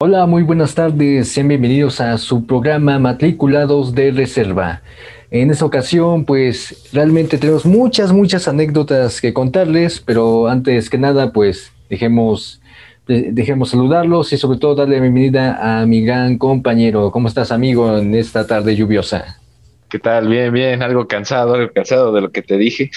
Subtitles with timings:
[0.00, 4.80] Hola, muy buenas tardes, sean bienvenidos a su programa Matriculados de Reserva.
[5.32, 11.32] En esta ocasión, pues realmente tenemos muchas, muchas anécdotas que contarles, pero antes que nada,
[11.32, 12.62] pues dejemos,
[13.08, 17.10] dejemos saludarlos y sobre todo darle la bienvenida a mi gran compañero.
[17.10, 19.40] ¿Cómo estás, amigo, en esta tarde lluviosa?
[19.90, 20.28] ¿Qué tal?
[20.28, 22.92] Bien, bien, algo cansado, algo cansado de lo que te dije.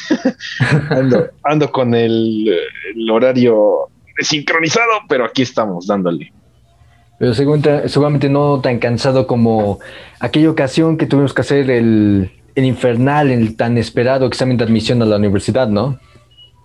[1.44, 2.48] ando, con el,
[2.96, 3.90] el horario
[4.20, 6.32] sincronizado, pero aquí estamos dándole
[7.22, 9.80] pero seguramente no tan cansado como
[10.20, 15.06] aquella ocasión que tuvimos que hacer el, infernal, el tan esperado examen de admisión a
[15.06, 16.00] la universidad, ¿no?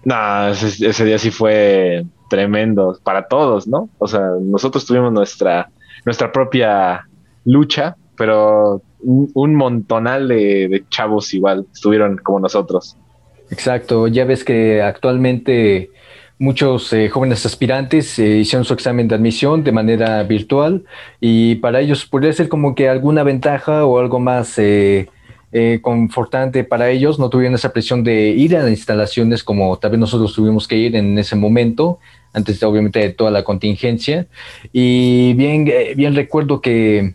[0.06, 3.90] No, ese, día sí fue tremendo para todos, ¿no?
[3.98, 5.68] O sea, nosotros tuvimos nuestra,
[6.06, 7.06] nuestra propia
[7.45, 12.96] lucha, pero un, montonal de, de, chavos igual estuvieron como nosotros.
[13.50, 15.90] Exacto, ya ves que actualmente
[16.38, 20.84] Muchos eh, jóvenes aspirantes eh, hicieron su examen de admisión de manera virtual
[21.18, 25.09] y para ellos podría ser como que alguna ventaja o algo más eh,
[25.80, 27.18] confortante para ellos.
[27.18, 30.76] No tuvieron esa presión de ir a las instalaciones como tal vez nosotros tuvimos que
[30.76, 32.01] ir en ese momento,
[32.34, 34.26] antes de, obviamente de toda la contingencia.
[34.74, 35.64] Y bien,
[35.96, 37.14] bien recuerdo que,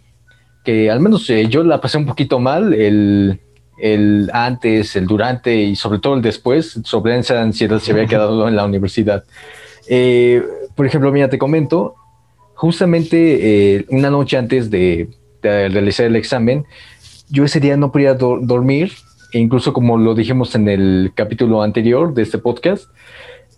[0.63, 2.73] que al menos yo la pasé un poquito mal.
[2.73, 3.39] El,
[3.77, 8.47] el antes, el durante y sobre todo el después, sobre esa ansiedad se había quedado
[8.47, 9.23] en la universidad.
[9.87, 10.43] Eh,
[10.75, 11.95] por ejemplo, mira, te comento,
[12.53, 15.09] justamente eh, una noche antes de,
[15.41, 16.65] realizar el examen,
[17.29, 18.91] yo ese día no podía dormir,
[19.33, 22.85] e incluso como lo dijimos en el capítulo anterior de este podcast,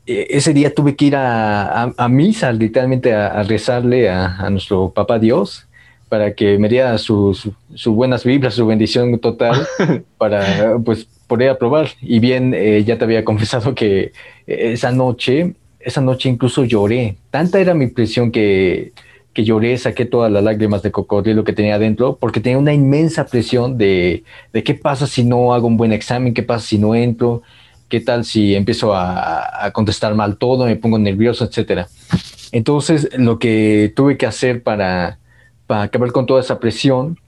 [0.05, 5.19] eh, ese día tuve que ir a, a, misa, literalmente a, rezarle a, nuestro papá
[5.19, 5.65] Dios
[6.13, 9.65] para que me diera sus su buenas vibras, su bendición total
[10.19, 11.89] para pues poder aprobar.
[12.03, 14.11] Y bien, eh, ya te había confesado que
[14.45, 17.17] esa noche, esa noche incluso lloré.
[17.31, 18.91] Tanta era mi presión que,
[19.33, 23.25] que lloré, saqué todas las lágrimas de cocodrilo que tenía adentro, porque tenía una inmensa
[23.25, 26.93] presión de, de qué pasa si no hago un buen examen, qué pasa si no
[26.93, 27.41] entro,
[27.89, 31.87] qué tal si empiezo a, a contestar mal todo, me pongo nervioso, etcétera.
[32.51, 35.17] Entonces, lo que tuve que hacer para
[35.67, 37.19] para acabar con toda esa presión,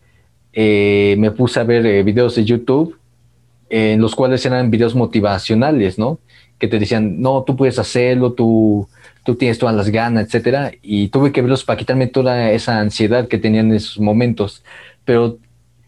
[0.53, 2.97] eh, me puse a ver eh, videos de YouTube
[3.69, 6.19] en los cuales eran videos motivacionales, ¿no?
[6.59, 8.88] Que te decían, no, tú puedes hacerlo, tú,
[9.23, 10.72] tú tienes todas las ganas, etcétera.
[10.81, 14.63] Y tuve que verlos para quitarme toda esa ansiedad que tenían en esos momentos.
[15.03, 15.40] Pero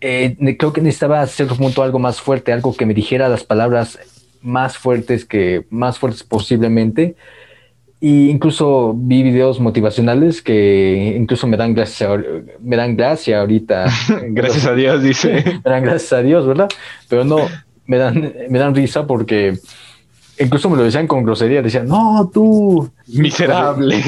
[0.01, 3.43] eh, creo que necesitaba hacer un punto algo más fuerte, algo que me dijera las
[3.43, 3.99] palabras
[4.41, 7.15] más fuertes que más fuertes posiblemente
[7.99, 12.09] y incluso vi videos motivacionales que incluso me dan gracia,
[12.61, 13.85] me dan gracia ahorita.
[14.29, 15.43] gracias a Dios, dice.
[15.65, 16.69] me dan gracias a Dios, ¿verdad?
[17.09, 17.37] Pero no,
[17.85, 19.57] me dan, me dan risa porque
[20.37, 22.91] incluso me lo decían con grosería, decían, no, tú...
[23.07, 24.03] Miserable.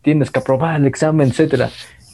[0.00, 1.70] tienes que aprobar el examen, etcétera.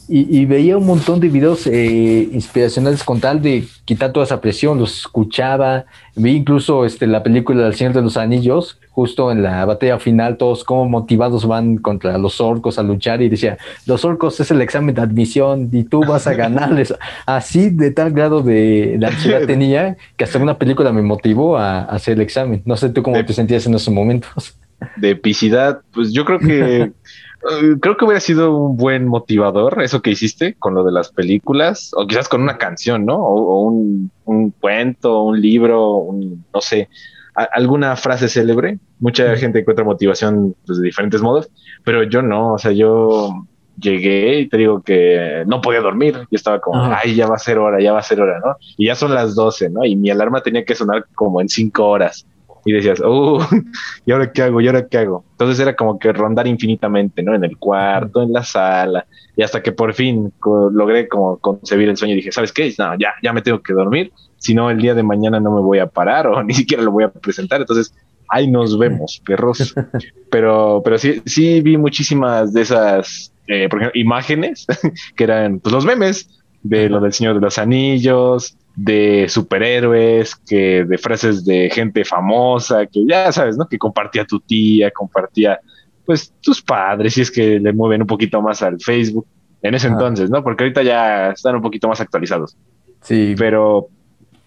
[0.07, 4.77] Y, veía un montón de videos eh, inspiracionales con tal de quitar toda esa presión,
[4.77, 5.85] los escuchaba,
[6.15, 10.37] vi incluso este, la película del Señor de los Anillos, justo en la batalla final,
[10.37, 14.61] todos como motivados van contra los orcos a luchar y decía, los orcos es el
[14.61, 16.93] examen de admisión y tú vas a ganarles.
[17.25, 22.13] Así de tal grado de, ansiedad tenía que hasta una película me motivó a, hacer
[22.13, 22.61] el examen.
[22.65, 24.55] No sé tú cómo te sentías en esos momentos.
[24.97, 26.91] De epicidad, pues yo creo que
[27.51, 31.11] Eh, creo que hubiera sido un buen motivador eso que hiciste con lo de las
[31.11, 33.17] películas, o quizás con una canción, ¿no?
[33.17, 34.11] O, un,
[34.59, 36.07] cuento, un libro,
[36.53, 36.89] no sé,
[37.33, 38.79] alguna frase célebre.
[38.99, 41.49] Mucha gente encuentra motivación pues, de diferentes modos,
[41.83, 43.45] pero yo no, o sea, yo
[43.79, 46.15] llegué y te digo que no podía dormir.
[46.31, 48.55] Yo estaba como, ay, ya va a ser hora, ya va a ser hora, ¿no?
[48.77, 49.85] Y ya son las 12, ¿no?
[49.85, 52.25] Y mi alarma tenía que sonar como en cinco horas
[52.65, 53.39] y decías, oh,
[54.05, 54.59] ¿y ahora qué hago?
[54.59, 55.23] ¿Y ahora qué hago?
[55.31, 57.35] Entonces era como que rondar infinitamente, ¿no?
[57.35, 59.05] En el cuarto, en la sala,
[59.37, 62.73] y hasta que por fin logré como concebir el sueño y dije, ¿sabes qué?
[62.79, 65.61] No, ya, ya me tengo que dormir, si no el día de mañana no me
[65.61, 67.93] voy a parar o ni siquiera lo voy a presentar, entonces
[68.29, 69.75] ahí nos vemos, perros.
[70.31, 74.67] Pero, pero sí, sí vi muchísimas de esas, eh, por ejemplo, imágenes
[75.15, 80.83] que eran pues, los memes de lo del Señor de los Anillos, de superhéroes, que
[80.83, 83.67] de frases de gente famosa, que ya sabes, ¿no?
[83.67, 85.59] Que compartía tu tía, compartía
[86.05, 89.25] pues tus padres, si es que le mueven un poquito más al Facebook
[89.61, 90.43] en ese entonces, ¿no?
[90.43, 92.55] Porque ahorita ya están un poquito más actualizados.
[93.01, 93.33] Sí.
[93.37, 93.87] Pero,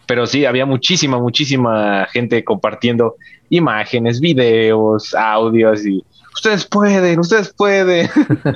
[0.07, 3.17] pero sí, había muchísima, muchísima gente compartiendo
[3.51, 6.05] imágenes, videos, audios y
[6.39, 8.09] ustedes pueden, ustedes pueden.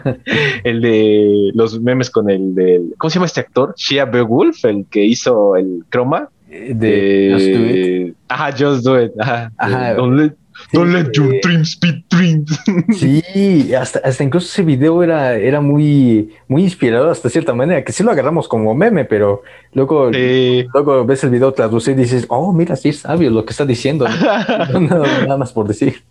[0.65, 3.75] el de los memes con el del, ¿cómo se llama este actor?
[3.77, 6.29] Shia Beowulf, el que hizo el croma.
[6.49, 8.17] De, Just Do It.
[8.29, 9.13] Ajá, Just Do It.
[9.19, 9.95] Ajá.
[9.95, 10.35] Don't let
[10.73, 12.59] your dreams be dreams.
[12.93, 17.93] Sí, hasta, hasta incluso ese video era, era muy, muy inspirador hasta cierta manera, que
[17.93, 19.43] sí lo agarramos como meme, pero
[19.73, 23.51] luego, luego ves el video traducido y dices, oh, mira, sí es sabio lo que
[23.51, 24.07] está diciendo.
[24.81, 26.03] nada, más por decir.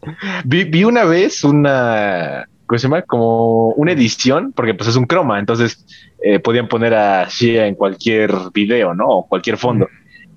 [0.46, 3.02] Vi, vi una vez una, ¿cómo se llama?
[3.04, 5.86] Como una edición, porque pues es un croma, entonces
[6.24, 9.08] eh, podían poner a Shia en cualquier video, ¿no?
[9.08, 9.88] O cualquier fondo.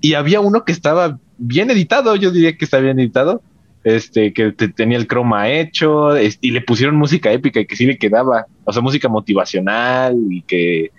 [0.01, 3.41] Y había uno que estaba bien editado, yo diría que está bien editado,
[3.85, 7.99] este, que tenía el croma hecho, y le pusieron música épica y que sí le
[7.99, 10.91] quedaba, o sea, música motivacional y que,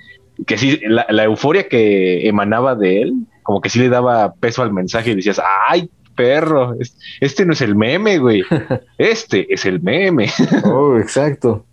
[0.46, 4.72] que sí, la, euforia que emanaba de él, como que sí le daba peso al
[4.72, 6.76] mensaje y decías, ay, perro,
[7.20, 8.42] este no es el meme, güey,
[8.98, 10.30] este es el meme.
[10.64, 11.66] Oh, exacto.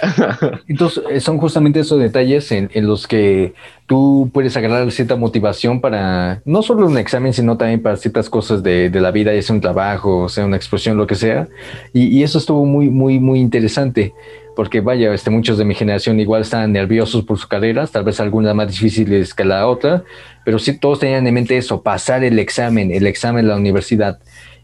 [0.68, 3.54] Entonces, eh, son justamente esos detalles en, los que
[3.86, 8.62] tú puedes agarrar cierta motivación para no solo un examen, sino también para ciertas cosas
[8.62, 11.48] de, la vida, ya sea un trabajo, sea una expresión, lo que sea.
[11.92, 14.12] Y, eso estuvo muy, muy, muy interesante,
[14.56, 18.20] porque vaya, este, muchos de mi generación igual están nerviosos por sus carreras, tal vez
[18.20, 20.04] algunas más difíciles que la otra,
[20.44, 24.18] pero sí todos tenían en mente eso, pasar el examen, el examen de la universidad.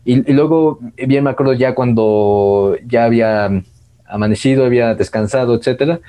[0.04, 3.62] Y, y luego, bien me acuerdo ya cuando ya había
[4.10, 6.00] amanecido, había descansado, etcétera.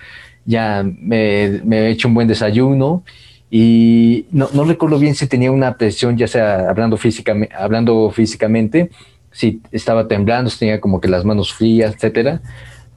[0.45, 3.03] Ya me, he hecho un buen desayuno
[3.49, 8.89] y no, recuerdo bien si tenía una presión, ya sea hablando, físicamente, hablando físicamente,
[9.31, 12.41] si estaba temblando, si tenía como que las manos frías, etcétera.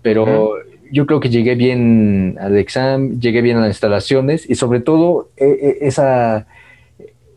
[0.00, 0.54] Pero
[0.94, 5.30] yo creo que llegué bien al examen, llegué bien a las instalaciones y sobre todo
[5.36, 6.46] e, e, esa,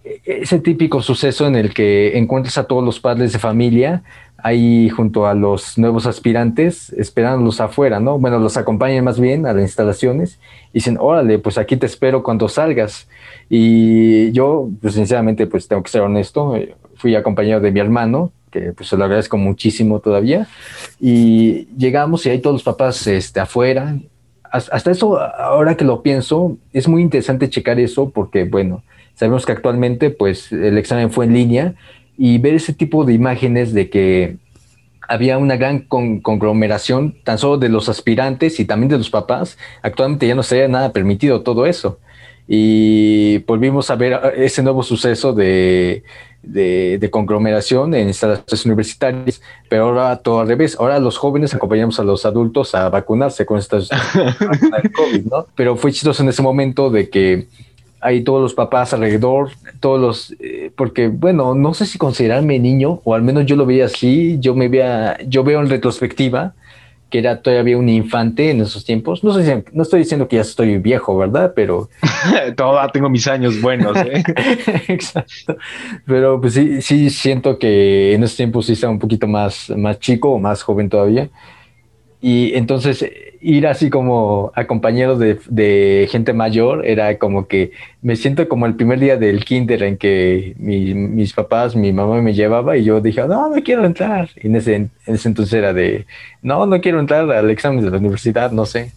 [0.03, 4.03] e, ese típico suceso en el que encuentras a todos los padres de familia
[4.37, 8.19] ahí junto a los nuevos aspirantes, esperándolos afuera, ¿no?
[8.19, 10.39] Bueno, los acompañan más bien a las instalaciones
[10.71, 13.07] y dicen, órale, pues aquí te espero cuando salgas.
[13.49, 18.31] Y yo, pues sinceramente, pues tengo que ser honesto, eh, fui acompañado de mi hermano,
[18.51, 20.47] que pues se lo agradezco muchísimo todavía,
[20.99, 23.97] y llegamos y hay todos los papás este, afuera.
[24.49, 28.81] Hasta eso, ahora que lo pienso, es muy interesante checar eso porque, bueno,
[29.13, 31.73] sabemos que actualmente pues el examen fue en línea,
[32.17, 34.37] y ver ese tipo de imágenes de que
[35.07, 39.57] había una gran conglomeración tan solo de los aspirantes y también de los papás.
[39.81, 41.99] Actualmente ya no sería nada permitido todo eso.
[42.47, 46.03] Y volvimos a ver ese nuevo suceso de,
[46.43, 50.77] de, conglomeración en instalaciones universitarias, pero ahora todo al revés.
[50.79, 53.89] Ahora los jóvenes acompañamos a los adultos a vacunarse con estas
[54.95, 55.47] COVID, ¿no?
[55.55, 57.47] Pero fue chistoso en ese momento de que
[57.99, 63.01] hay todos los papás alrededor, todos los, eh, porque bueno, no sé si considerarme niño,
[63.03, 66.53] o al menos yo lo veía así, yo me veía, yo veo en retrospectiva
[67.09, 69.23] que era todavía un infante en esos tiempos.
[69.23, 71.53] No, sé no estoy diciendo que ya estoy viejo, ¿verdad?
[71.55, 71.89] Pero...
[72.55, 74.23] Todavía tengo mis años buenos, ¿eh?
[74.89, 75.57] Exacto.
[76.05, 79.99] Pero pues sí, sí siento que en esos tiempos sí estaba un poquito más, más
[79.99, 81.29] chico o más joven todavía.
[82.21, 83.05] Y entonces
[83.41, 87.71] ir así como acompañado de, de, gente mayor era como que
[88.01, 92.33] me siento como el primer día del kinder en que mis papás, mi mamá me
[92.33, 94.29] llevaba y yo dije, no, no quiero entrar.
[94.35, 96.05] Y en ese, en ese entonces era de,
[96.41, 98.91] no, no quiero entrar al examen de la universidad, no sé.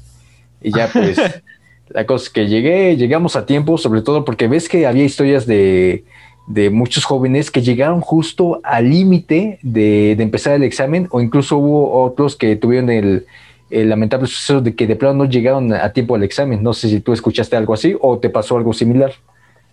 [0.62, 1.18] Y ya pues
[1.88, 5.46] la cosa es que llegué, llegamos a tiempo, sobre todo porque ves que había historias
[5.46, 6.04] de,
[6.52, 11.58] de muchos jóvenes que llegaron justo al límite de, de empezar el examen o incluso
[11.58, 13.26] hubo otros que tuvieron el
[13.70, 16.62] el lamentable suceso de que de plano no llegaron a tiempo al examen.
[16.62, 19.12] No sé si tú escuchaste algo así o te pasó algo similar.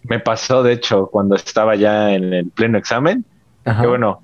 [0.03, 3.25] Me pasó, de hecho, cuando estaba ya en el pleno examen,
[3.63, 4.21] que bueno,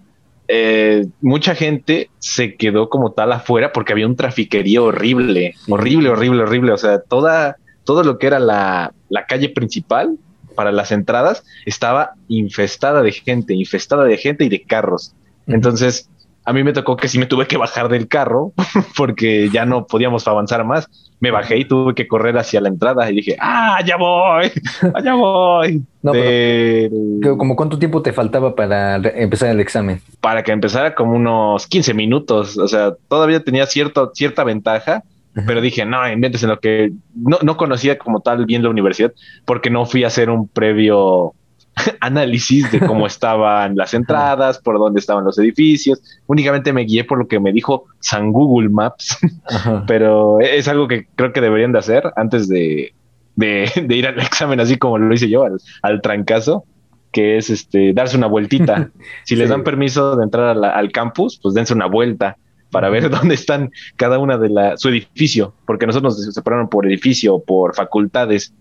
[0.47, 6.43] eh, mucha gente se quedó como tal afuera porque había un trafiquerío horrible, horrible, horrible,
[6.43, 6.71] horrible.
[6.71, 10.17] O sea, toda, todo lo que era la, la calle principal
[10.53, 15.13] para las entradas estaba infestada de gente, infestada de gente y de carros.
[15.47, 16.09] Entonces,
[16.45, 18.53] a mí me tocó que sí me tuve que bajar del carro
[18.97, 20.89] porque ya no podíamos avanzar más.
[21.19, 24.51] Me bajé y tuve que correr hacia la entrada y dije, ah, ya voy,
[25.03, 25.81] ya voy.
[26.01, 30.01] No, pero, ¿Como cuánto tiempo te faltaba para empezar el examen?
[30.19, 32.57] Para que empezara como unos 15 minutos.
[32.57, 35.03] O sea, todavía tenía cierto, cierta ventaja,
[35.47, 39.13] pero dije, no, inventes en lo que no, no conocía como tal bien la universidad
[39.45, 41.33] porque no fui a hacer un previo
[41.99, 46.01] análisis de cómo estaban las entradas, por dónde estaban los edificios.
[46.27, 49.17] Únicamente me guié por lo que me dijo San Google Maps,
[49.87, 52.93] pero es algo que creo que deberían de hacer antes de,
[53.37, 55.45] ir al examen, así como lo hice yo,
[55.81, 56.65] al, trancazo,
[57.11, 58.89] que es este darse una vueltita.
[59.23, 62.37] Si les dan permiso de entrar al campus, pues dense una vuelta
[62.73, 66.85] para ver dónde están cada una de la, su edificio, porque nosotros nos separaron por
[66.85, 68.53] edificio, por facultades,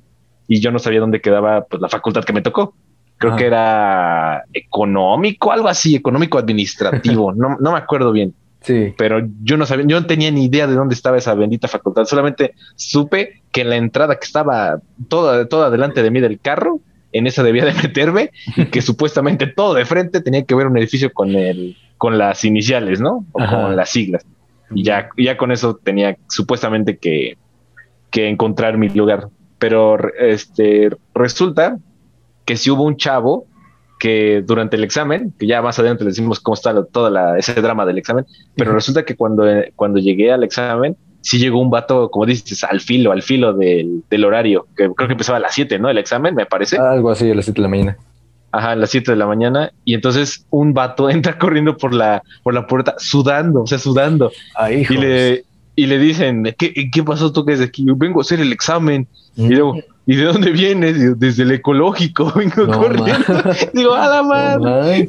[0.47, 2.75] y yo no sabía dónde quedaba pues, la facultad que me tocó.
[3.17, 8.35] creo que era económico, algo así, económico administrativo, no, no me acuerdo bien.
[8.61, 8.95] Sí.
[8.97, 12.05] Pero yo no sabía, yo no tenía ni idea de dónde estaba esa bendita facultad.
[12.05, 17.27] Solamente supe que la entrada que estaba toda, toda delante de mí del carro, en
[17.27, 21.13] esa debía de meterme, y que supuestamente todo de frente tenía que ver un edificio
[21.13, 23.25] con el, con las iniciales, ¿no?
[23.31, 24.27] O con las siglas.
[24.75, 27.37] Y ya, ya con eso tenía supuestamente que,
[28.11, 29.29] que encontrar mi lugar.
[29.61, 31.79] Pero este resulta
[32.45, 33.47] que si hubo un chavo
[34.01, 37.55] que durante el examen, que ya más adelante le decimos cómo está todo la, ese
[37.55, 39.45] drama del examen, pero resulta que cuando,
[39.77, 44.03] cuando llegué al examen, sí llegó un vato, como dices, al filo, al filo del,
[44.11, 45.89] del horario, que creo que empezaba a las 7, ¿no?
[45.89, 46.79] El examen, me parece.
[46.79, 47.97] Algo así, a las 7 de la mañana.
[48.53, 49.73] Ajá, a las 7 de la mañana.
[49.85, 54.31] Y entonces un vato entra corriendo por la, por la puerta, sudando, o sea, sudando.
[54.55, 57.85] Ay, y le, y le dicen, ¿qué, ¿qué pasó tú que es de aquí?
[57.87, 59.07] Yo vengo a hacer el examen.
[59.35, 59.77] Y luego,
[60.07, 61.19] ¿y de dónde vienes?
[61.19, 63.43] Desde el ecológico, vengo corriendo.
[63.73, 65.09] Digo, a la madre.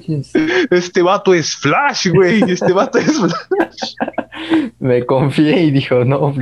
[0.72, 2.44] este vato es Flash, güey.
[2.48, 3.96] Este vato es Flash.
[4.80, 6.34] Me confié y dijo, no,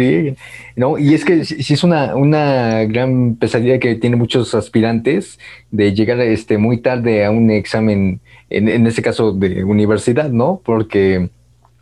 [0.75, 5.39] No, y es que si es una, una gran pesadilla que tiene muchos aspirantes
[5.71, 10.61] de llegar este, muy tarde a un examen, en, en este caso de universidad, ¿no?
[10.63, 11.29] Porque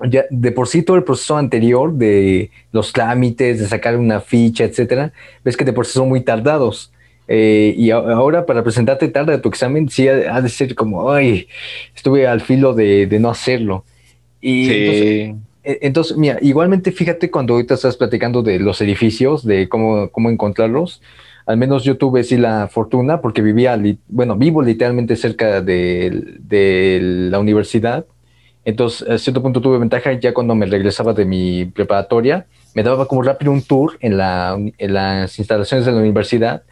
[0.08, 4.63] ya de por sí todo el proceso anterior de los trámites, de sacar una ficha,
[4.63, 5.12] etcétera,
[5.44, 6.91] ves que de por sí son muy tardados.
[7.27, 11.48] Eh, y ahora para presentarte tarde a tu examen, sí ha, de ser como, ay,
[11.96, 13.86] estuve al filo de, no hacerlo.
[14.41, 14.72] Y sí.
[14.74, 20.10] entonces, e, entonces, mira, igualmente fíjate cuando ahorita estás platicando de los edificios, de cómo,
[20.10, 21.01] cómo encontrarlos.
[21.46, 27.00] Al menos yo tuve sí la fortuna porque vivía, bueno, vivo literalmente cerca de, de
[27.01, 28.06] la universidad
[28.66, 33.08] entonces, a cierto punto tuve ventaja ya cuando me regresaba de mi preparatoria, me daba
[33.08, 36.63] como rápido un tour en, la, en las instalaciones de la universidad,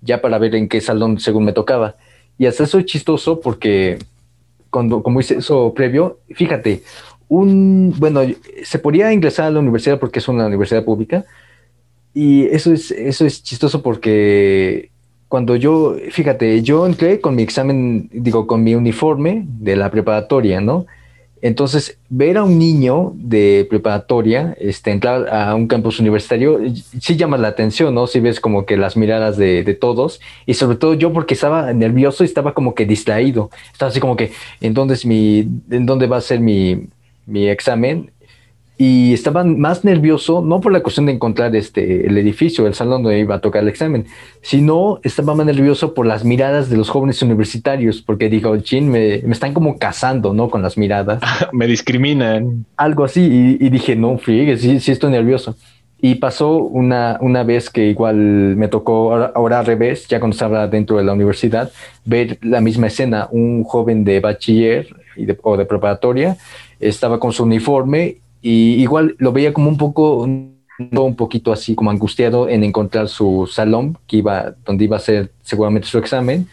[0.00, 1.96] ya para ver en qué salón según me tocaba.
[2.38, 3.98] Y hasta eso es chistoso porque
[4.70, 6.82] cuando, como hice eso previo, fíjate,
[7.28, 8.20] un, bueno,
[8.62, 11.24] se podía ingresar a la universidad porque es una universidad pública,
[12.14, 14.90] y eso es, eso es chistoso porque
[15.28, 20.60] cuando yo, fíjate, yo entré con mi examen, digo, con mi uniforme de la preparatoria,
[20.60, 20.86] ¿no?
[21.42, 26.60] Entonces, ver a un niño de preparatoria este, entrar a un campus universitario
[27.00, 28.06] sí llama la atención, ¿no?
[28.06, 31.72] Si ves como que las miradas de, de, todos y sobre todo yo porque estaba
[31.72, 33.50] nervioso y estaba como que distraído.
[33.72, 34.30] Estaba así como que,
[34.60, 36.86] ¿en dónde, es mi, en dónde va a ser mi,
[37.26, 38.12] mi examen?
[38.78, 43.02] Y estaba más nervioso, no por la cuestión de encontrar este, el edificio, el salón
[43.02, 44.06] donde iba a tocar el examen,
[44.40, 49.20] sino estaba más nervioso por las miradas de los jóvenes universitarios, porque dijo, chin, me,
[49.24, 50.48] me están como cazando, ¿no?
[50.48, 51.22] Con las miradas.
[51.52, 52.64] me discriminan.
[52.76, 55.54] Algo así, y, dije, no, friegue, sí, sí estoy nervioso.
[56.00, 60.66] Y pasó una, una vez que igual me tocó, ahora, al revés, ya cuando estaba
[60.66, 61.70] dentro de la universidad,
[62.04, 64.88] ver la misma escena, un joven de bachiller
[65.42, 66.36] o de preparatoria,
[66.80, 71.90] estaba con su uniforme y igual lo veía como un poco, un poquito así como
[71.90, 76.48] angustiado en encontrar su salón, que iba, donde iba a hacer seguramente su examen.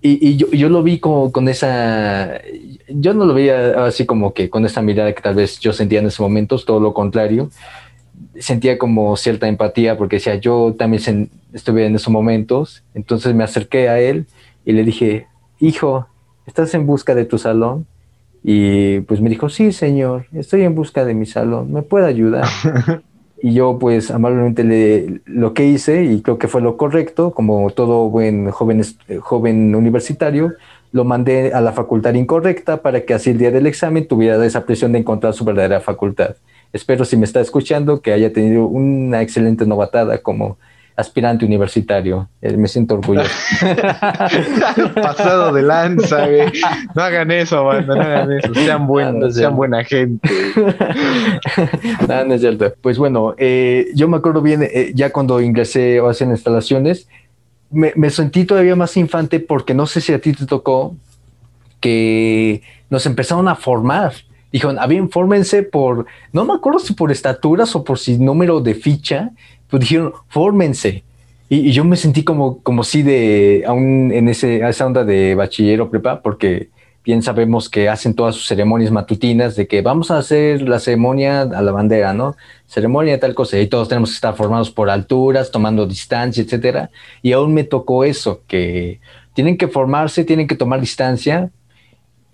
[0.00, 2.40] Y, y yo, yo, lo vi como con esa,
[2.88, 6.00] yo no lo veía así como que con esa mirada que tal vez yo sentía
[6.00, 7.50] en esos momentos, todo lo contrario.
[8.36, 12.82] Sentía como cierta empatía porque decía, yo también estuve en esos momentos.
[12.94, 14.26] Entonces me acerqué a él
[14.64, 15.28] y le dije,
[15.60, 16.08] hijo,
[16.46, 17.86] ¿estás en busca de tu salón?
[18.42, 22.46] Y pues me dijo, sí, señor, estoy en busca de mi salón, ¿me puede ayudar?
[23.42, 27.70] y yo pues amablemente le, lo que hice, y creo que fue lo correcto, como
[27.70, 28.82] todo buen joven,
[29.20, 30.54] joven universitario,
[30.92, 34.66] lo mandé a la facultad incorrecta para que así el día del examen tuviera esa
[34.66, 36.36] presión de encontrar su verdadera facultad.
[36.72, 40.58] Espero si me está escuchando que haya tenido una excelente novatada como
[40.96, 42.28] aspirante universitario.
[42.40, 43.30] Eh, me siento orgulloso.
[44.94, 46.52] Pasado de lanza, güey.
[46.94, 48.54] No hagan eso, banda, no hagan eso.
[48.54, 50.28] Sean buenos, sean buena gente.
[52.08, 52.72] no, no es cierto.
[52.80, 57.08] Pues bueno, eh, yo me acuerdo bien, eh, ya cuando ingresé a hacer instalaciones,
[57.70, 60.94] me, me sentí todavía más infante porque no sé si a ti te tocó
[61.80, 64.12] que nos empezaron a formar.
[64.52, 68.60] Dijeron, a bien, fórmense por, no me acuerdo si por estaturas o por si número
[68.60, 69.30] de ficha,
[69.72, 71.02] pues dijeron, fórmense.
[71.48, 75.80] Y, yo me sentí como, como si de, aún en ese, esa onda de bachiller
[75.80, 76.68] o prepa, porque
[77.02, 81.40] bien sabemos que hacen todas sus ceremonias matutinas de que vamos a hacer la ceremonia
[81.40, 82.36] a la bandera, ¿no?
[82.66, 86.90] Ceremonia tal cosa, y todos tenemos que estar formados por alturas, tomando distancia, etcétera.
[87.22, 89.00] Y aún me tocó eso, que
[89.32, 91.50] tienen que formarse, tienen que tomar distancia,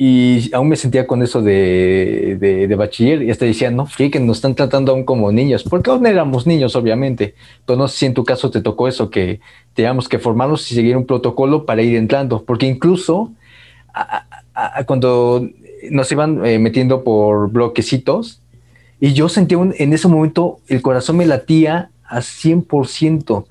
[0.00, 4.36] y aún me sentía con eso de, de, bachiller y hasta decía, no, que nos
[4.36, 7.34] están tratando aún como niños, porque aún éramos niños, obviamente,
[7.66, 9.40] pero no sé si en tu caso te tocó eso, que
[9.74, 13.32] teníamos que formarnos y seguir un protocolo para ir entrando, porque incluso
[14.86, 15.48] cuando
[15.90, 18.40] nos iban eh, metiendo por bloquecitos,
[19.00, 23.46] y yo sentía en ese momento el corazón me latía a 100%,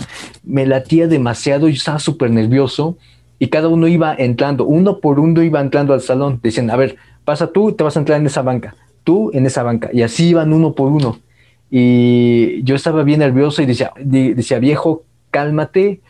[0.46, 2.98] me latía demasiado, yo estaba súper nervioso
[3.40, 6.98] y cada uno iba entrando, uno por uno iba entrando al salón, decían, a ver,
[7.24, 10.30] pasa tú, te vas a entrar en esa banca, tú en esa banca, y así
[10.30, 11.20] iban uno por uno.
[11.70, 16.02] Y yo estaba bien nervioso y decía, decía, viejo, cálmate,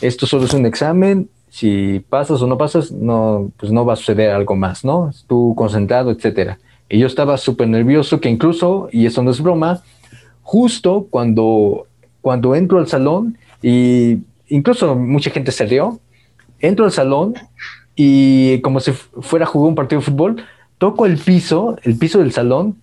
[0.00, 3.96] esto solo es un examen, si pasas o no pasas, no, pues no va a
[3.96, 5.10] suceder algo más, ¿no?
[5.26, 6.58] Tú concentrado, etcétera.
[6.88, 9.82] Y yo estaba súper nervioso que incluso, y eso no es broma,
[10.42, 11.86] justo cuando,
[12.20, 15.98] cuando entro al salón y incluso mucha gente se rió,
[16.60, 17.34] entro al salón
[17.94, 20.44] y como si fuera a jugar un partido de fútbol,
[20.78, 22.76] toco el piso, el piso del salón,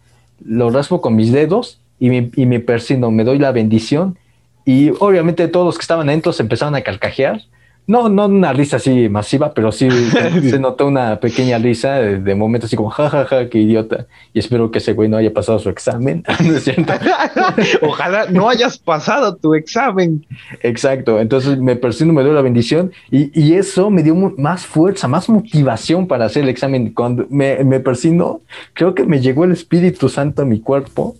[0.44, 4.18] lo raspo con mis dedos y me, y me persino, me doy la bendición.
[4.66, 7.42] Y obviamente todos los que estaban adentro se empezaron a carcajear
[7.86, 9.90] no, no una risa así masiva, pero sí
[10.50, 14.08] se, notó una pequeña risa de, momento así como, jajaja, ja, ja, qué idiota.
[14.34, 16.24] Y espero que ese güey no haya pasado su examen.
[16.44, 16.94] ¿No es cierto?
[17.82, 20.26] Ojalá no hayas pasado tu examen.
[20.62, 21.20] Exacto.
[21.20, 25.28] Entonces me persino, me doy la bendición y, y, eso me dio más fuerza, más
[25.28, 26.94] motivación para hacer el examen.
[26.94, 28.42] Cuando me, me persino,
[28.74, 31.16] creo que me llegó el Espíritu Santo a mi cuerpo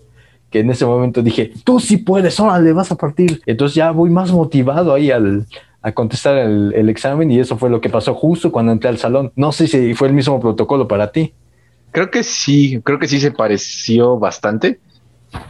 [0.50, 3.42] que en ese momento dije, tú sí puedes, órale, vas a partir.
[3.48, 5.48] Entonces ya voy más motivado ahí al,
[5.84, 9.34] a contestar el, examen y eso fue lo que pasó justo cuando entré al salón.
[9.36, 11.34] No sé si fue el mismo protocolo para ti.
[11.92, 14.80] Creo que sí, creo que sí se pareció bastante,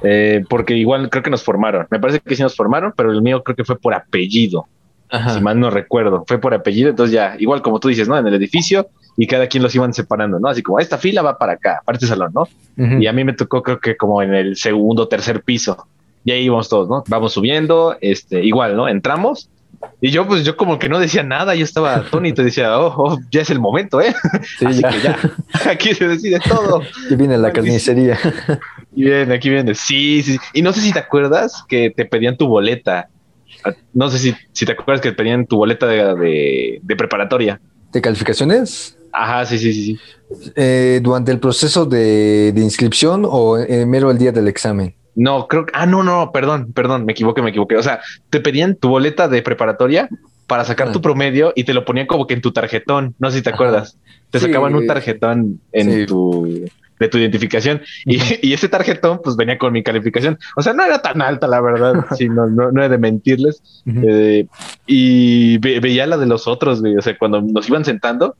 [0.02, 1.88] eh, porque igual creo que nos formaron.
[1.92, 4.66] Me parece que sí nos formaron, pero el mío creo que fue por apellido,
[5.34, 6.26] si mal no recuerdo.
[6.28, 8.18] Fue por apellido, entonces ya, igual como tú dices, ¿no?
[8.18, 10.50] En el edificio y cada quien los iban separando, ¿no?
[10.50, 12.48] Así como esta fila va para acá, para este salón, ¿no?
[13.00, 15.86] Y a mí me tocó creo que como en el segundo, tercer piso.
[16.26, 17.04] Y ahí íbamos todos, ¿no?
[17.08, 18.88] Vamos subiendo, este, igual, ¿no?
[18.88, 19.50] Entramos
[20.02, 22.94] y yo, pues, yo como que no decía nada, yo estaba atónito y decía, oh,
[22.98, 24.14] oh, ya es el momento, ¿eh?
[24.60, 25.18] Sí, Así que ya,
[25.70, 26.82] aquí se decide todo.
[27.10, 28.18] Y viene la carnicería.
[28.96, 30.38] Y viene, aquí viene, sí, sí.
[30.54, 33.08] Y no sé si te acuerdas que te pedían tu boleta.
[33.94, 37.62] No sé si, si te acuerdas que te pedían tu boleta de, de, preparatoria.
[37.92, 38.98] ¿De calificaciones?
[39.14, 40.00] Ajá, sí, sí, sí.
[40.56, 43.58] Eh, ¿Durante el proceso de, de inscripción o
[43.88, 44.96] mero el día del examen?
[45.16, 45.72] No, creo que.
[45.76, 47.78] Ah, no, no, perdón, perdón, me equivoqué, me equivoqué.
[47.78, 50.10] O sea, te pedían tu boleta de preparatoria
[50.48, 51.02] para sacar tu ah.
[51.02, 53.16] promedio y te lo ponían como que en tu tarjetón.
[53.20, 53.98] No sé si te acuerdas.
[54.32, 56.66] Te sacaban un tarjetón en tu
[57.00, 60.40] de tu identificación y, ese tarjetón pues venía con mi calificación.
[60.56, 62.06] O sea, no era tan alta, la verdad.
[62.18, 63.62] sí, no, no, he de mentirles.
[63.86, 64.48] Eh,
[64.88, 68.36] y veía la de los otros, O sea, cuando nos iban sentando,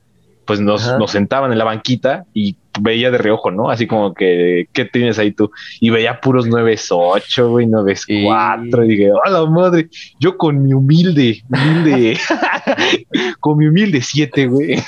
[0.46, 3.70] pues nos, nos, sentaban en la banquita y veía de reojo, ¿no?
[3.70, 5.50] Así como que, ¿qué tienes ahí tú?
[5.80, 8.84] Y veía puros 9-8, güey, 9-4.
[8.84, 9.88] Y dije, ¡hola madre!
[10.18, 12.18] Yo con mi humilde, humilde,
[13.40, 14.82] con mi humilde 7, güey.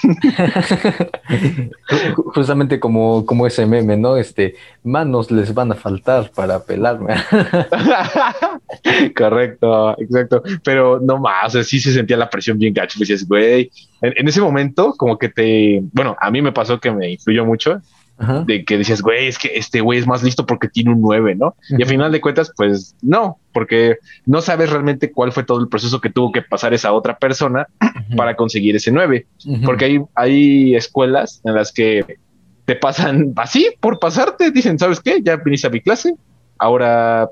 [2.35, 4.17] Justamente como, como ese meme, ¿no?
[4.17, 7.15] Este, manos les van a faltar para pelarme.
[9.17, 10.43] Correcto, exacto.
[10.63, 12.99] Pero no más, o sea, sí se sentía la presión bien gacho.
[12.99, 17.13] Decías, güey, en ese momento, como que te, bueno, a mí me pasó que me
[17.13, 17.81] influyó mucho
[18.47, 21.35] de que decías, güey, es que este güey es más listo porque tiene un 9,
[21.35, 21.55] ¿no?
[21.69, 25.69] Y al final de cuentas, pues no, porque no sabes realmente cuál fue todo el
[25.69, 27.67] proceso que tuvo que pasar esa otra persona
[28.17, 29.27] para conseguir ese 9.
[29.65, 32.19] Porque hay, hay escuelas en las que
[32.65, 35.21] te pasan así por pasarte, dicen, ¿sabes qué?
[35.23, 36.15] Ya viniste a mi clase,
[36.59, 37.31] ahora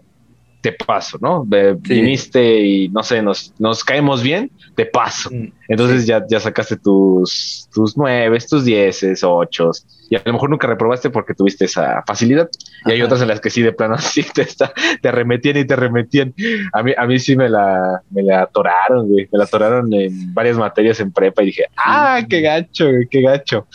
[0.65, 1.45] te paso, ¿no?
[1.45, 5.29] Viniste y no sé, nos, nos caemos bien, te paso.
[5.31, 9.73] Mm, Entonces ya, ya sacaste tus, tus nueve, tus dieces, ocho,
[10.09, 12.49] y a lo mejor nunca reprobaste porque tuviste esa facilidad.
[12.87, 14.73] Y hay otras en las que sí, de plano, sí te, está,
[15.03, 16.33] te remetían y te remetían.
[16.73, 19.29] A mí, a mí sí me la, me la atoraron, güey.
[19.31, 23.67] Me la atoraron en varias materias en prepa y dije, ah, qué gacho, qué gacho.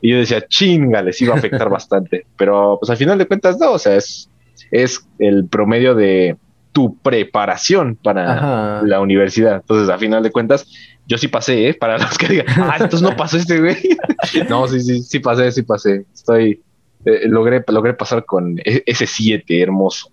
[0.00, 2.26] Y yo decía, chinga, les iba a afectar bastante.
[2.36, 4.28] Pero pues al final de cuentas, no, o sea, es
[4.70, 6.36] es el promedio de
[6.72, 9.56] tu preparación para la universidad.
[9.56, 10.66] Entonces, a final de cuentas,
[11.06, 11.74] yo sí pasé, ¿eh?
[11.74, 13.76] Para los que digan, ah, entonces no pasó este güey.
[14.48, 16.06] no, sí, sí, sí pasé, sí pasé.
[16.14, 16.62] Estoy,
[17.04, 20.10] eh, logré, logré pasar con e, ese 7, hermoso.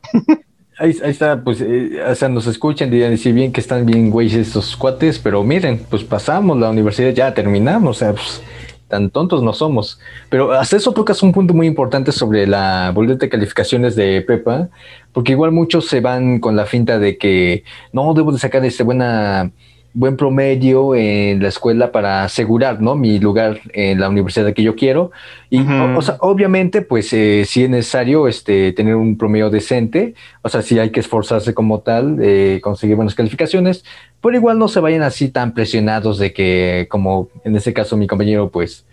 [0.78, 4.47] Ahí, está, pues, eh, o sea, nos escuchan, dirían decir bien que están bien güeyes
[4.47, 8.41] estos cuates, pero miren, pues pasamos la universidad, ya terminamos, o sea, pues,
[8.89, 9.99] tan tontos no somos.
[10.30, 14.69] Pero hasta eso tocas un punto muy importante sobre la boleta de calificaciones de Pepa,
[15.13, 18.84] porque igual muchos se van con la finta de que no debo de sacar este
[18.84, 19.52] buena
[19.93, 22.95] buen promedio en la escuela para asegurar, ¿no?
[22.95, 25.12] Mi lugar en la universidad que yo quiero.
[25.49, 30.49] Y, o, sea, obviamente, pues eh, si es necesario este, tener un promedio decente, o
[30.49, 33.84] sea, si hay que esforzarse como tal, eh, conseguir buenas calificaciones,
[34.21, 38.08] pero igual no se vayan así tan presionados de que, como en este caso mi
[38.08, 38.86] compañero, pues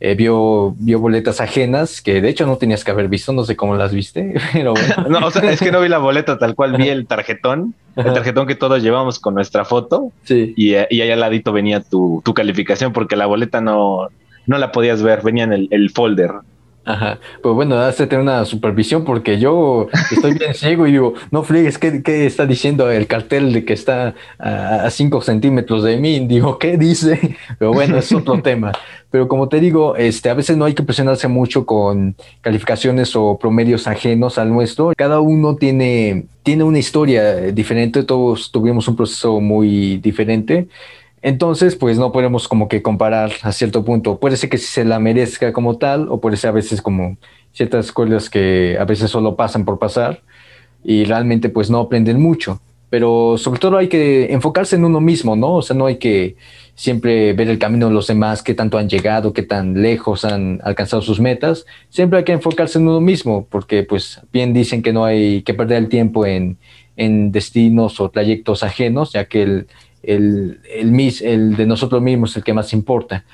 [0.00, 3.54] eh, vio, vio boletas ajenas que de hecho no tenías que haber visto, no sé
[3.54, 4.72] cómo las viste, pero
[5.08, 8.12] no, o sea, es que no vi la boleta tal cual, vi el tarjetón, el
[8.12, 10.54] tarjetón que todos llevamos con nuestra foto sí.
[10.56, 14.08] y, y ahí al ladito venía tu, tu, calificación porque la boleta no,
[14.46, 16.30] no la podías ver, venía en el, el folder.
[16.82, 21.12] Ajá, pues bueno, has de tener una supervisión porque yo estoy bien ciego y digo,
[21.30, 25.98] no friegues, ¿qué, ¿qué, está diciendo el cartel de que está a 5 centímetros de
[25.98, 26.26] mí?
[26.26, 27.36] Digo, ¿qué dice?
[27.58, 28.72] Pero bueno, es otro tema.
[29.10, 33.38] Pero como te digo, este, a veces no hay que presionarse mucho con calificaciones o
[33.38, 34.92] promedios ajenos al nuestro.
[34.96, 40.68] Cada uno tiene, tiene una historia diferente, todos tuvimos un proceso muy diferente.
[41.22, 44.18] Entonces, pues no podemos como que comparar a cierto punto.
[44.18, 47.18] Puede ser que se la merezca como tal, o puede ser a veces como
[47.52, 50.22] ciertas escuelas que a veces solo pasan por pasar
[50.82, 52.60] y realmente pues no aprenden mucho.
[52.88, 55.56] Pero sobre todo hay que enfocarse en uno mismo, ¿no?
[55.56, 56.36] O sea, no hay que
[56.74, 60.60] siempre ver el camino de los demás, qué tanto han llegado, qué tan lejos han
[60.64, 61.66] alcanzado sus metas.
[61.90, 65.54] Siempre hay que enfocarse en uno mismo, porque pues bien dicen que no hay que
[65.54, 66.56] perder el tiempo en,
[66.96, 69.66] en destinos o trayectos ajenos, ya que el,
[70.02, 73.24] el, el, el de nosotros mismos el que más importa.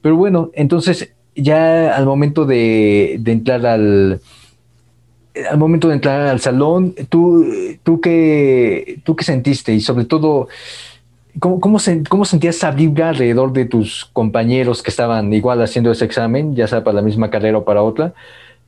[0.00, 4.20] Pero bueno, entonces ya al momento de, entrar al,
[5.50, 7.46] al momento de entrar al salón, ¿tú,
[7.82, 9.72] tú, qué, tú qué sentiste?
[9.72, 10.48] Y sobre todo,
[11.38, 16.04] ¿cómo, cómo, cómo sentías esa vibra alrededor de tus compañeros que estaban igual haciendo ese
[16.04, 18.12] examen, ya sea para la misma carrera o para otra?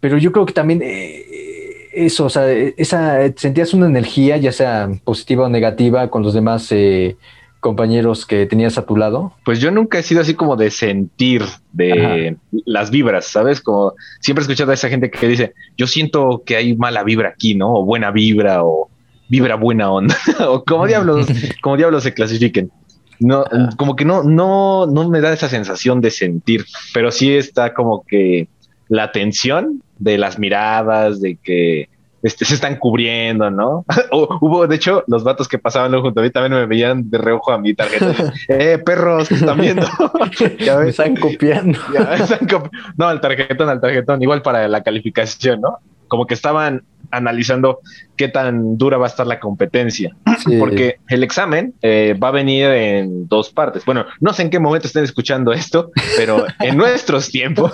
[0.01, 4.91] Pero yo creo que también eh, eso, o sea, esa, sentías una energía, ya sea
[5.05, 7.17] positiva o negativa, con los demás eh,
[7.65, 9.33] compañeros que tenías a tu lado?
[9.43, 11.93] Pues yo nunca he sido así como de sentir de
[12.29, 12.41] Ajá.
[12.67, 13.63] las vibras, ¿sabes?
[13.63, 17.31] Como siempre he escuchado a esa gente que dice, yo siento que hay mala vibra
[17.31, 17.73] aquí, ¿no?
[17.73, 18.91] O buena vibra o
[19.31, 20.15] vibra buena onda,
[20.47, 21.27] o como diablos,
[21.63, 22.71] como diablos se clasifiquen.
[23.19, 23.47] No,
[23.79, 28.05] como que no, no, no me da esa sensación de sentir, pero sí está como
[28.07, 28.47] que
[28.89, 31.89] la tensión de las miradas, de que
[32.25, 33.85] este, se están cubriendo, ¿no?
[34.11, 37.19] o, hubo, de hecho, los vatos que pasaban junto a mí también me veían de
[37.19, 38.33] reojo a mi tarjeta.
[38.49, 39.87] eh, perros, que están viendo?
[40.59, 41.79] ya me están copiando.
[41.93, 45.81] ya, están copi no, al tarjetón, al tarjetón, igual para la calificación, ¿no?
[46.09, 47.81] Como que estaban analizando
[48.17, 50.15] qué tan dura va a estar la competencia.
[50.45, 50.57] Sí.
[50.59, 53.85] Porque el examen eh, va a venir en dos partes.
[53.85, 57.73] Bueno, no sé en qué momento estén escuchando esto, pero en nuestros tiempos.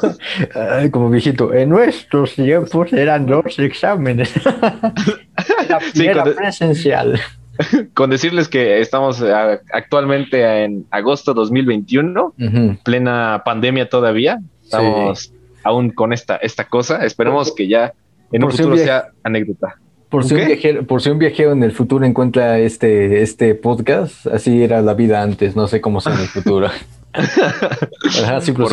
[0.54, 4.32] Ay, como viejito, en nuestros tiempos eran dos exámenes.
[5.68, 7.20] la sí, con, presencial.
[7.94, 9.22] Con decirles que estamos
[9.70, 12.82] actualmente en agosto 2021, uh -huh.
[12.82, 14.40] plena pandemia todavía.
[14.62, 15.32] Estamos sí.
[15.62, 17.04] aún con esta, esta cosa.
[17.04, 17.92] Esperemos que ya
[18.32, 19.76] en un futuro un sea anécdota.
[20.08, 24.26] Por si, un viajero, por si un viajero en el futuro encuentra este, este podcast,
[24.26, 26.68] así era la vida antes, no sé cómo sea en el futuro.
[27.12, 28.72] Ajá, ¿sí por,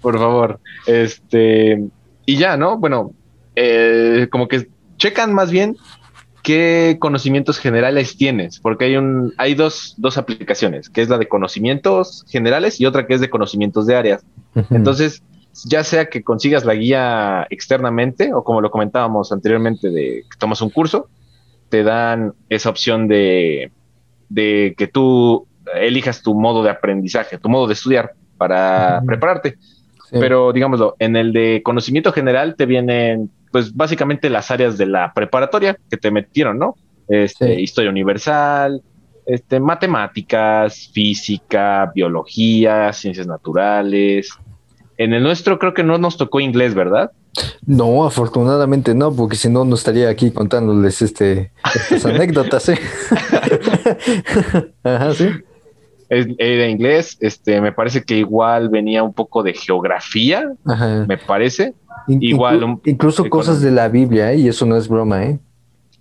[0.00, 0.58] por, favor.
[0.86, 1.80] Este,
[2.26, 2.76] y ya, ¿no?
[2.78, 3.12] Bueno,
[3.54, 5.76] eh, como que checan más bien
[6.42, 11.28] qué conocimientos generales tienes, porque hay un, hay dos, dos aplicaciones, que es la de
[11.28, 14.24] conocimientos generales y otra que es de conocimientos de áreas.
[14.54, 14.76] Uh -huh.
[14.76, 15.22] Entonces,
[15.64, 20.60] ya sea que consigas la guía externamente o como lo comentábamos anteriormente de que tomas
[20.60, 21.08] un curso,
[21.68, 23.70] te dan esa opción de,
[24.28, 29.06] de que tú elijas tu modo de aprendizaje, tu modo de estudiar para uh -huh.
[29.06, 29.56] prepararte.
[30.10, 30.18] Sí.
[30.20, 35.12] Pero digámoslo, en el de conocimiento general te vienen pues básicamente las áreas de la
[35.14, 36.74] preparatoria que te metieron, ¿no?
[37.08, 37.62] Este, sí.
[37.62, 38.82] Historia universal,
[39.26, 44.28] este, matemáticas, física, biología, ciencias naturales,
[44.96, 47.12] en el nuestro creo que no nos tocó inglés, ¿verdad?
[47.66, 52.68] No, afortunadamente no, porque si no, no estaría aquí contándoles este, estas anécdotas.
[52.68, 52.78] ¿eh?
[54.84, 55.28] Ajá, sí.
[56.08, 61.06] Era inglés, este, me parece que igual venía un poco de geografía, Ajá.
[61.08, 61.74] me parece.
[62.06, 62.62] In igual.
[62.62, 64.36] Un, incluso cosas de la Biblia, ¿eh?
[64.36, 65.38] y eso no es broma, ¿eh?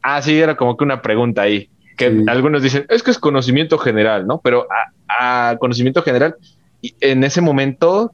[0.03, 1.69] Ah, sí, era como que una pregunta ahí.
[1.97, 2.25] Que sí.
[2.27, 4.39] algunos dicen, es que es conocimiento general, ¿no?
[4.43, 4.67] Pero
[5.07, 6.35] a, a conocimiento general,
[6.99, 8.13] en ese momento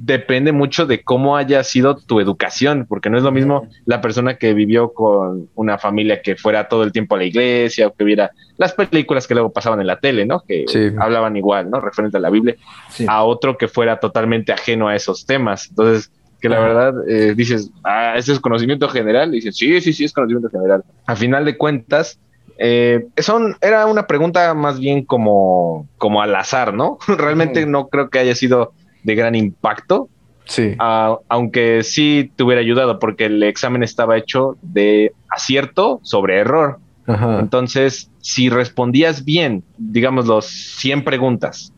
[0.00, 4.36] depende mucho de cómo haya sido tu educación, porque no es lo mismo la persona
[4.36, 8.04] que vivió con una familia que fuera todo el tiempo a la iglesia o que
[8.04, 10.40] viera las películas que luego pasaban en la tele, ¿no?
[10.40, 10.90] Que sí.
[10.98, 11.80] hablaban igual, ¿no?
[11.80, 12.56] Referente a la Biblia,
[12.90, 13.06] sí.
[13.08, 15.68] a otro que fuera totalmente ajeno a esos temas.
[15.70, 19.92] Entonces, que la verdad eh, dices, ah, ese es conocimiento general, y dices, sí, sí,
[19.92, 20.82] sí, es conocimiento general.
[21.06, 22.18] A final de cuentas,
[22.62, 26.98] Eh, son, era una pregunta más bien como, como al azar, ¿no?
[27.08, 30.08] Realmente no creo que haya sido de gran impacto.
[30.44, 30.74] Sí.
[30.78, 36.78] Aunque sí te hubiera ayudado porque el examen estaba hecho de acierto sobre error.
[37.06, 41.72] Entonces, si respondías bien, digamos, los 100 preguntas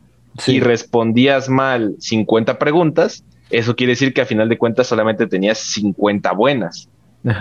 [0.47, 5.59] y respondías mal 50 preguntas, eso quiere decir que a final de cuentas solamente tenías
[5.59, 6.89] 50 buenas.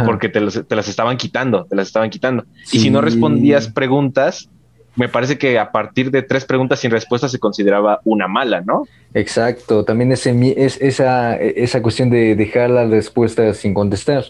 [0.06, 2.46] Porque te, las estaban quitando, te las estaban quitando.
[2.72, 4.48] Y si no respondías preguntas,
[4.95, 8.84] me parece que a partir de tres preguntas sin respuesta se consideraba una mala, ¿no?
[9.13, 14.25] Exacto, también ese, es, esa, esa cuestión de dejar la respuesta sin contestar.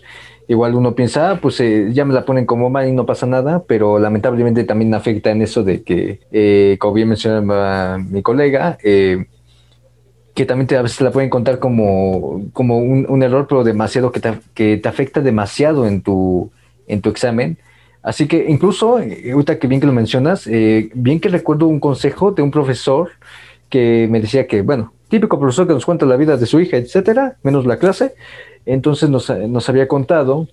[0.48, 3.26] Igual uno piensa, ah, pues eh, ya me la ponen como mal y no pasa
[3.26, 8.78] nada, pero lamentablemente también afecta en eso de que, eh, como bien mencionaba mi colega,
[8.84, 9.28] eh,
[10.34, 14.20] que también te, a veces la pueden contar como, como un, error, pero demasiado, que
[14.20, 16.52] te, que te afecta demasiado en tu,
[16.88, 17.58] en tu examen.
[18.04, 22.42] Así que incluso, ahorita que bien que lo mencionas, bien que recuerdo un consejo de
[22.42, 23.10] un profesor
[23.70, 26.78] que me decía que, bueno, típico profesor que nos cuenta la vida de su hija,
[26.78, 28.16] etcétera, menos la clase,
[28.66, 29.30] entonces nos,
[29.70, 30.48] había contado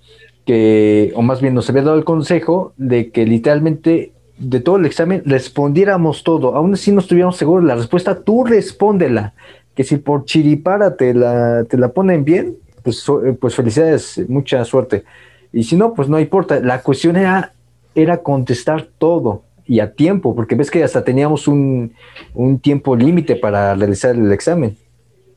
[0.44, 4.86] que, o más bien nos había dado el consejo de que literalmente de todo el
[4.86, 9.34] examen respondiéramos todo, aún así no estuviéramos seguros la respuesta, tú respóndela,
[9.74, 13.04] que si por chiripara te la, te la ponen bien, pues,
[13.40, 15.04] pues felicidades, mucha suerte.
[15.52, 17.52] Y si no, pues no importa, la cuestión era,
[17.94, 21.92] era contestar todo y a tiempo, porque ves que hasta teníamos un,
[22.34, 24.76] un tiempo límite para realizar el examen.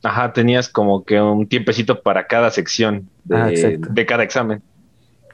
[0.02, 4.62] Ajá, tenías como que un tiempecito para cada sección de, ah, cada examen.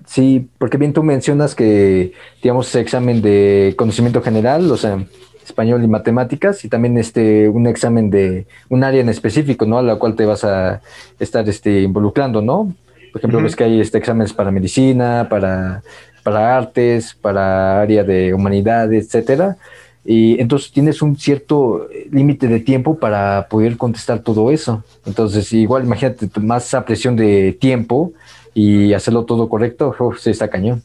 [0.05, 2.13] Sí, porque bien tú mencionas que
[2.43, 5.05] digamos examen de conocimiento general, o sea,
[5.45, 9.79] español y matemáticas, y también este un examen de un área en específico, ¿no?
[9.79, 10.83] A la cual te vas a
[11.19, 12.75] estar este, involucrando, ¿no?
[13.13, 15.83] Por ejemplo, ves que hay este exámenes para medicina, para,
[16.23, 19.57] para artes, para área de humanidades, etcétera.
[20.05, 24.83] Y entonces tienes un cierto límite de tiempo para poder contestar todo eso.
[25.05, 28.13] Entonces, igual imagínate más esa presión de tiempo
[28.55, 30.83] y hacerlo todo correcto, se está cañón.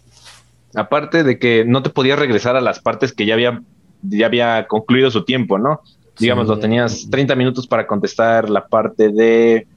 [0.76, 3.62] Aparte de que no te podías regresar a las partes que ya había,
[4.02, 5.82] ya había concluido su tiempo, ¿no?
[6.20, 9.68] Digamos, lo tenías 30 minutos para contestar la parte de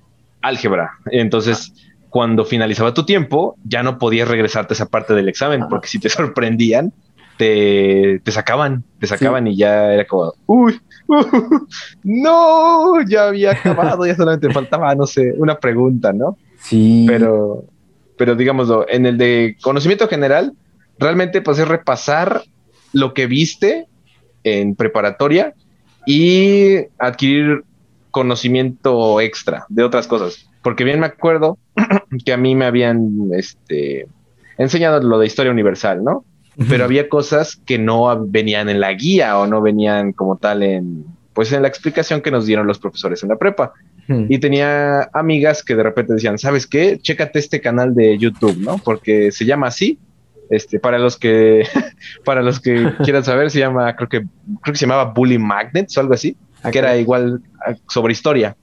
[0.42, 0.90] álgebra.
[1.06, 1.72] Entonces,
[2.16, 5.98] cuando finalizaba tu tiempo, ya no podías regresarte a esa parte del examen, porque si
[5.98, 6.94] te sorprendían,
[7.37, 10.81] te, sacaban, te sacaban y ya era como, uy,
[12.05, 16.38] no, ya había acabado, ya solamente faltaba, no sé, una pregunta, ¿no?
[16.59, 17.05] Sí.
[17.07, 17.66] Pero,
[18.16, 20.55] pero digámoslo, en el de conocimiento general,
[20.98, 22.44] realmente pues es repasar
[22.94, 23.88] lo que viste
[24.42, 25.52] en preparatoria
[26.07, 27.64] y adquirir
[28.11, 30.48] conocimiento extra de otras cosas.
[30.62, 31.59] Porque bien me acuerdo
[32.18, 34.07] que a mí me habían este,
[34.59, 36.24] enseñado lo de historia universal, ¿no?
[36.68, 41.05] pero había cosas que no venían en la guía o no venían como tal en,
[41.35, 43.72] pues en la explicación que nos dieron los profesores en la prepa.
[44.09, 46.96] Y tenía amigas que de repente decían, ¿sabes qué?
[47.02, 48.79] Chécate este canal de YouTube, ¿no?
[48.79, 49.98] Porque se llama así.
[50.48, 51.66] Este, para los que,
[52.24, 54.20] para los que quieran saber, se llama, creo que,
[54.62, 56.37] creo que se llamaba Bully Magnets o algo así,
[56.70, 58.57] que era igual ah, sobre historia.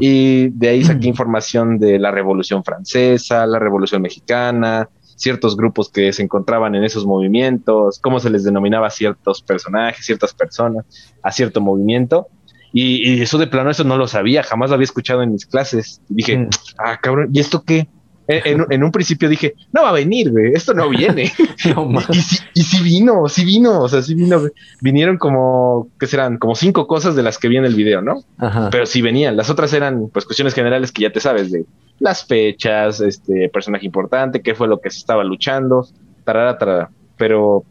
[0.00, 6.12] Y de ahí saqué información de la Revolución Francesa, la Revolución Mexicana, ciertos grupos que
[6.12, 10.86] se encontraban en esos movimientos, cómo se les denominaba a ciertos personajes, ciertas personas,
[11.22, 12.28] a cierto movimiento.
[12.72, 16.02] Y, eso de plano, eso no lo sabía, jamás lo había escuchado en mis clases.
[16.08, 16.48] dije, mm.
[16.78, 17.88] ah, cabrón, ¿y esto qué?
[18.30, 21.32] En, un principio dije, no va a venir, güey, esto no viene.
[21.64, 22.18] y,
[22.60, 24.42] y, sí, vino, sí vino, o sea, sí vino.
[24.82, 26.36] Vinieron como, ¿qué serán?
[26.36, 28.22] Como cinco cosas de las que vi en el video, ¿no?
[28.70, 29.34] Pero sí venían.
[29.34, 31.64] Las otras eran, pues, cuestiones generales que ya te sabes, de
[32.00, 35.88] las fechas, este personaje importante, qué fue lo que se estaba luchando,
[36.24, 36.90] tarara, tarara.
[37.16, 37.64] Pero,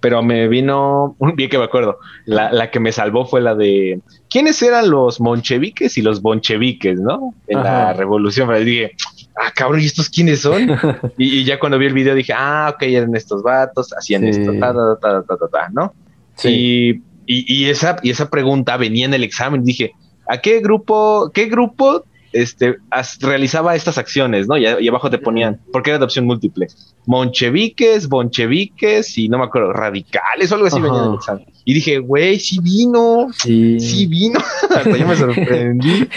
[0.00, 3.54] pero me vino, un bien que me acuerdo, la, la, que me salvó fue la
[3.54, 7.34] de quiénes eran los moncheviques y los boncheviques, ¿no?
[7.46, 8.48] En la revolución.
[8.48, 8.92] Pero dije,
[9.36, 10.68] ah, cabrón, ¿y estos quiénes son?
[11.18, 14.72] y, ya cuando vi el video dije, ah, ok, eran estos vatos, hacían esto, ta,
[14.72, 15.94] ta, ta, ta, ta, ta, ¿no?
[16.34, 17.02] Sí.
[17.26, 19.64] Y, y, esa, y esa pregunta venía en el examen.
[19.64, 19.92] Dije,
[20.28, 22.76] ¿a qué grupo, qué grupo este,
[23.20, 24.56] realizaba estas acciones, ¿no?
[24.56, 26.68] Y, abajo te ponían, porque era de opción múltiple,
[27.06, 31.46] moncheviques, boncheviques y no me acuerdo, radicales o algo así venía examen.
[31.64, 34.38] Y dije, güey, sí vino, sí, vino.
[34.70, 36.08] Hasta yo me sorprendí.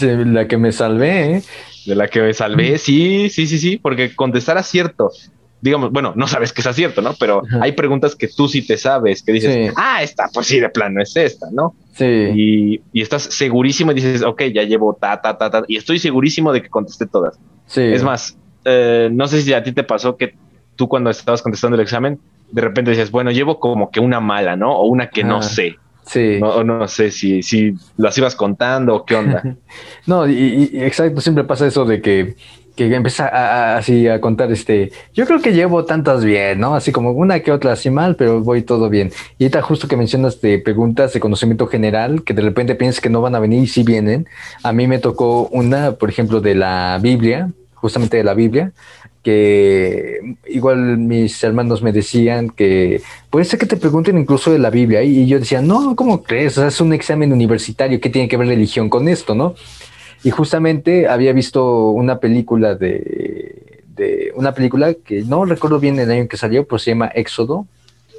[0.32, 1.42] la que me salvé, ¿eh?
[1.86, 5.10] De la que me salvé, sí, sí, sí, sí, porque contestar acierto
[5.62, 7.14] digamos, bueno, no sabes que es acierto, ¿no?
[7.14, 10.68] Pero hay preguntas que tú sí te sabes, que dices, ah, esta, pues sí, de
[10.68, 11.76] plano es esta, ¿no?
[11.94, 12.04] Sí.
[12.04, 16.00] Y, y, estás segurísimo y dices, ok, ya llevo ta, ta, ta, ta, y estoy
[16.00, 17.38] segurísimo de que contesté todas.
[17.66, 17.80] Sí.
[17.80, 20.34] Es más, eh, no sé si a ti te pasó que
[20.74, 22.18] tú cuando estabas contestando el examen,
[22.50, 24.76] de repente decías, bueno, llevo como que una mala, ¿no?
[24.76, 25.76] O una que no sé.
[26.06, 26.38] Sí.
[26.40, 29.42] No, no sé si, si las ibas contando o qué onda.
[30.06, 32.34] No, y, y- exacto, siempre pasa eso de que,
[32.74, 36.74] que empieza a, a- así a contar este, yo creo que llevo tantas bien, ¿no?
[36.74, 39.12] Así como una que otra así mal, pero voy todo bien.
[39.38, 43.08] Y ahorita justo que mencionas de preguntas de conocimiento general, que de repente piensas que
[43.10, 44.26] no van a venir y sí vienen.
[44.64, 48.72] A mí me tocó una, por ejemplo, de la Biblia, justamente de la Biblia,
[49.22, 54.70] que igual mis hermanos me decían que puede ser que te pregunten incluso de la
[54.70, 56.58] Biblia y yo decía, no, ¿cómo crees?
[56.58, 59.54] O sea, es un examen universitario, ¿qué tiene que ver religión con esto, no?
[60.24, 66.10] Y justamente había visto una película de, de una película que no recuerdo bien el
[66.10, 67.66] año que salió, pero se llama Éxodo.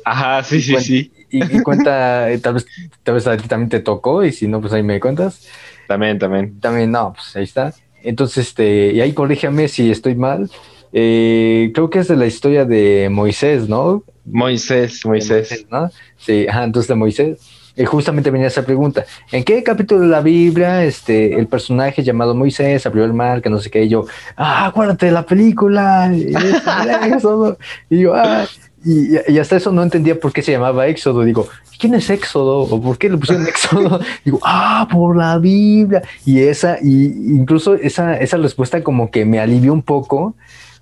[0.06, 1.12] Ajá, sí, sí, sí.
[1.30, 2.66] Y, y cuenta, eh, tal vez,
[3.04, 5.48] tal vez a ti también te tocó, y si no, pues ahí me cuentas.
[5.88, 6.60] También, también.
[6.60, 7.74] También, no, pues ahí está.
[8.04, 10.50] Entonces, este, y ahí corrígeme si estoy mal.
[10.94, 14.04] Eh, creo que es de la historia de Moisés, ¿no?
[14.26, 15.66] Moisés, Moisés.
[15.70, 15.90] ¿no?
[16.18, 17.40] Sí, ajá, entonces de Moisés.
[17.76, 19.04] Y justamente venía esa pregunta.
[19.32, 23.50] ¿En qué capítulo de la Biblia este, el personaje llamado Moisés abrió el mar, que
[23.50, 23.86] no sé qué?
[23.86, 24.06] Y yo,
[24.38, 26.12] ah, acuérdate de la película.
[26.14, 26.34] Y.
[27.90, 28.46] Y yo, ah.
[28.86, 31.24] Y, y hasta eso no entendía por qué se llamaba Éxodo.
[31.24, 31.48] Digo,
[31.80, 32.60] ¿quién es Éxodo?
[32.60, 34.00] ¿O por qué le pusieron Éxodo?
[34.26, 36.04] Digo, ah, por la Biblia.
[36.26, 40.36] Y esa, y incluso esa, esa respuesta como que me alivió un poco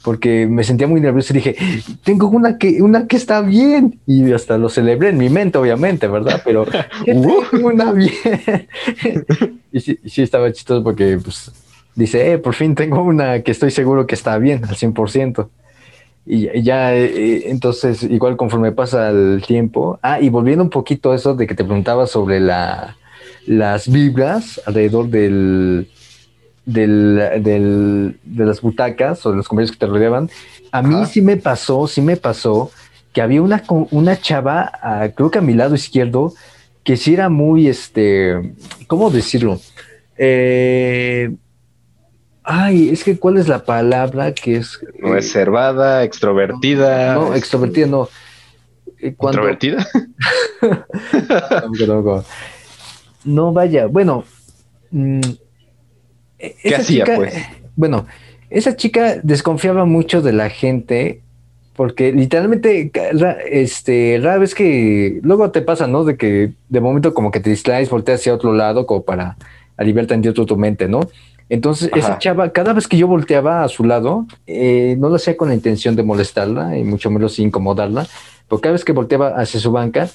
[0.04, 1.56] porque me sentía muy nervioso y dije,
[2.04, 4.00] tengo una que, una que está bien.
[4.08, 6.42] Y hasta lo celebré en mi mente, obviamente, ¿verdad?
[6.44, 6.66] Pero
[7.06, 8.12] ¿qué tengo una bien.
[9.72, 11.52] y, sí, y sí estaba chistoso porque pues,
[11.96, 15.50] dice, eh, por fin tengo una que estoy seguro que está bien, al 100%.
[16.26, 20.00] Y ya- ya, eh, entonces, igual conforme pasa el tiempo.
[20.02, 22.96] Ah, y volviendo un poquito a eso de que te preguntaba sobre la,
[23.48, 25.88] las vibras alrededor del,
[26.66, 30.30] del, del- de las butacas o de los compañeros que te rodeaban,
[30.72, 32.72] a mí sí me pasó, sí me pasó
[33.14, 36.34] que había una, una chava, ah, creo que a mi lado izquierdo,
[36.84, 38.54] que sí era muy, este,
[38.88, 39.60] ¿cómo decirlo?
[40.18, 41.36] Eh,
[42.44, 44.80] ay, es que ¿cuál es la palabra que es?
[44.82, 47.16] eh, Reservada, extrovertida.
[47.16, 48.08] no, extrovertida, no.
[49.00, 49.42] Eh, cuando-.
[53.26, 54.24] No, vaya, bueno.
[56.42, 57.34] ¿Qué esa hacía, chica- pues?
[57.76, 58.06] Bueno,
[58.50, 61.22] esa chica desconfiaba mucho de la gente
[61.76, 62.92] porque literalmente
[63.50, 66.04] este, rara vez que luego te pasa, ¿no?
[66.04, 69.38] De que de momento como que te distraes, volteas hacia otro lado como para
[69.78, 71.02] aliviar tantito tu mente, ¿no?
[71.50, 75.36] Entonces, esa chava, cada vez que yo volteaba a su lado, eh, no lo hacía
[75.36, 78.08] con la intención de molestarla y mucho menos incomodarla,
[78.48, 80.10] pero cada vez que volteaba hacia su banca,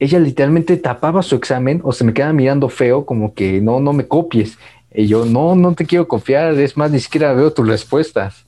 [0.00, 3.92] ella literalmente tapaba su examen o se me quedaba mirando feo, como que no, no
[3.92, 4.58] me copies.
[4.94, 8.44] Y yo, no, no te quiero confiar, es más, ni siquiera veo tus respuestas.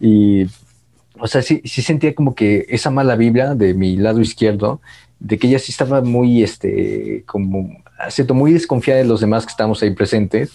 [0.00, 0.46] Y,
[1.18, 4.80] o sea, sí, sí sentía como que esa mala vibra de mi lado izquierdo,
[5.20, 7.70] de que ella sí estaba muy, este, como,
[8.10, 10.52] siento muy desconfiada de los demás que estamos ahí presentes,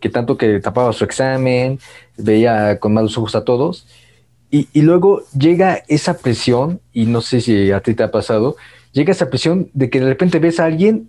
[0.00, 1.78] que tanto que tapaba su examen,
[2.18, 3.86] veía con malos ojos a todos.
[4.50, 8.56] Y, y luego llega esa presión, y no sé si a ti te ha pasado,
[8.92, 11.08] llega esa presión de que de repente ves a alguien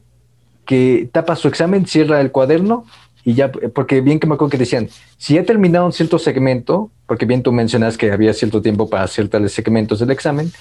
[0.65, 2.85] que tapa su examen, cierra el cuaderno
[3.25, 7.25] y ya, porque bien que me acuerdo que decían, si ya terminaron cierto segmento, porque
[7.25, 10.51] bien tú mencionas que había cierto tiempo para ciertos segmentos del examen,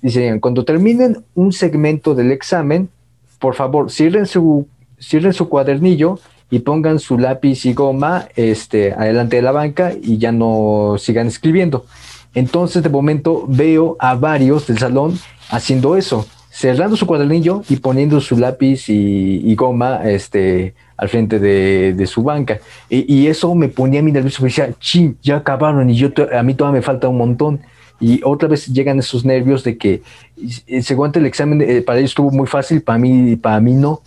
[0.00, 2.88] dicen, cuando terminen un segmento del examen,
[3.38, 4.66] por favor, cierren su,
[4.98, 6.18] cierren su cuadernillo
[6.50, 11.26] y pongan su lápiz y goma este, adelante de la banca y ya no sigan
[11.26, 11.84] escribiendo.
[12.34, 15.18] Entonces, de momento, veo a varios del salón
[15.50, 16.26] haciendo eso,
[16.58, 22.58] cerrando su cuadernillo y poniendo su lápiz y, goma este, al frente de, su banca.
[22.90, 26.42] Y, eso me ponía a mí nervioso, me decía, ching, ya acabaron y yo a
[26.42, 27.60] mí todavía me falta un montón.
[28.00, 30.02] Y otra vez llegan esos nervios de que,
[30.82, 34.02] según el examen, eh, para ellos estuvo muy fácil, para mí, para mí no.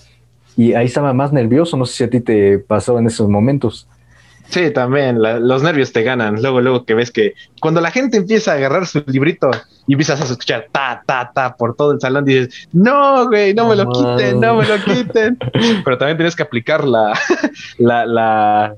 [0.57, 3.87] Y ahí estaba más nervioso, no sé si a ti te pasó en esos momentos.
[4.51, 6.41] Sí, también, la, los nervios te ganan.
[6.41, 9.49] Luego, luego que ves que cuando la gente empieza a agarrar su librito
[9.87, 13.69] y empiezas a escuchar ta, ta, ta por todo el salón, dices, no, güey, no
[13.69, 15.37] me lo quiten, no me lo quiten.
[15.85, 17.17] Pero también tienes que aplicar la,
[17.77, 18.75] la, la,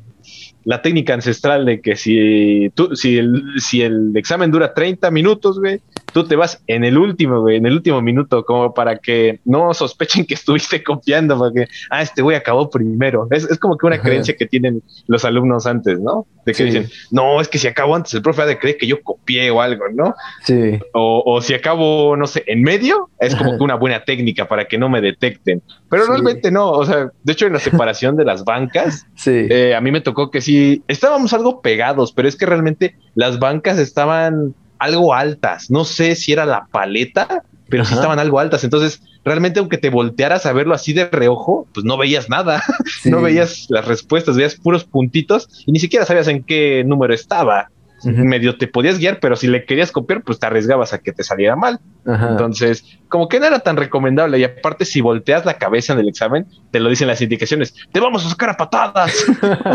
[0.64, 5.60] la técnica ancestral de que si, tú, si, el, si el examen dura 30 minutos,
[5.60, 5.82] güey,
[6.14, 9.74] tú te vas en el último, güey, en el último minuto, como para que no
[9.74, 13.28] sospechen que estuviste copiando, porque, ah, este güey acabó primero.
[13.32, 14.06] Es, es como que una Ajá.
[14.06, 16.26] creencia que tienen los alumnos antes, ¿no?
[16.46, 16.64] De que sí.
[16.66, 19.50] dicen, no, es que si acabo antes, el profe ha de creer que yo copié
[19.50, 20.14] o algo, ¿no?
[20.44, 20.80] Sí.
[20.94, 24.66] O, o si acabo, no sé, en medio, es como que una buena técnica para
[24.66, 25.62] que no me detecten.
[25.90, 26.10] Pero sí.
[26.10, 29.48] realmente no, o sea, de hecho en la separación de las bancas, sí.
[29.50, 33.40] eh, a mí me tocó que sí, estábamos algo pegados, pero es que realmente las
[33.40, 34.54] bancas estaban
[34.84, 35.70] algo altas.
[35.72, 38.64] No sé si era la paleta pero sí estaban algo altas.
[38.64, 42.62] Entonces, realmente, aunque te voltearas a verlo así de reojo, pues no veías nada.
[43.06, 47.70] no veías las respuestas, veías puros puntitos y ni siquiera sabías en qué número estaba
[48.12, 51.24] medio te podías guiar, pero si le querías copiar, pues te arriesgabas a que te
[51.24, 51.80] saliera mal.
[52.06, 54.40] Entonces, como que no era tan recomendable.
[54.40, 58.00] Y aparte, si volteas la cabeza en el examen, te lo dicen las indicaciones, te
[58.00, 59.14] vamos a sacar a patadas.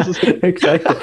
[0.42, 0.96] Exacto.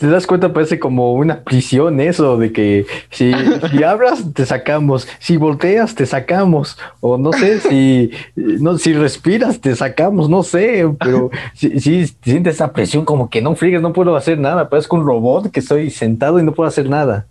[0.00, 3.32] Te das cuenta, parece como una prisión eso, de que si,
[3.70, 9.60] si hablas, te sacamos, si volteas, te sacamos, o no sé, si, no, si respiras,
[9.60, 13.92] te sacamos, no sé, pero si, si sientes esa presión como que no frigues, no
[13.92, 17.28] puedo hacer nada, parece un robot que estoy sentado y no puedo hacer nada.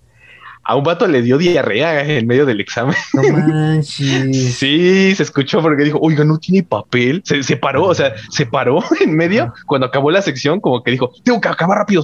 [0.68, 2.95] A un vato le dio diarrea en medio del examen.
[3.13, 4.55] No manches.
[4.57, 7.22] sí, se escuchó porque dijo, oiga, no tiene papel.
[7.24, 11.11] Se, paró, o sea, se paró en medio cuando acabó la sección, como que dijo,
[11.24, 12.03] tengo que acabar rápido.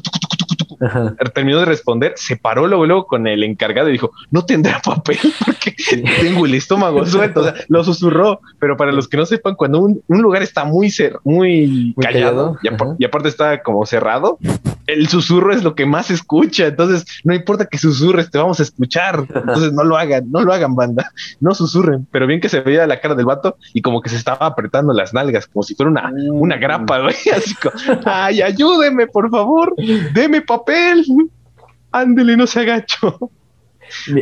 [1.33, 5.17] Terminó de responder, se paró luego, luego con el encargado y dijo, no tendrá papel
[5.45, 5.75] porque
[6.21, 7.41] tengo el estómago suelto.
[7.41, 10.93] O sea, lo susurró, pero para los que no sepan, cuando un, lugar está muy,
[11.23, 12.57] muy, callado,
[12.97, 14.37] y, aparte está como cerrado,
[14.87, 16.67] el susurro es lo que más escucha.
[16.67, 19.25] Entonces, no importa que susurres, te vamos a escuchar.
[19.33, 21.11] Entonces, no lo hagan, no lo hagan, banda.
[21.39, 22.07] No susurren.
[22.11, 24.93] Pero bien que se veía la cara del vato y como que se estaba apretando
[24.93, 27.15] las nalgas, como si fuera una, una grapa, güey.
[27.35, 27.73] Así como,
[28.05, 29.73] ay, ayúdeme, por favor.
[30.13, 31.05] Deme papel.
[31.91, 33.31] Ándele, no se agacho.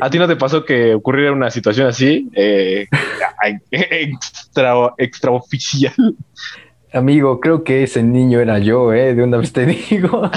[0.02, 2.30] ¿A ti no te pasó que ocurriera una situación así?
[2.34, 2.88] Eh,
[3.72, 6.16] extra, extraoficial.
[6.92, 9.14] Amigo, creo que ese niño era yo, ¿eh?
[9.14, 10.30] De una vez te digo.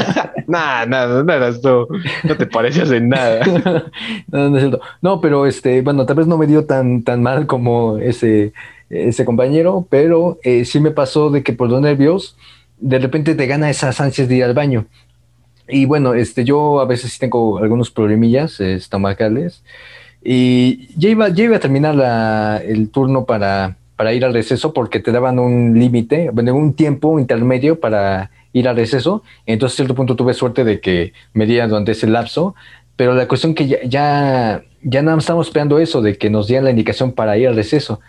[0.46, 1.88] nada, nada, nada, esto
[2.24, 3.44] no te parecías en nada.
[4.30, 4.80] no, no es cierto.
[5.00, 8.52] No, pero este, bueno, tal vez no me dio tan, tan mal como ese,
[8.90, 12.36] ese compañero, pero eh, sí me pasó de que por los nervios,
[12.78, 14.86] de repente te gana esas ansias de ir al baño.
[15.68, 19.64] Y bueno, este, yo a veces sí tengo algunos problemillas estomacales.
[20.22, 24.72] Y ya iba, ya iba a terminar la, el turno para para ir al receso
[24.72, 29.22] porque te daban un límite, bueno, un tiempo intermedio para ir al receso.
[29.46, 32.54] Entonces, a cierto punto tuve suerte de que me dieran durante ese lapso,
[32.96, 36.64] pero la cuestión que ya, ya, ya más estamos esperando eso, de que nos dieran
[36.64, 38.00] la indicación para ir al receso.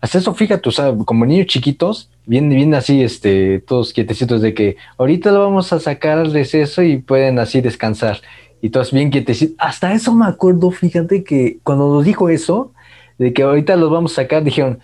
[0.00, 4.54] Hasta eso, fíjate, o sea, como niños chiquitos, bien, bien así, este, todos quietecitos de
[4.54, 8.20] que ahorita lo vamos a sacar al receso y pueden así descansar.
[8.62, 9.56] Y todos bien quietecitos.
[9.58, 12.72] Hasta eso me acuerdo, fíjate que cuando nos dijo eso,
[13.18, 14.80] de que ahorita los vamos a sacar, dijeron,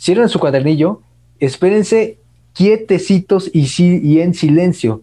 [0.00, 1.02] cierren su cuadernillo,
[1.38, 2.18] espérense
[2.54, 3.66] quietecitos y,
[4.02, 5.02] y en silencio.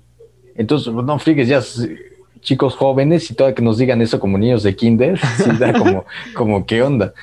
[0.56, 1.62] Entonces, pues, no frigues, ya
[2.42, 5.20] chicos jóvenes y todo que nos digan eso como niños de kinder,
[5.78, 7.14] como, como qué onda.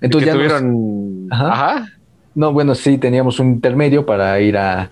[0.00, 1.28] Entonces ya tuvieron...
[1.30, 1.86] Ajá.
[2.34, 4.90] No, bueno, sí, teníamos un intermedio para ir a,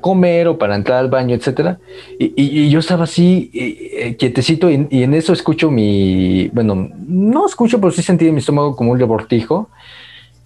[0.00, 1.78] comer o para entrar al baño, etcétera.
[2.18, 7.92] Y, yo estaba así, eh, quietecito, y, en eso escucho mi, bueno, no escucho, pero
[7.92, 9.70] sí sentí mi estómago como un rebortijo.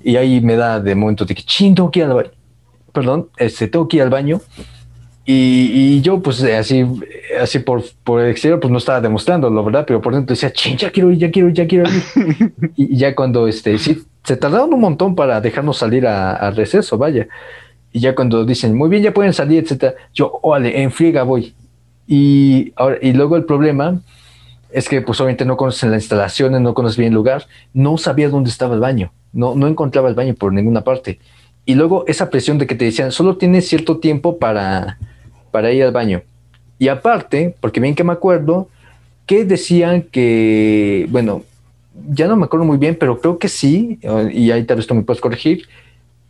[0.04, 2.30] Y ahí me da de momento de que, ching, tengo que ir al baño.
[2.92, 4.40] Perdón, este, tengo que ir al baño.
[5.24, 6.84] Y, yo, pues así,
[7.40, 9.84] así por, por el exterior, pues no estaba demostrándolo, ¿verdad?
[9.86, 12.52] Pero por dentro decía, ching, ya quiero ir, ya quiero ir, ya quiero ir.
[12.76, 17.28] y, ya cuando, este, sí, se tardaron un montón para dejarnos salir a, receso, vaya.
[17.92, 21.54] Y ya cuando dicen, muy bien, ya pueden salir, etcétera, yo, vale, en friega voy.
[22.08, 24.00] Y, ahora, y luego el problema
[24.70, 28.28] es que, pues obviamente no conocen las instalaciones, no conoces bien el lugar, no sabía
[28.28, 31.18] dónde estaba el baño no, no encontraba el baño por ninguna parte.
[31.64, 34.98] Y luego esa presión de que te decían, solo tienes cierto tiempo para,
[35.50, 36.22] para ir al baño.
[36.78, 38.68] Y aparte, porque bien que me acuerdo,
[39.26, 41.42] que decían que, bueno,
[42.10, 44.00] ya no me acuerdo muy bien, pero creo que sí,
[44.32, 45.68] y ahí tal vez tú me puedes corregir,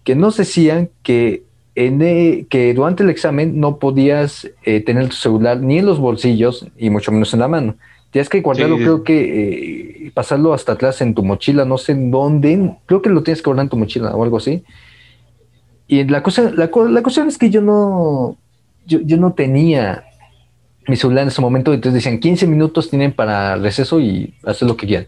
[0.05, 1.45] que nos decían que,
[1.75, 5.99] en e, que durante el examen no podías eh, tener tu celular ni en los
[5.99, 7.77] bolsillos y mucho menos en la mano.
[8.13, 12.11] Tienes que guardarlo, creo que eh, pasarlo hasta atrás en tu mochila, no sé en
[12.11, 14.63] dónde, creo que lo tienes que guardar en tu mochila o algo así.
[15.89, 18.37] Y la cosa, la, la cuestión es que yo no,
[18.87, 20.05] yo, yo, no tenía
[20.87, 24.77] mi celular en ese momento, entonces decían 15 minutos tienen para receso y hacer lo
[24.77, 25.07] que quieran.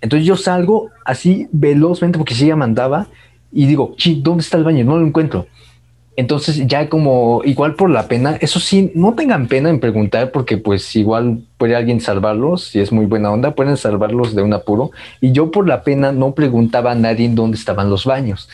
[0.00, 3.08] Entonces yo salgo así velozmente porque si ella mandaba
[3.52, 4.86] y digo, ¿dónde está el baño?
[4.86, 5.48] No lo encuentro.
[6.16, 10.56] Entonces ya como igual por la pena, eso sí, no tengan pena en preguntar porque
[10.56, 14.90] pues igual puede alguien salvarlos, si es muy buena onda, pueden salvarlos de un apuro.
[15.20, 18.48] Y yo por la pena no preguntaba a nadie dónde estaban los baños.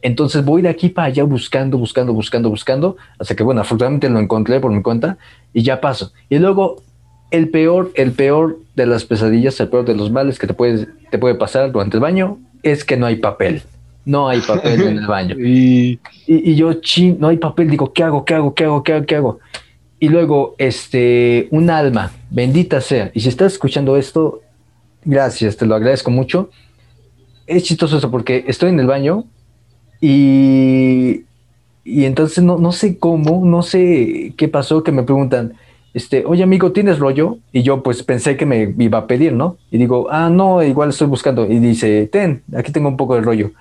[0.00, 4.18] Entonces voy de aquí para allá buscando, buscando, buscando, buscando, hasta que bueno, afortunadamente lo
[4.18, 5.18] encontré por mi cuenta
[5.52, 6.12] y ya paso.
[6.30, 6.82] Y luego
[7.30, 11.18] el peor, el peor de las pesadillas, el peor de los males que te te
[11.18, 13.62] puede pasar durante el baño es que no hay papel
[14.04, 15.36] no hay papel en el baño.
[15.38, 18.24] y, y, yo, chin, no hay papel, digo, ¿qué hago?
[18.24, 18.54] ¿Qué hago?
[18.54, 18.82] ¿Qué hago?
[18.82, 19.06] ¿Qué hago?
[19.06, 19.38] ¿Qué hago?
[19.98, 23.10] Y luego, este, un alma, bendita sea.
[23.14, 24.42] Y si estás escuchando esto,
[25.04, 26.50] gracias, te lo agradezco mucho.
[27.46, 29.24] es chistoso eso porque estoy en el baño
[30.00, 31.24] y,
[31.84, 35.54] y entonces no, no sé cómo, no sé qué pasó, que me preguntan,
[35.94, 37.38] este, oye amigo, ¿tienes rollo?
[37.52, 39.58] Y yo pues pensé que me iba a pedir, ¿no?
[39.70, 41.46] Y digo, ah, no, igual estoy buscando.
[41.46, 43.52] Y dice, ten, aquí tengo un poco de rollo.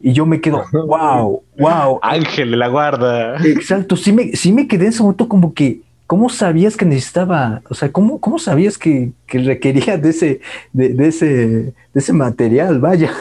[0.00, 1.98] Y yo me quedo, wow, wow.
[2.02, 3.36] Ángel de la guarda.
[3.44, 7.62] Exacto, sí me, sí me quedé en ese momento como que, ¿cómo sabías que necesitaba?
[7.68, 10.40] O sea, ¿cómo, cómo sabías que, que requería de ese,
[10.72, 12.80] de, de, ese, de ese material?
[12.80, 13.12] Vaya.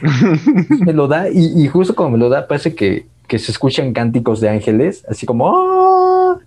[0.80, 3.92] me lo da y, y, justo como me lo da, parece que, que se escuchan
[3.92, 6.38] cánticos de ángeles, así como, ¡Oh!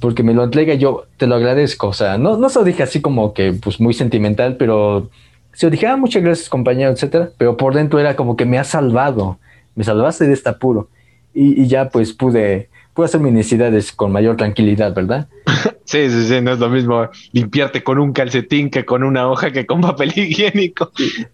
[0.00, 1.88] porque me lo entrega yo te lo agradezco.
[1.88, 5.10] O sea, no, no se lo dije así como que pues muy sentimental, pero
[5.52, 7.30] se lo dije, ah, muchas gracias compañero, etcétera.
[7.38, 9.38] Pero por dentro era como que me has salvado,
[9.74, 10.88] me salvaste de este apuro.
[11.34, 15.28] Y, y ya pues pude, pude hacer mis necesidades con mayor tranquilidad, ¿verdad?
[15.84, 19.50] Sí, sí, sí, no es lo mismo limpiarte con un calcetín que con una hoja
[19.50, 20.92] que con papel higiénico.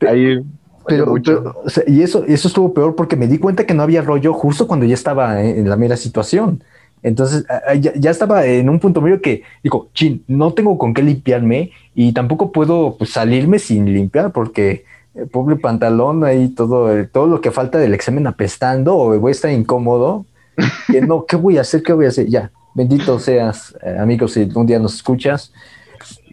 [0.08, 0.38] Ahí
[0.86, 3.82] pero, pero o sea, y eso, eso estuvo peor porque me di cuenta que no
[3.82, 6.62] había rollo justo cuando ya estaba en la mera situación.
[7.06, 7.46] Entonces
[7.80, 11.70] ya, ya, estaba en un punto medio que digo, chin, no tengo con qué limpiarme
[11.94, 14.84] y tampoco puedo pues, salirme sin limpiar porque
[15.14, 19.32] el pobre pantalón ahí todo, todo lo que falta del examen apestando o voy a
[19.32, 20.26] estar incómodo.
[20.88, 21.84] que no, ¿qué voy a hacer?
[21.84, 22.26] ¿Qué voy a hacer?
[22.26, 25.52] Ya, bendito seas, eh, amigos, si un día nos escuchas,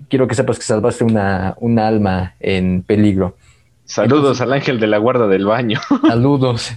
[0.10, 3.36] quiero que sepas que salvaste una, una alma en peligro.
[3.86, 5.80] Saludos Entonces, al ángel de la guarda del baño.
[6.08, 6.72] Saludos.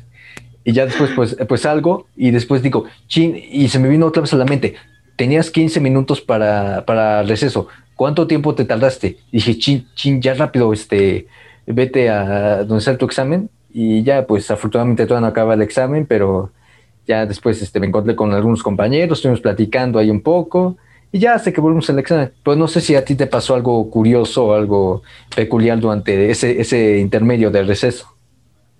[0.67, 4.23] Y ya después, pues, pues salgo y después digo, chin, y se me vino otra
[4.23, 4.75] vez a la mente,
[5.15, 9.19] tenías 15 minutos para, para receso, ¿cuánto tiempo te tardaste?
[9.31, 11.29] Y dije, chin, chin, ya rápido, este,
[11.69, 13.49] vete a donde está tu examen.
[13.73, 16.51] Y ya, pues, afortunadamente todavía no acaba el examen, pero
[17.07, 20.79] ya después este, me encontré con algunos compañeros, estuvimos platicando ahí un poco,
[21.13, 22.33] y ya hasta que volvimos al examen.
[22.43, 25.03] Pues no sé si a ti te pasó algo curioso o algo
[25.33, 28.16] peculiar durante ese, ese intermedio de receso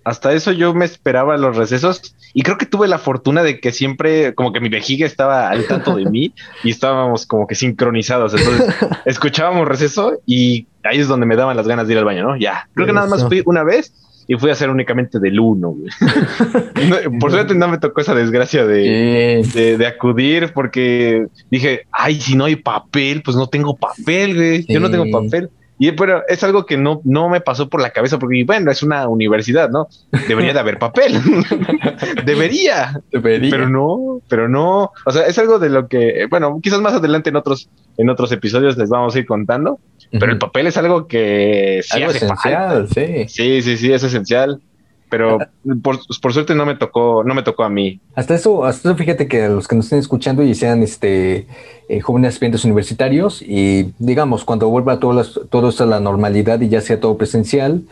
[0.07, 3.73] hasta eso yo me esperaba los recesos y creo que tuve la fortuna de que
[3.73, 6.33] siempre como que mi vejiga estaba al tanto de mí
[6.63, 8.33] y estábamos como que sincronizados.
[8.33, 8.73] Entonces
[9.05, 12.37] escuchábamos receso y ahí es donde me daban las ganas de ir al baño, ¿no?
[12.37, 13.93] Ya, creo que nada más fui una vez
[14.29, 15.75] y fui a hacer únicamente del uno.
[16.89, 22.21] no, por suerte no me tocó esa desgracia de, de, de, acudir porque dije, ay,
[22.21, 24.65] si no hay papel, pues no tengo papel, güey.
[24.69, 25.49] Yo no tengo papel.
[25.79, 28.81] Y pero es algo que no, no me pasó por la cabeza porque, bueno, es
[28.81, 29.87] una universidad, ¿no?
[30.27, 31.19] Debería de haber papel.
[32.25, 32.99] Debería.
[33.11, 33.51] Debería.
[33.51, 34.91] Pero no, pero no.
[35.05, 38.31] O sea, es algo de lo que, bueno, quizás más adelante en otros, en otros
[38.31, 39.79] episodios les vamos a ir contando.
[40.11, 43.27] Pero el papel es algo que sí algo esencial, sí.
[43.27, 44.61] Sí, sí, sí, es esencial
[45.09, 45.39] pero
[45.81, 47.99] por, por, suerte no me tocó, no me tocó a mí.
[48.15, 51.47] Hasta eso, hasta eso fíjate que los que nos estén escuchando y sean este
[51.89, 56.59] eh, jóvenes aspirantes universitarios y digamos cuando vuelva todo, las, todo esto a la normalidad
[56.61, 57.83] y ya sea todo presencial,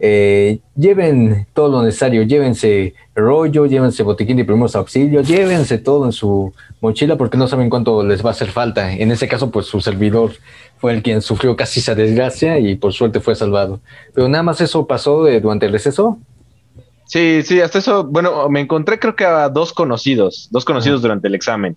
[0.00, 6.12] eh, lleven todo lo necesario, llévense rollo, llévense botiquín de primeros auxilios, llévense todo en
[6.12, 8.92] su mochila porque no saben cuánto les va a hacer falta.
[8.92, 10.32] En ese caso, pues su servidor
[10.78, 13.80] fue el quien sufrió casi esa desgracia y por suerte fue salvado.
[14.14, 16.18] Pero nada más eso pasó eh, durante el receso.
[17.08, 21.28] Sí, sí, hasta eso, bueno, me encontré creo que a dos conocidos, dos conocidos durante
[21.28, 21.74] el examen.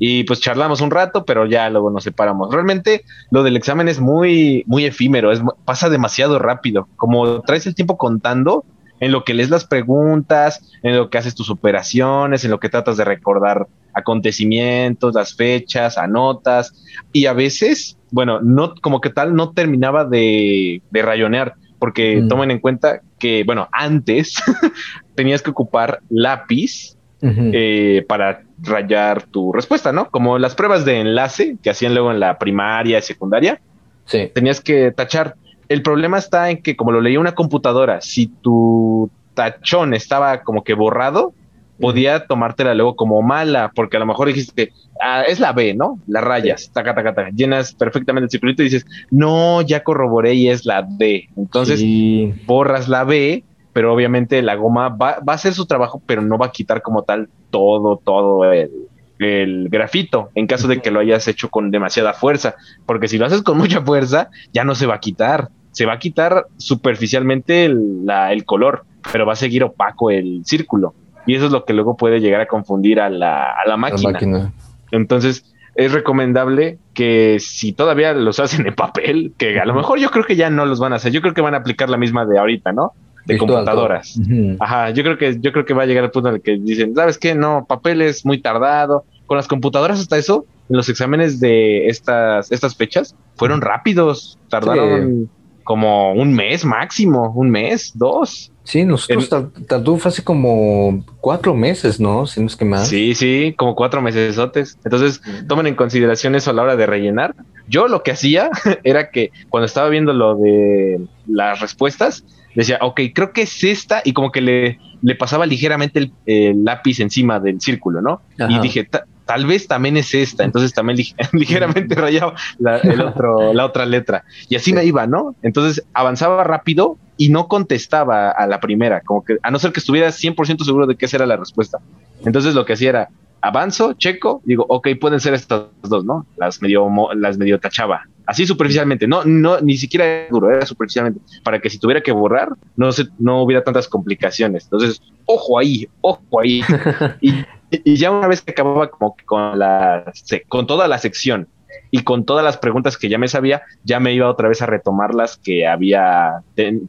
[0.00, 2.52] Y pues charlamos un rato, pero ya luego nos separamos.
[2.52, 6.88] Realmente lo del examen es muy, muy efímero, es, pasa demasiado rápido.
[6.96, 8.64] Como traes el tiempo contando,
[8.98, 12.68] en lo que lees las preguntas, en lo que haces tus operaciones, en lo que
[12.68, 16.74] tratas de recordar acontecimientos, las fechas, anotas,
[17.12, 22.28] y a veces, bueno, no, como que tal, no terminaba de, de rayonear porque mm.
[22.28, 24.34] tomen en cuenta que, bueno, antes
[25.14, 27.50] tenías que ocupar lápiz uh -huh.
[27.54, 30.10] eh, para rayar tu respuesta, ¿no?
[30.10, 33.60] Como las pruebas de enlace que hacían luego en la primaria y secundaria,
[34.06, 34.28] sí.
[34.34, 35.36] tenías que tachar.
[35.68, 40.64] El problema está en que como lo leía una computadora, si tu tachón estaba como
[40.64, 41.32] que borrado,
[41.80, 45.98] podía tomártela luego como mala, porque a lo mejor dijiste, ah, es la B, ¿no?
[46.06, 50.48] Las rayas, taca, taca, taca, llenas perfectamente el circulito y dices, no, ya corroboré y
[50.48, 51.28] es la D.
[51.36, 52.32] Entonces sí.
[52.46, 56.38] borras la B, pero obviamente la goma va, va, a hacer su trabajo, pero no
[56.38, 58.70] va a quitar como tal todo, todo el,
[59.18, 62.54] el grafito, en caso de que lo hayas hecho con demasiada fuerza,
[62.86, 65.48] porque si lo haces con mucha fuerza, ya no se va a quitar.
[65.72, 70.42] Se va a quitar superficialmente el, la, el color, pero va a seguir opaco el
[70.44, 70.94] círculo
[71.26, 74.02] y eso es lo que luego puede llegar a confundir a la, a la, máquina.
[74.02, 74.52] la máquina.
[74.90, 80.10] Entonces, es recomendable que si todavía los hacen en papel, que a lo mejor yo
[80.10, 81.96] creo que ya no los van a hacer, yo creo que van a aplicar la
[81.96, 82.92] misma de ahorita, ¿no?
[83.24, 84.16] De Virtual, computadoras.
[84.16, 84.56] Uh -huh.
[84.60, 86.58] Ajá, yo creo que yo creo que va a llegar al punto en el que
[86.58, 87.34] dicen, ¿sabes qué?
[87.34, 89.04] No, papel es muy tardado.
[89.26, 95.22] Con las computadoras hasta eso, en los exámenes de estas estas fechas fueron rápidos, tardaron
[95.22, 95.28] sí.
[95.64, 98.51] como un mes máximo, un mes, dos.
[98.64, 99.28] Sí, nosotros
[99.66, 102.26] tardó hace como cuatro meses, ¿no?
[102.26, 102.88] Si no es que más.
[102.88, 104.38] Sí, sí, como cuatro meses.
[104.84, 107.34] Entonces, tomen en consideración eso a la hora de rellenar.
[107.68, 108.50] Yo lo que hacía
[108.84, 114.02] era que cuando estaba viendo lo de las respuestas, decía, ok, creo que es esta,
[114.04, 118.20] y como que le, le pasaba ligeramente el, lápiz encima del círculo, ¿no?
[118.48, 118.88] Y dije,
[119.24, 120.98] tal vez también es esta, entonces también
[121.32, 124.24] ligeramente rayaba la, el otro, la otra letra.
[124.48, 125.34] Y así me iba, ¿no?
[125.42, 129.78] Entonces avanzaba rápido y no contestaba a la primera, como que a no ser que
[129.78, 131.78] estuviera 100% seguro de que esa era la respuesta.
[132.24, 133.08] Entonces lo que hacía era,
[133.40, 136.26] avanzo, checo, digo, ok, pueden ser estas dos, ¿no?
[136.36, 141.60] Las medio, las medio tachaba, así superficialmente, no, no, ni siquiera duro, era superficialmente, para
[141.60, 144.64] que si tuviera que borrar, no se, no hubiera tantas complicaciones.
[144.64, 146.62] Entonces, ojo ahí, ojo ahí.
[147.20, 147.34] y,
[147.70, 150.12] y, ya una vez que acababa como con la,
[150.48, 151.46] con toda la sección
[151.94, 154.66] y con todas las preguntas que ya me sabía, ya me iba otra vez a
[154.66, 156.42] retomar las que había,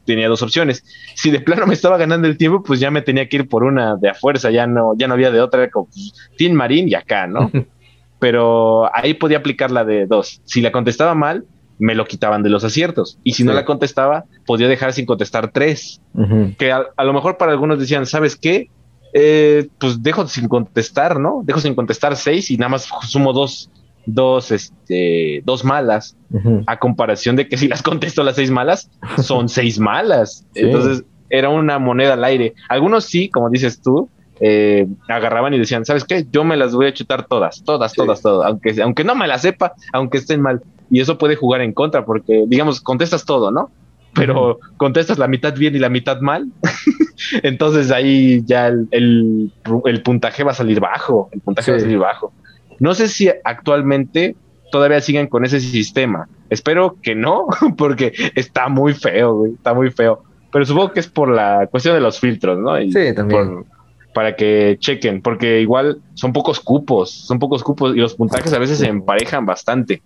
[0.05, 0.85] tenía dos opciones.
[1.13, 3.65] Si de plano me estaba ganando el tiempo, pues ya me tenía que ir por
[3.65, 6.87] una de a fuerza, ya no, ya no había de otra, como pues, Team Marín
[6.87, 7.51] y acá, ¿no?
[8.19, 10.41] Pero ahí podía aplicar la de dos.
[10.45, 11.43] Si la contestaba mal,
[11.79, 13.19] me lo quitaban de los aciertos.
[13.25, 15.99] Y si no la contestaba, podía dejar sin contestar tres.
[16.57, 18.69] Que a, lo mejor para algunos decían, ¿sabes qué?
[19.13, 21.41] Eh, pues dejo sin contestar, ¿no?
[21.43, 23.69] Dejo sin contestar seis y nada más sumo dos
[24.05, 26.17] dos, este, dos malas,
[26.65, 28.89] a comparación de que si las contesto las seis malas,
[29.21, 30.45] son seis malas.
[30.55, 32.53] Entonces era una moneda al aire.
[32.69, 36.25] Algunos sí, como dices tú, eh, agarraban y decían, ¿sabes qué?
[36.31, 39.41] Yo me las voy a chutar todas, todas, todas, todas, aunque, aunque no me las
[39.43, 40.61] sepa, aunque estén mal.
[40.89, 43.71] Y eso puede jugar en contra, porque, digamos, contestas todo, ¿no?
[44.13, 46.47] Pero contestas la mitad bien y la mitad mal.
[47.43, 49.51] Entonces ahí ya el,
[49.85, 52.33] el, puntaje va a salir bajo, el puntaje va a salir bajo.
[52.79, 54.35] No sé si actualmente
[54.71, 56.27] todavía siguen con ese sistema.
[56.49, 57.47] Espero que no,
[57.77, 60.23] porque está muy feo, güey, está muy feo.
[60.51, 62.77] Pero supongo que es por la cuestión de los filtros, ¿no?
[62.77, 63.65] sí, también.
[64.13, 68.59] para que chequen, porque igual son pocos cupos, son pocos cupos y los puntajes a
[68.59, 70.01] veces se emparejan bastante.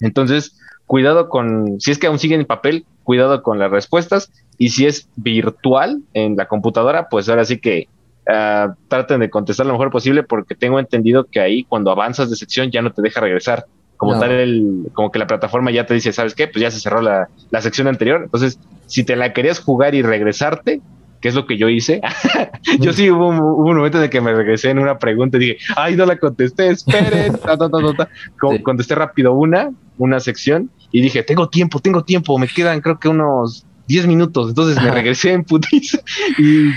[0.00, 4.70] Entonces, cuidado con, si es que aún siguen en papel, cuidado con las respuestas y
[4.70, 7.88] si es virtual en la computadora, pues ahora sí que
[8.28, 12.36] uh, traten de contestar lo mejor posible porque tengo entendido que ahí cuando avanzas de
[12.36, 13.66] sección ya no te deja regresar.
[13.96, 16.48] Como tal, el, como que la plataforma ya te dice, ¿sabes qué?
[16.48, 18.22] Pues ya se cerró la, la sección anterior.
[18.24, 20.82] Entonces, si te la querías jugar y regresarte,
[21.24, 22.02] que es lo que yo hice.
[22.80, 25.58] yo sí hubo un, momento en el que me regresé en una pregunta y dije,
[25.74, 27.32] ay, no la contesté, esperen.
[28.62, 33.08] Contesté rápido una, una sección y dije, tengo tiempo, tengo tiempo, me quedan creo que
[33.08, 34.48] unos 10 minutos.
[34.50, 35.98] Entonces me regresé en putiza
[36.38, 36.70] y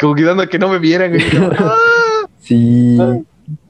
[0.00, 1.16] como cuidando que no me vieran.
[1.58, 1.76] Ah".
[2.40, 2.98] sí.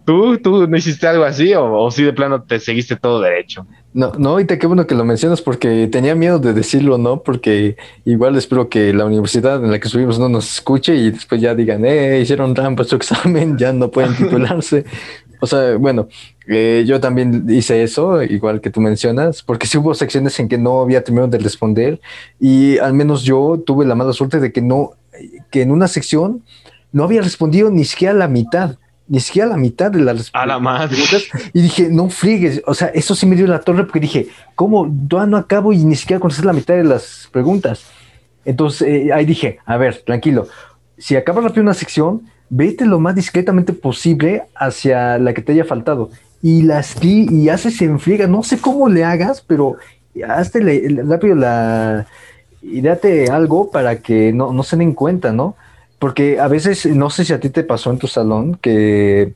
[0.05, 3.67] ¿Tú, ¿Tú no hiciste algo así o, o si de plano te seguiste todo derecho?
[3.95, 7.23] No, no, ahorita qué bueno que lo mencionas porque tenía miedo de decirlo, ¿no?
[7.23, 11.41] Porque igual espero que la universidad en la que subimos no nos escuche y después
[11.41, 14.85] ya digan, eh, hicieron trampa su examen, ya no pueden titularse.
[15.45, 16.09] O sea, bueno,
[16.47, 20.59] eh, yo también hice eso, igual que tú mencionas, porque sí hubo secciones en que
[20.59, 22.01] no había terminado de responder
[22.41, 24.93] y al menos yo tuve la mala suerte de que no,
[25.51, 26.43] que en una sección
[26.93, 28.77] no había respondido ni siquiera la mitad,
[29.07, 30.97] ni siquiera la mitad de las a la madre.
[31.53, 34.91] Y dije, no frigues, o sea, eso sí me dio la torre porque dije, ¿cómo?
[35.09, 37.85] Todavía no acabo y ni siquiera conoces la mitad de las preguntas.
[38.47, 40.49] Entonces eh, ahí dije, a ver, tranquilo,
[40.97, 42.23] si acabas rápido una sección,
[42.57, 47.83] vete lo más discretamente posible hacia la que te haya faltado y las y haces
[47.83, 49.77] en friega, no sé cómo le hagas, pero
[50.27, 50.61] hazte
[51.05, 52.07] rápido la
[52.63, 55.57] y date algo para que no, no se den cuenta, ¿no?
[55.99, 59.35] Porque a veces, no sé si a ti te pasó en tu salón, que,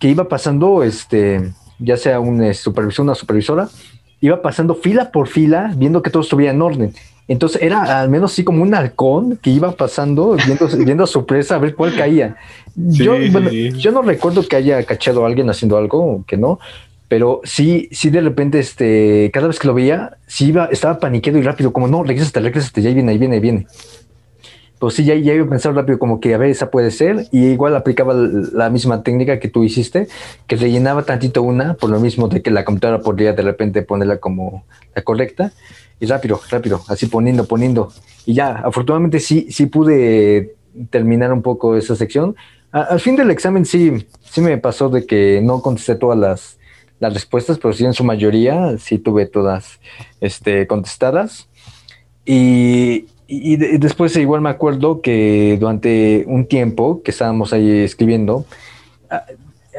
[0.00, 3.68] que iba pasando, este, ya sea un eh, supervisor, una supervisora,
[4.20, 6.94] iba pasando fila por fila, viendo que todo estuviera en orden.
[7.28, 11.26] Entonces era al menos así como un halcón que iba pasando, viendo, viendo a su
[11.26, 12.36] presa a ver cuál caía.
[12.74, 16.60] yo, yo no recuerdo que haya cachado a alguien haciendo algo, que no,
[17.08, 21.38] pero sí, sí de repente, este, cada vez que lo veía, sí iba, estaba paniqueado
[21.38, 23.66] y rápido, como no, regrésate, regrésate, ya viene, ahí viene, ahí viene.
[24.78, 27.26] Pues sí, ya, ya iba a pensar rápido como que a ver, esa puede ser,
[27.30, 30.08] y igual aplicaba la misma técnica que tú hiciste,
[30.46, 34.18] que rellenaba tantito una, por lo mismo de que la computadora podría de repente ponerla
[34.18, 34.64] como
[34.94, 35.52] la correcta,
[36.00, 37.92] y rápido, rápido, así poniendo, poniendo.
[38.24, 40.54] Y ya, afortunadamente sí, sí pude
[40.90, 42.36] terminar un poco esa sección.
[42.70, 46.58] al fin del examen sí, sí me pasó de que no contesté todas las,
[46.98, 49.80] las respuestas, pero sí en su mayoría sí tuve todas
[50.20, 51.48] este, contestadas.
[52.24, 58.44] Y, y, después igual me acuerdo que durante un tiempo que estábamos ahí escribiendo,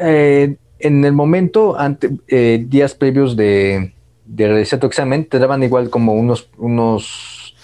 [0.00, 3.92] eh, en el momento, ante, eh, días previos de,
[4.28, 7.54] de realizar tu examen, te daban igual como unos, unos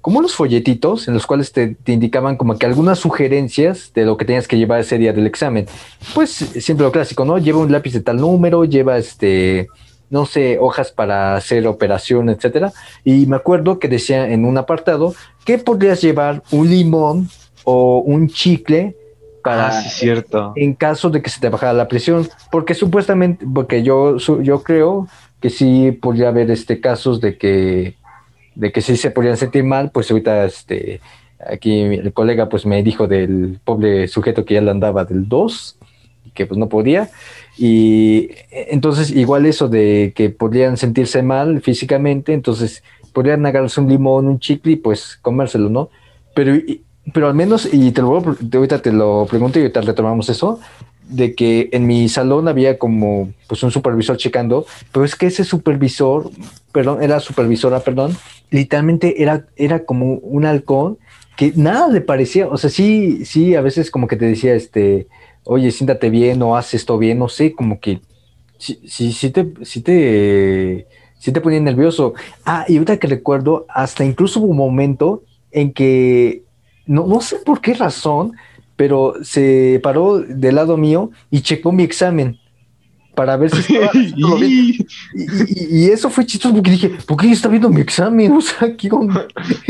[0.00, 4.24] como unos folletitos en los cuales te, indicaban como que algunas sugerencias de lo que
[4.24, 5.66] tenías que llevar ese día del examen.
[6.14, 7.38] Pues siempre lo clásico, ¿no?
[7.38, 9.66] Lleva un lápiz de tal número, lleva este,
[10.08, 12.72] no sé, hojas para hacer operación, etcétera.
[13.04, 15.12] Y me acuerdo que decía en un apartado
[15.44, 17.28] que podrías llevar un limón
[17.64, 18.96] o un chicle
[19.42, 20.52] para ah, cierto.
[20.56, 25.08] en caso de que se te bajara la presión, porque supuestamente, porque yo, yo creo
[25.46, 27.94] que sí podría haber este casos de que
[28.56, 31.00] de que sí se podrían sentir mal, pues ahorita este
[31.38, 35.78] aquí el colega pues me dijo del pobre sujeto que ya le andaba del 2
[36.24, 37.10] y que pues no podía
[37.56, 42.82] y entonces igual eso de que podrían sentirse mal físicamente, entonces
[43.12, 45.90] podrían agarrarse un limón, un chicle y pues comérselo, ¿no?
[46.34, 46.54] Pero
[47.14, 50.58] pero al menos, y te lo ahorita te lo pregunto y ahorita retomamos eso,
[51.08, 55.44] de que en mi salón había como pues un supervisor checando, pero es que ese
[55.44, 56.30] supervisor,
[56.72, 58.16] perdón, era supervisora, perdón,
[58.50, 60.98] literalmente era, era como un halcón
[61.36, 65.06] que nada le parecía, o sea, sí, sí, a veces como que te decía, este,
[65.44, 68.00] oye, siéntate bien o haz esto bien, no sé, como que
[68.58, 70.86] sí, sí, sí te, sí te,
[71.18, 72.14] sí te ponía nervioso.
[72.44, 76.42] Ah, y ahorita que recuerdo, hasta incluso hubo un momento en que
[76.86, 78.32] no, no sé por qué razón,
[78.76, 82.38] pero se paró del lado mío y checó mi examen
[83.16, 83.90] para ver si estaba
[85.48, 88.32] Y, eso fue chistoso porque dije, ¿por qué está viendo mi examen?
[88.36, 88.90] O sea, ¿qué,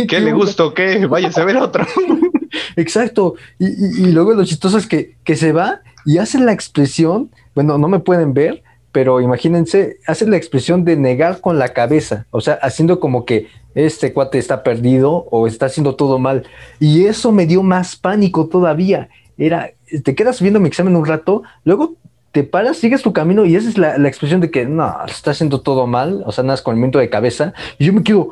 [0.09, 0.75] ¿Qué, le gustó?
[0.75, 1.07] ¿Qué?
[1.07, 1.87] Váyase a ver otro.
[2.77, 3.37] Exacto.
[3.59, 7.89] Y, luego lo chistoso es que, que se va y hace la expresión, bueno, no
[7.89, 8.63] me pueden ver,
[8.97, 13.47] pero imagínense, hace la expresión de negar con la cabeza, o sea, haciendo como que
[13.75, 16.45] este cuate está perdido o está haciendo todo mal.
[16.81, 19.11] Y eso me dio más pánico todavía.
[19.37, 19.73] Era,
[20.03, 21.97] te quedas viendo mi examen un rato, luego
[22.33, 25.61] te paras, sigues tu camino y esa es la, expresión de que no, está haciendo
[25.61, 27.53] todo mal, o sea, nada con el movimiento de cabeza.
[27.79, 28.31] Y yo me quedo,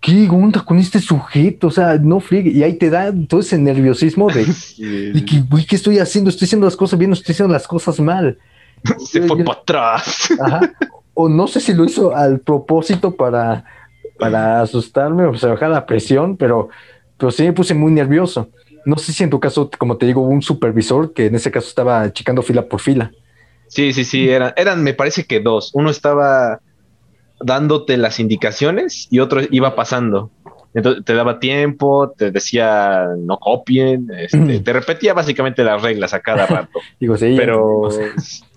[0.00, 1.66] ¿qué onda con este sujeto?
[1.66, 2.50] O sea, no friegue.
[2.50, 4.44] Y ahí te da todo ese nerviosismo de,
[5.26, 6.30] que, ¿qué estoy haciendo?
[6.30, 8.38] Estoy haciendo las cosas bien, estoy haciendo las cosas mal.
[8.98, 10.28] Se fue para atrás.
[11.18, 13.64] O no sé si lo hizo al propósito para
[14.18, 16.68] para asustarme o se bajar la presión, pero,
[17.16, 18.50] pero sí me puse muy nervioso.
[18.84, 21.68] No sé si en tu caso, como te digo, un supervisor que en ese caso
[21.68, 23.12] estaba checando fila por fila.
[23.68, 25.72] Sí, sí, sí, eran, eran, me parece que dos.
[25.74, 26.60] Uno estaba
[27.40, 30.30] dándote las indicaciones y otro iba pasando.
[30.76, 36.20] Entonces te daba tiempo, te decía no copien, este, te repetía básicamente las reglas a
[36.20, 36.78] cada rato.
[37.00, 37.88] Digo, sí, pero,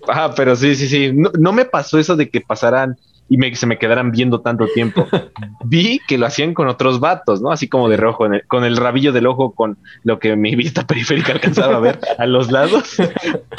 [0.06, 1.12] ah, pero sí, sí, sí.
[1.14, 2.98] No, no, me pasó eso de que pasaran
[3.30, 5.06] y me, se me quedaran viendo tanto tiempo.
[5.64, 7.52] Vi que lo hacían con otros vatos, ¿no?
[7.52, 11.32] Así como de rojo, con el rabillo del ojo, con lo que mi vista periférica
[11.32, 12.96] alcanzaba a ver a los lados,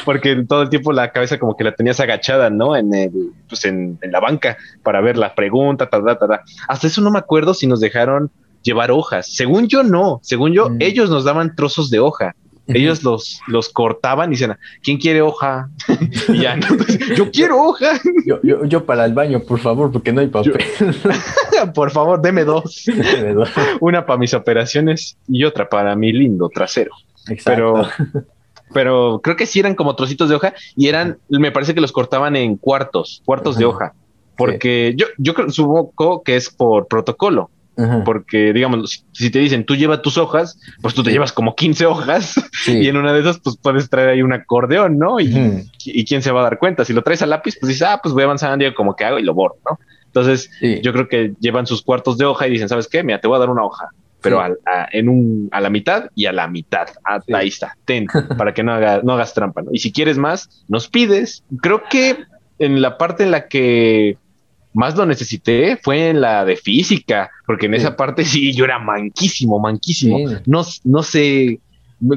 [0.04, 2.76] porque todo el tiempo la cabeza como que la tenías agachada, ¿no?
[2.76, 3.10] En, el,
[3.48, 7.18] pues en, la banca para ver la pregunta, ta, ta, ta, Hasta eso no me
[7.18, 8.30] acuerdo si nos dejaron
[8.62, 9.34] llevar hojas.
[9.34, 10.20] Según yo, no.
[10.22, 10.76] Según yo, mm.
[10.80, 12.34] ellos nos daban trozos de hoja
[12.66, 15.68] ellos los, los cortaban y decían, ¿quién quiere hoja?
[16.28, 16.58] y ya,
[17.16, 18.00] yo quiero hoja.
[18.24, 20.54] Yo, yo, yo, para el baño, por favor, porque no hay papel.
[21.74, 22.84] por favor, deme dos.
[23.80, 26.92] Una para mis operaciones y otra para mi lindo trasero.
[27.44, 27.88] Pero,
[28.72, 31.90] pero creo que sí eran como trocitos de hoja y eran, me parece que los
[31.90, 33.92] cortaban en cuartos, cuartos de hoja.
[34.36, 37.50] Porque yo, yo supongo que es por protocolo.
[38.04, 41.86] Porque, digamos, si te dicen tú llevas tus hojas, pues tú te llevas como 15
[41.86, 42.34] hojas
[42.66, 45.20] y en una de esas, pues puedes traer ahí un acordeón, ¿no?
[45.20, 46.84] Y, y, quién se va a dar cuenta.
[46.84, 49.18] Si lo traes a lápiz, pues dices, ah, pues voy avanzando y como que hago
[49.18, 49.78] y lo borro, ¿no?
[50.06, 50.50] Entonces,
[50.82, 53.02] yo creo que llevan sus cuartos de hoja y dicen, ¿sabes qué?
[53.02, 53.88] Mira, te voy a dar una hoja,
[54.20, 54.50] pero a,
[54.92, 56.88] en un, a la mitad y a la mitad.
[57.04, 58.06] Ah, ahí está, ten,
[58.36, 59.70] para que no, no hagas trampa, ¿no?
[59.72, 61.44] Y si quieres más, nos pides.
[61.62, 62.18] Creo que
[62.58, 64.18] en la parte en la que
[64.74, 68.78] más lo necesité fue en la de física, porque en esa parte sí yo era
[68.78, 70.18] manquísimo, manquísimo.
[70.46, 71.60] No, no sé,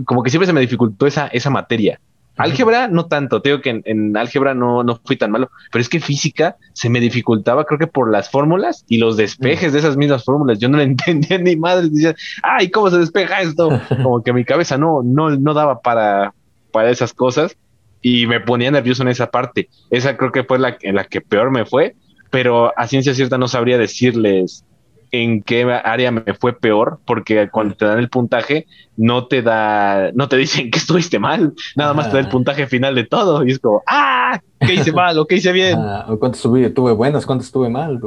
[0.05, 1.99] como que siempre se me dificultó esa, esa materia.
[2.37, 5.87] Álgebra no tanto, te digo que en, álgebra no, no fui tan malo, pero es
[5.87, 9.95] que física se me dificultaba, creo que por las fórmulas y los despejes de esas
[9.95, 10.59] mismas fórmulas.
[10.59, 13.69] Yo no le entendía ni madre, decía, ay, ¿cómo se despeja esto?
[14.03, 16.33] Como que mi cabeza no, no, no daba para,
[16.71, 17.55] para esas cosas
[18.01, 19.69] y me ponía nervioso en esa parte.
[19.89, 21.95] Esa creo que fue la en la que peor me fue
[22.35, 24.65] pero a ciencia cierta no sabría decirles
[25.09, 28.67] en qué área me fue peor, porque cuando te dan el puntaje,
[28.97, 32.67] no te da, no te dicen que estuviste mal, nada más te da el puntaje
[32.67, 34.37] final de todo, y es como, ¡ah!
[34.59, 35.79] ¿Qué hice mal o qué hice bien?
[36.19, 38.01] cuánto estuve, tuve buenas, cuánto estuve mal.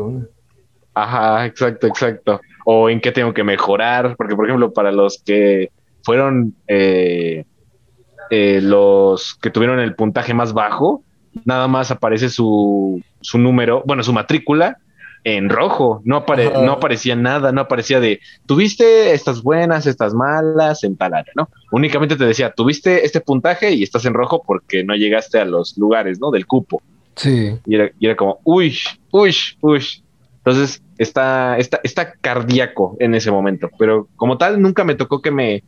[0.92, 2.38] Ajá, exacto, exacto.
[2.66, 5.70] O en qué tengo que mejorar, porque por ejemplo, para los que
[6.02, 7.46] fueron eh,
[8.28, 11.02] eh, los que tuvieron el puntaje más bajo,
[11.44, 14.78] nada más aparece su, su número, bueno, su matrícula
[15.24, 20.96] en rojo, no, no aparecía nada, no aparecía de, tuviste estas buenas, estas malas, en
[20.96, 21.48] tal área, ¿no?
[21.70, 25.76] Únicamente te decía, tuviste este puntaje y estás en rojo porque no llegaste a los
[25.76, 26.30] lugares, ¿no?
[26.30, 26.82] Del cupo.
[27.16, 27.52] Sí.
[27.66, 28.78] Y era, y era como, uy,
[29.10, 29.84] uy, uy.
[30.38, 35.30] Entonces, está, está, está cardíaco en ese momento, pero como tal, nunca me tocó que
[35.30, 35.62] me,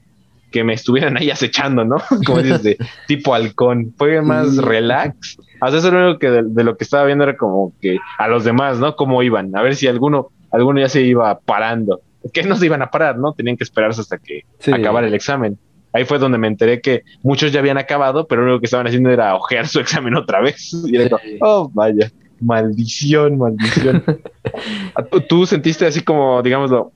[0.51, 1.96] que me estuvieran ahí acechando, ¿no?
[2.26, 3.94] Como dices, de tipo halcón.
[3.96, 5.38] Fue más relax.
[5.62, 8.28] O sea, eso lo único que de, lo que estaba viendo era como que a
[8.28, 8.96] los demás, ¿no?
[8.96, 9.55] Cómo iban.
[9.57, 12.01] A ver si alguno, alguno ya se iba parando.
[12.32, 13.32] Que no se iban a parar, ¿no?
[13.32, 15.59] Tenían que esperarse hasta que acabara el examen.
[15.92, 18.86] Ahí fue donde me enteré que muchos ya habían acabado, pero lo único que estaban
[18.86, 20.72] haciendo era ojear su examen otra vez.
[20.86, 24.05] Y era como, oh, vaya, maldición, maldición.
[25.28, 26.92] ¿Tú sentiste así como, digámoslo,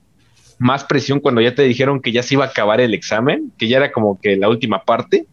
[0.57, 3.67] más presión cuando ya te dijeron que ya se iba a acabar el examen, que
[3.67, 5.25] ya era como que la última parte?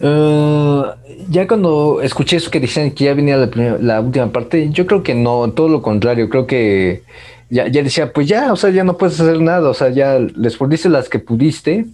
[0.00, 0.84] Uh,
[1.28, 5.14] ya cuando escuché eso que decían que ya venía la, última parte, yo creo que
[5.14, 7.02] no, todo lo contrario, creo que
[7.50, 10.18] ya, ya, decía, pues ya, o sea, ya no puedes hacer nada, o sea, ya
[10.18, 11.86] les pudiste las que pudiste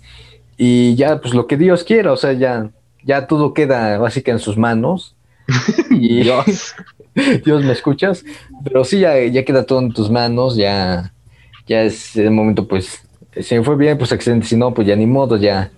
[0.57, 2.71] y ya, pues lo que Dios quiera, o sea, ya,
[3.03, 5.15] ya todo queda básicamente en sus manos.
[5.91, 6.75] y Dios,
[7.45, 8.25] Dios me escuchas,
[8.65, 11.13] pero sí, ya, ya queda todo en tus manos, ya
[11.67, 13.03] ya es el momento, pues,
[13.41, 15.71] si me fue bien, pues excelente, si no, pues ya ni modo, ya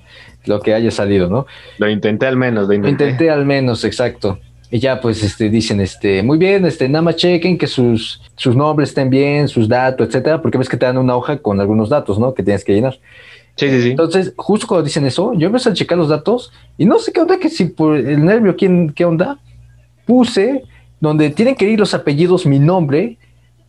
[0.46, 1.46] lo que haya salido, ¿no?
[1.78, 3.30] Lo intenté al menos, lo intenté.
[3.30, 4.38] al menos, exacto.
[4.70, 8.54] Y ya pues este dicen este muy bien, este nada más chequen que sus sus
[8.54, 11.88] nombres estén bien, sus datos, etcétera, porque ves que te dan una hoja con algunos
[11.88, 12.34] datos, ¿no?
[12.34, 12.98] Que tienes que llenar.
[13.56, 13.90] Sí, sí, sí.
[13.90, 17.20] Entonces, justo cuando dicen eso, yo empecé a checar los datos y no sé qué
[17.20, 19.38] onda que si por el nervio quién qué onda
[20.06, 20.64] puse
[21.00, 23.16] donde tienen que ir los apellidos mi nombre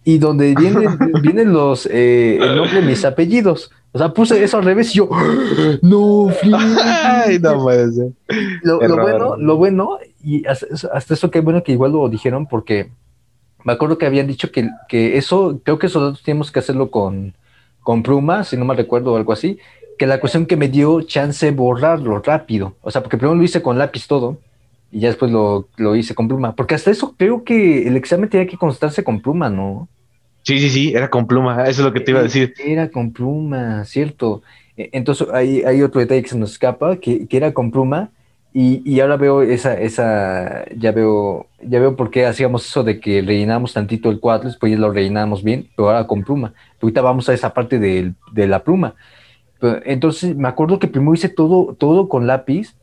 [0.04, 3.72] y donde vienen, vienen los, eh, el nombre de mis apellidos.
[3.91, 5.10] O sea, puse eso al revés y yo,
[5.82, 6.30] no,
[6.93, 8.12] Ay, no puede ser.
[8.62, 12.91] Lo, bueno, lo bueno, y hasta, eso que bueno que igual lo dijeron, porque
[13.64, 16.91] me acuerdo que habían dicho que, que eso, creo que eso datos tenemos que hacerlo
[16.91, 17.34] con,
[17.82, 19.58] con pluma, si no me recuerdo o algo así,
[19.97, 22.76] que la cuestión que me dio chance borrarlo rápido.
[22.82, 24.38] O sea, porque primero lo hice con lápiz todo,
[24.92, 26.56] y ya después lo, lo, hice con pluma.
[26.56, 29.88] Porque hasta eso creo que el examen tenía que constarse con pluma, ¿no?
[30.44, 32.54] Sí, sí, sí, era con pluma, eso es lo que te iba a decir.
[32.64, 34.42] Era con pluma, cierto.
[34.76, 38.10] E, entonces hay, hay otro detalle que se nos escapa, que, que era con pluma,
[38.52, 43.00] y, y, ahora veo esa, esa, ya veo, ya veo por qué hacíamos eso de
[43.00, 46.54] que rellenamos tantito el cuadro, después ya lo rellenamos bien, pero ahora con pluma.
[46.82, 48.96] Ahorita vamos a esa parte de, de la pluma.
[49.86, 52.74] entonces me acuerdo que primero hice todo, todo con lápiz,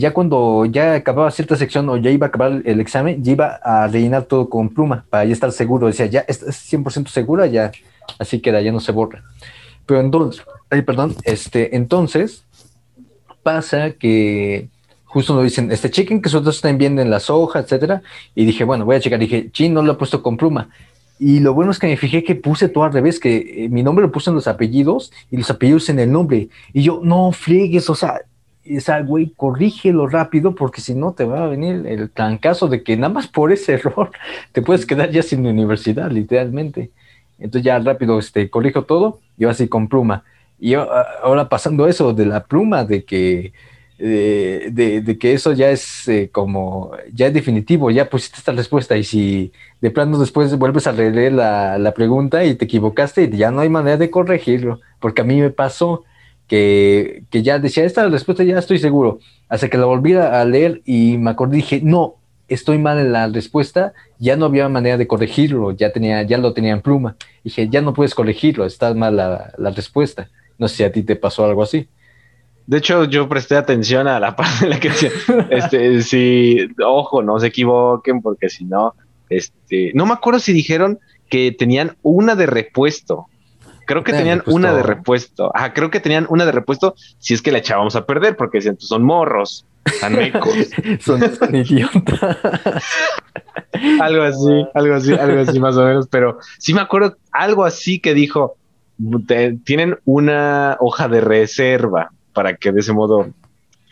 [0.00, 3.60] ya cuando ya acababa cierta sección o ya iba a acabar el examen, ya iba
[3.62, 5.86] a rellenar todo con pluma para ya estar seguro.
[5.86, 7.70] Decía, ya es 100% segura, ya
[8.18, 9.22] así queda, ya no se borra.
[9.86, 12.44] Pero entonces, ay, perdón, este, entonces
[13.42, 14.68] pasa que
[15.04, 18.02] justo nos dicen, este, chequen que sus datos estén bien en las hojas, etcétera.
[18.34, 19.20] Y dije, bueno, voy a checar.
[19.20, 20.70] Dije, chin, no lo he puesto con pluma.
[21.20, 23.84] Y lo bueno es que me fijé que puse todo al revés, que eh, mi
[23.84, 26.48] nombre lo puse en los apellidos y los apellidos en el nombre.
[26.72, 28.22] Y yo, no friegues, o sea,
[28.64, 32.96] esa güey, corrígelo rápido porque si no te va a venir el trancazo de que
[32.96, 34.10] nada más por ese error
[34.52, 36.90] te puedes quedar ya sin universidad, literalmente.
[37.38, 40.24] Entonces ya rápido este, corrijo todo, yo así con pluma.
[40.58, 43.52] Y ahora pasando eso de la pluma, de que,
[43.98, 49.04] de, que eso ya es eh, como, ya es definitivo, ya pusiste esta respuesta y
[49.04, 53.60] si de plano después vuelves a leer la, la pregunta y te equivocaste, ya no
[53.60, 56.04] hay manera de corregirlo, porque a mí me pasó
[56.48, 59.18] que, ya decía, esta respuesta ya estoy seguro.
[59.48, 62.16] Hasta que la volví a leer y me acordé, dije, no,
[62.48, 66.52] estoy mal en la respuesta, ya no había manera de corregirlo, ya, tenía, ya lo
[66.52, 67.16] tenía en pluma.
[67.42, 70.30] Dije, ya no puedes corregirlo, está mal la, respuesta.
[70.58, 71.88] No sé si a ti te pasó algo así.
[72.66, 75.10] De hecho, yo presté atención a la parte en la que decía,
[75.50, 78.94] este, si, ojo, no se equivoquen, porque si no,
[79.28, 83.26] este, no me acuerdo si dijeron que tenían una de repuesto.
[83.86, 85.50] Creo que tenían una de repuesto.
[85.54, 88.58] Ajá, creo que tenían una de repuesto si es que la echábamos a perder, porque
[88.58, 89.66] decían, pues, son morros,
[90.00, 90.54] son mecos.
[91.00, 91.22] son,
[91.54, 92.38] idiotas.
[94.00, 96.08] algo así, algo así, algo así más o menos.
[96.08, 98.56] Pero sí me acuerdo algo así que dijo,
[99.64, 103.28] tienen una hoja de reserva para que de ese modo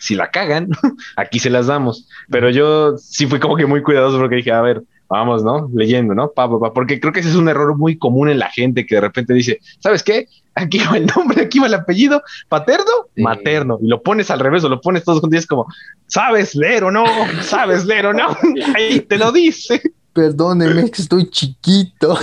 [0.03, 0.69] si la cagan,
[1.17, 2.09] aquí se las damos.
[2.29, 4.83] Pero yo sí fui como que muy cuidadoso porque dije, a ver,
[5.13, 5.71] vamos, ¿no?
[5.75, 6.31] Leyendo, ¿no?
[6.31, 8.95] Pa, pa, porque creo que ese es un error muy común en la gente que
[8.95, 10.27] de repente dice, ¿sabes qué?
[10.55, 14.65] Aquí va el nombre, aquí va el apellido, paterno, materno, y lo pones al revés
[14.65, 15.67] o lo pones todos juntos y es como,
[16.07, 17.05] ¿sabes leer o no?
[17.43, 18.37] ¿Sabes leer o no?
[18.75, 19.83] Ahí te lo dice.
[20.13, 22.19] Perdóneme, que estoy chiquito.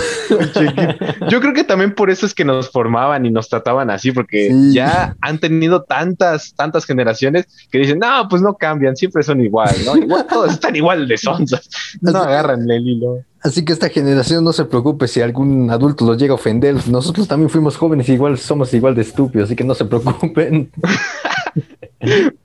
[1.28, 4.50] Yo creo que también por eso es que nos formaban y nos trataban así, porque
[4.72, 9.74] ya han tenido tantas, tantas generaciones que dicen, no, pues no cambian, siempre son igual,
[9.84, 9.96] ¿no?
[9.96, 11.68] Igual todos están igual de sonzas.
[12.00, 13.24] No agarran el hilo.
[13.42, 16.76] Así que esta generación no se preocupe si algún adulto los llega a ofender.
[16.88, 20.70] Nosotros también fuimos jóvenes, igual somos igual de estúpidos, así que no se preocupen.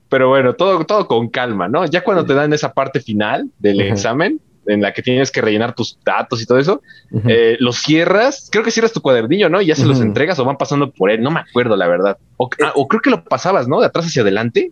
[0.10, 1.86] Pero bueno, todo, todo con calma, ¿no?
[1.86, 5.74] Ya cuando te dan esa parte final del examen, en la que tienes que rellenar
[5.76, 6.82] tus datos y todo eso,
[7.28, 9.62] eh, los cierras, creo que cierras tu cuadernillo, ¿no?
[9.62, 12.18] Y ya se los entregas o van pasando por él, no me acuerdo la verdad.
[12.38, 13.80] O, ah, creo que lo pasabas, ¿no?
[13.80, 14.72] De atrás hacia adelante.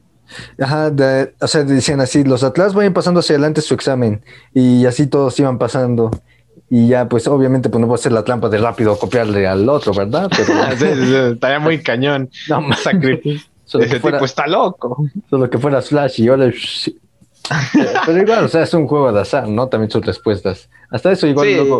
[0.60, 0.92] Ajá,
[1.40, 4.24] o sea, decían así, los atlas vayan pasando hacia adelante su examen
[4.54, 6.12] y así todos iban pasando.
[6.70, 9.94] Y ya, pues obviamente, pues no puedo hacer la trampa de rápido copiarle al otro,
[9.94, 10.30] ¿verdad?
[10.36, 11.30] Pero...
[11.34, 12.30] estaría muy cañón.
[12.50, 13.48] No, sacrificio.
[13.66, 15.06] Ese tipo está loco.
[15.30, 16.52] Solo que fuera Flash y ahora
[18.06, 19.68] pero igual, o sea, es un juego de azar, ¿no?
[19.68, 20.70] También sus respuestas.
[20.90, 21.80] Hasta eso, igual luego,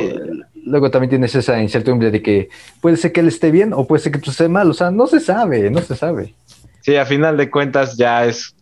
[0.66, 2.50] luego también tienes esa incertidumbre de que
[2.82, 4.70] puede ser que él esté bien o puede ser que tú estés mal.
[4.70, 6.34] O sea, no se sabe, no se sabe.
[6.84, 8.58] Sí, a final de cuentas ya es,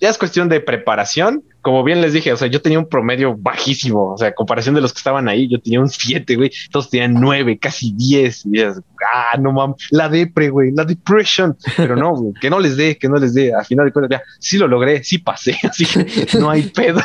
[0.00, 1.44] ya es cuestión de preparación.
[1.62, 4.80] Como bien les dije, o sea, yo tenía un promedio bajísimo, o sea, comparación de
[4.80, 8.46] los que estaban ahí, yo tenía un 7, güey, todos tenían 9, casi 10.
[8.46, 8.80] Y es,
[9.14, 11.56] ah, no mames, la depre, güey, la depression.
[11.76, 13.54] Pero no, que no les dé, que no les dé.
[13.54, 17.00] A final de cuentas, ya, sí lo logré, sí pasé, así que no hay pedo.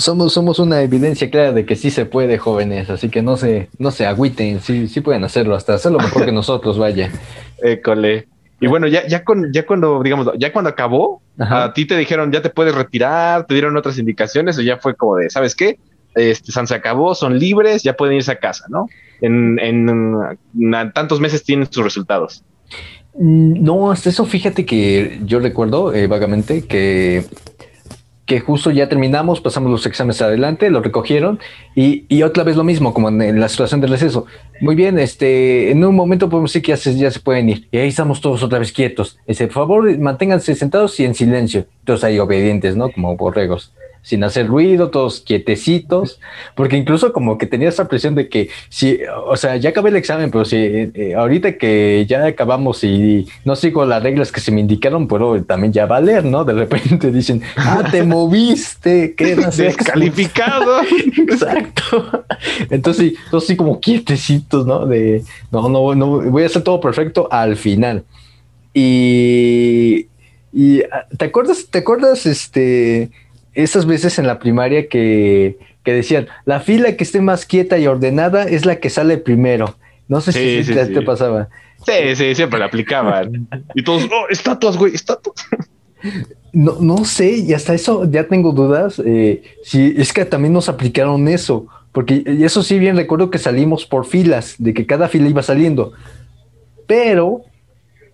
[0.00, 3.68] somos, somos una evidencia clara de que sí se puede, jóvenes, así que no se,
[3.78, 7.08] no se agüiten, sí, sí pueden hacerlo, hasta hacerlo mejor que nosotros, vaya.
[7.62, 8.26] École.
[8.60, 12.32] Y bueno, ya, ya, con, ya cuando, digamos, ya cuando acabó, a ti te dijeron,
[12.32, 15.78] ya te puedes retirar, te dieron otras indicaciones, o ya fue como de, ¿sabes qué?
[16.14, 18.88] Este, se acabó, son libres, ya pueden irse a casa, ¿no?
[19.20, 22.42] En, en, tantos meses tienen sus resultados.
[23.18, 27.26] Mm, no, hasta eso fíjate que yo recuerdo eh, vagamente que
[28.26, 31.38] que justo ya terminamos, pasamos los exámenes adelante, lo recogieron
[31.76, 34.26] y, y otra vez lo mismo, como en, la situación del receso.
[34.60, 37.68] Muy bien, este, en un momento podemos decir que ya se, ya se pueden ir
[37.70, 39.18] y ahí estamos todos otra vez quietos.
[39.28, 41.66] Dice, por favor, manténganse sentados y en silencio.
[41.84, 42.90] Todos ahí obedientes, ¿no?
[42.90, 43.72] Como borregos
[44.06, 46.20] sin hacer ruido, todos quietecitos,
[46.54, 49.96] porque incluso como que tenía esa presión de que si, o sea, ya acabé el
[49.96, 54.52] examen, pero si eh, ahorita que ya acabamos y no sigo las reglas que se
[54.52, 56.44] me indicaron, pero también ya va a leer, ¿no?
[56.44, 60.82] De repente dicen, ah, te moviste, quedas descalificado.
[61.16, 62.24] Exacto.
[62.70, 64.86] Entonces, todos así como quietecitos, ¿no?
[64.86, 68.04] De, no, no, no, voy a hacer todo perfecto al final.
[68.72, 70.06] Y,
[70.52, 73.10] y ah, ¿te acuerdas, te acuerdas, este,
[73.56, 78.44] esas veces en la primaria que, decían, la fila que esté más quieta y ordenada
[78.44, 79.76] es la que sale primero.
[80.08, 80.32] No sé
[80.62, 81.48] si te, pasaba.
[81.84, 83.48] Sí, sí, siempre la aplicaban.
[83.74, 85.36] y todos, oh, estatuas, güey, estatuas.
[86.52, 89.02] No, no sé, y hasta eso ya tengo dudas.
[89.04, 93.86] Eh, si es que también nos aplicaron eso, porque eso sí bien recuerdo que salimos
[93.86, 95.92] por filas, de que cada fila iba saliendo.
[96.86, 97.42] Pero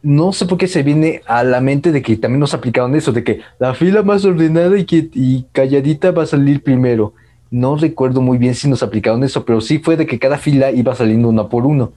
[0.02, 3.12] no sé por qué se viene a la mente de que también nos aplicaron eso,
[3.12, 7.14] de que la fila más ordenada y, que, y calladita va a salir primero.
[7.50, 10.70] No recuerdo muy bien si nos aplicaron eso, pero sí fue de que cada fila
[10.70, 11.92] iba saliendo uno por uno.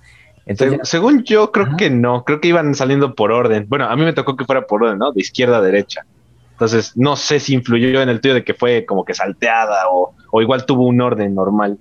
[0.46, 3.66] Entonces, según yo, creo que no, creo que iban saliendo por orden.
[3.68, 5.12] Bueno, a mí me tocó que fuera por orden, ¿no?
[5.12, 6.06] De izquierda a derecha.
[6.52, 10.14] Entonces, no sé si influyó en el tuyo de que fue como que salteada o,
[10.32, 11.80] o igual tuvo un orden normal.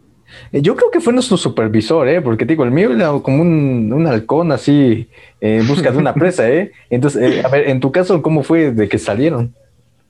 [0.53, 2.21] Eh, yo creo que fue nuestro supervisor, ¿eh?
[2.21, 5.09] Porque digo, el mío era como un, un halcón así
[5.41, 6.73] eh, en busca de una presa, ¿eh?
[6.91, 9.55] Entonces, eh, a ver, en tu caso, ¿cómo fue de que salieron?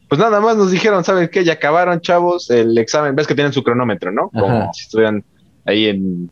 [0.08, 1.44] Pues nada más nos dijeron, ¿saben qué?
[1.44, 3.16] Ya acabaron, chavos, el examen.
[3.16, 4.30] Ves que tienen su cronómetro, ¿no?
[4.30, 5.24] Como si estuvieran
[5.64, 6.30] ahí en,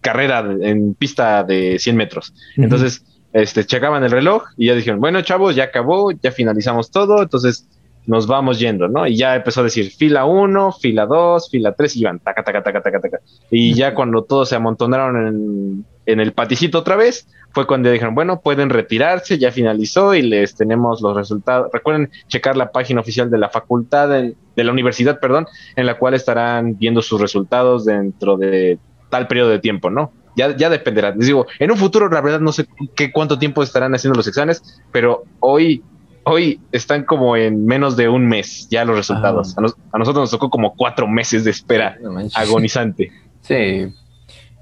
[0.00, 2.34] carrera, en pista de 100 metros.
[2.56, 7.22] Entonces, este, checaban el reloj y ya dijeron, bueno, chavos, ya acabó, ya finalizamos todo.
[7.22, 7.66] Entonces,
[8.06, 9.06] nos vamos yendo, ¿no?
[9.06, 12.62] Y ya empezó a decir fila 1, fila 2, fila 3 y iban taca, taca,
[12.62, 13.20] taca, taca, taca.
[13.50, 18.16] Y ya cuando todos se amontonaron en, en el paticito otra vez, fue cuando dijeron,
[18.16, 21.70] bueno, pueden retirarse, ya finalizó y les tenemos los resultados.
[21.72, 25.46] Recuerden checar la página oficial de la facultad, de, la universidad, perdón,
[25.76, 28.78] en la cual estarán viendo sus resultados dentro de
[29.08, 30.12] tal periodo de tiempo, ¿no?
[30.36, 31.14] Ya, ya dependerá.
[31.14, 34.26] Les digo, en un futuro, la verdad, no sé qué cuánto tiempo estarán haciendo los
[34.26, 35.84] exámenes, pero hoy
[36.24, 39.54] hoy están como en menos de un mes ya los resultados.
[39.56, 39.66] Ah.
[39.92, 41.98] A, nosotros nos tocó como cuatro meses de espera
[42.34, 43.10] agonizante.
[43.44, 43.92] Sí.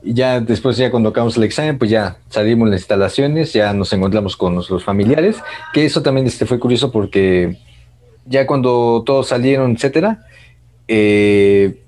[0.03, 3.93] Y ya después, ya cuando acabamos el examen, pues ya salimos las instalaciones, ya nos
[3.93, 5.37] encontramos con nuestros familiares,
[5.73, 7.59] que eso también este, fue curioso porque
[8.27, 10.27] ya cuando todos salieron, etcétera,
[10.89, 11.81] eh,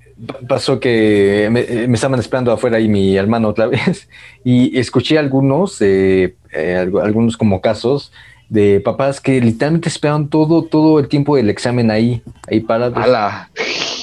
[0.49, 4.09] pasó que me, estaban esperando afuera y mi hermano otra vez
[4.45, 8.13] y escuché algunos, eh, eh, algunos como casos
[8.55, 12.97] de papás que literalmente esperaron todo, todo el tiempo del examen ahí, ahí parados.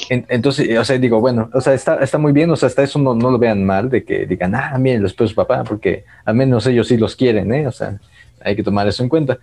[0.10, 3.00] entonces, o sea, digo, bueno, o sea, está, está muy bien, o sea, hasta eso
[3.00, 6.36] no, no lo vean mal, de que digan, ah, miren, los su papá, porque al
[6.36, 7.66] menos ellos sí los quieren, ¿eh?
[7.66, 7.98] O sea,
[8.44, 9.40] hay que tomar eso en cuenta.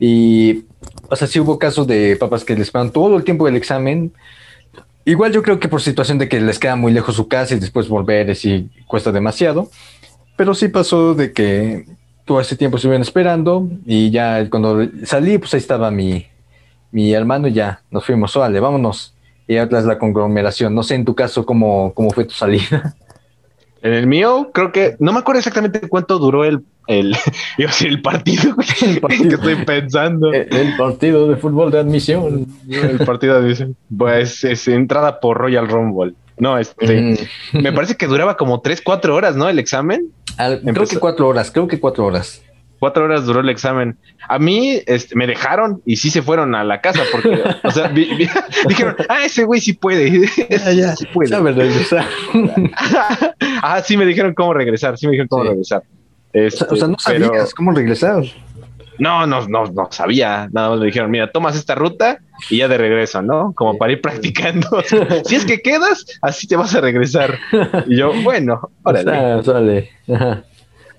[0.00, 0.64] Y,
[1.08, 4.12] o sea, sí hubo casos de papás que les pagan todo el tiempo del examen.
[5.04, 7.60] Igual yo creo que por situación de que les queda muy lejos su casa y
[7.60, 9.70] después volver y cuesta demasiado.
[10.36, 11.86] Pero sí pasó de que
[12.28, 16.26] todo ese tiempo estuvieron esperando y ya cuando salí, pues ahí estaba mi,
[16.92, 19.14] mi hermano y ya nos fuimos, vale, vámonos.
[19.48, 20.74] Y es la conglomeración.
[20.74, 22.94] No sé en tu caso cómo, cómo fue tu salida.
[23.80, 27.14] En el mío, creo que no me acuerdo exactamente cuánto duró el, el,
[27.84, 30.32] el partido, el partido que estoy pensando.
[30.32, 32.48] El, partido de fútbol de admisión.
[32.68, 33.76] El partido de admisión.
[33.96, 36.14] Pues es entrada por Royal Rumble.
[36.38, 37.60] No, este, mm.
[37.60, 39.48] me parece que duraba como tres, cuatro horas, ¿no?
[39.48, 40.12] El examen.
[40.36, 42.42] creo que cuatro horas, creo que cuatro horas.
[42.78, 43.96] Cuatro horas duró el examen.
[44.28, 47.88] A mí este, me dejaron y sí se fueron a la casa porque, o sea,
[48.68, 50.08] dijeron, ah, ese güey sí puede.
[50.64, 51.34] Ah, ya, sí puede.
[53.62, 55.82] ah, sí me dijeron cómo regresar, sí me dijeron cómo regresar.
[56.34, 58.22] o, sea, no este, sabías cómo regresar.
[58.98, 60.48] No, no, no, no sabía.
[60.52, 62.18] Nada más me dijeron, mira, tomas esta ruta
[62.50, 63.52] y ya de regreso, ¿no?
[63.54, 64.82] Como para ir practicando.
[65.24, 67.38] si es que quedas, así te vas a regresar.
[67.86, 69.90] Y yo, bueno, órale.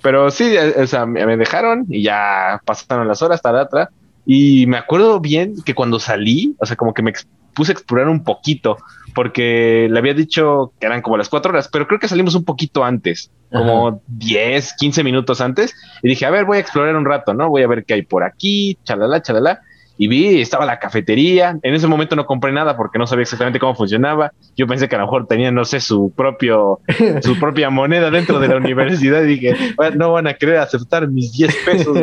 [0.02, 3.90] Pero sí, eh, o sea, me dejaron y ya pasaron las horas, otra
[4.26, 7.14] Y me acuerdo bien que cuando salí, o sea, como que me
[7.60, 8.78] puse a explorar un poquito,
[9.14, 12.46] porque le había dicho que eran como las cuatro horas, pero creo que salimos un
[12.46, 15.76] poquito antes, como 10, 15 minutos antes.
[16.02, 17.50] Y dije, a ver, voy a explorar un rato, ¿no?
[17.50, 19.60] Voy a ver qué hay por aquí, chalala, chalala
[20.02, 21.60] y vi, estaba la cafetería.
[21.62, 24.32] En ese momento no compré nada porque no sabía exactamente cómo funcionaba.
[24.56, 26.80] Yo pensé que a lo mejor tenía, no sé, su propio,
[27.22, 29.56] su propia moneda dentro de la universidad y dije,
[29.98, 31.98] no van a querer aceptar mis 10 pesos.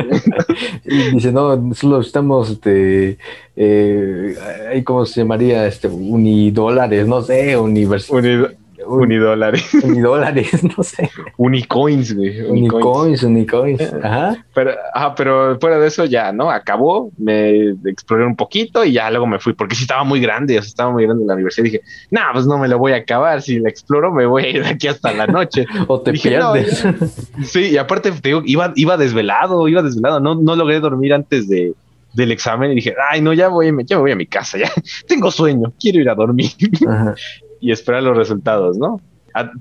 [0.85, 3.17] y dice, no, solo estamos, este,
[3.57, 5.67] eh, ¿cómo se llamaría?
[5.67, 8.53] Este, unidólares, no sé, universidad.
[8.89, 9.75] Unidólares.
[9.85, 11.11] Unidólares, no sé.
[11.37, 12.43] Unicoins, güey.
[12.43, 13.83] Unicoins, unicoins.
[14.03, 14.45] Ajá.
[14.55, 16.51] Pero, ajá, pero fuera de eso ya, ¿no?
[16.51, 20.59] Acabó, me exploré un poquito y ya luego me fui, porque sí estaba muy grande,
[20.59, 21.67] o sea, estaba muy grande la universidad.
[21.67, 23.43] Y dije, no, pues no me lo voy a acabar.
[23.43, 25.67] Si la exploro, me voy a ir de aquí hasta la noche.
[25.89, 26.85] o te pierdes.
[27.45, 30.21] sí, y aparte, te digo, iba, iba desvelado, iba desvelado.
[30.21, 31.75] No, no logré dormir antes de,
[32.13, 34.71] del examen y dije, ay, no, ya voy, ya me voy a mi casa, ya
[35.07, 36.51] tengo sueño, quiero ir a dormir.
[36.89, 37.15] Ajá
[37.61, 39.01] y esperar los resultados, ¿no?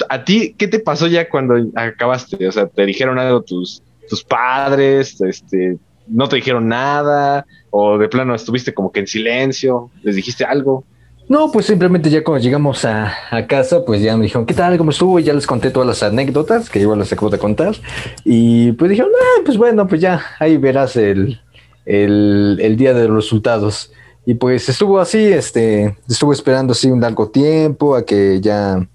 [0.10, 2.48] A, ti, ¿qué te pasó ya cuando acabaste?
[2.48, 5.20] O sea, ¿te dijeron algo tus, tus padres?
[5.20, 5.78] Este,
[6.08, 7.46] ¿No te dijeron nada?
[7.72, 9.90] ¿O de plano estuviste como que en silencio?
[10.02, 10.86] ¿Les dijiste algo?
[11.28, 13.14] No, pues simplemente ya cuando llegamos a,
[13.50, 14.78] casa, pues ya me dijeron, ¿qué tal?
[14.78, 15.20] ¿Cómo estuvo?
[15.20, 17.76] Y ya les conté todas las anécdotas que igual les acabo de contar.
[18.24, 21.42] Y pues dijeron, ah, pues bueno, pues ya ahí verás el,
[21.86, 23.92] el, el día de los resultados.
[24.26, 28.88] Y pues estuvo así, este, estuvo esperando así un largo tiempo a que ya,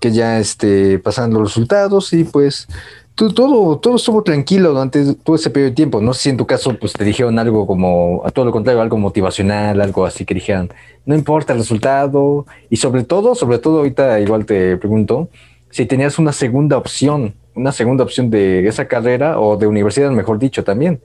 [0.00, 2.68] que ya este, pasaran los resultados y pues
[3.14, 6.00] todo, todo estuvo tranquilo durante todo ese periodo de tiempo.
[6.00, 8.80] No sé si en tu caso pues te dijeron algo como, a todo lo contrario,
[8.80, 10.70] algo motivacional, algo así que dijeran,
[11.04, 12.46] no importa el resultado.
[12.68, 15.28] Y sobre todo, sobre todo ahorita igual te pregunto,
[15.70, 20.38] si tenías una segunda opción, una segunda opción de esa carrera o de universidad, mejor
[20.38, 21.00] dicho, también.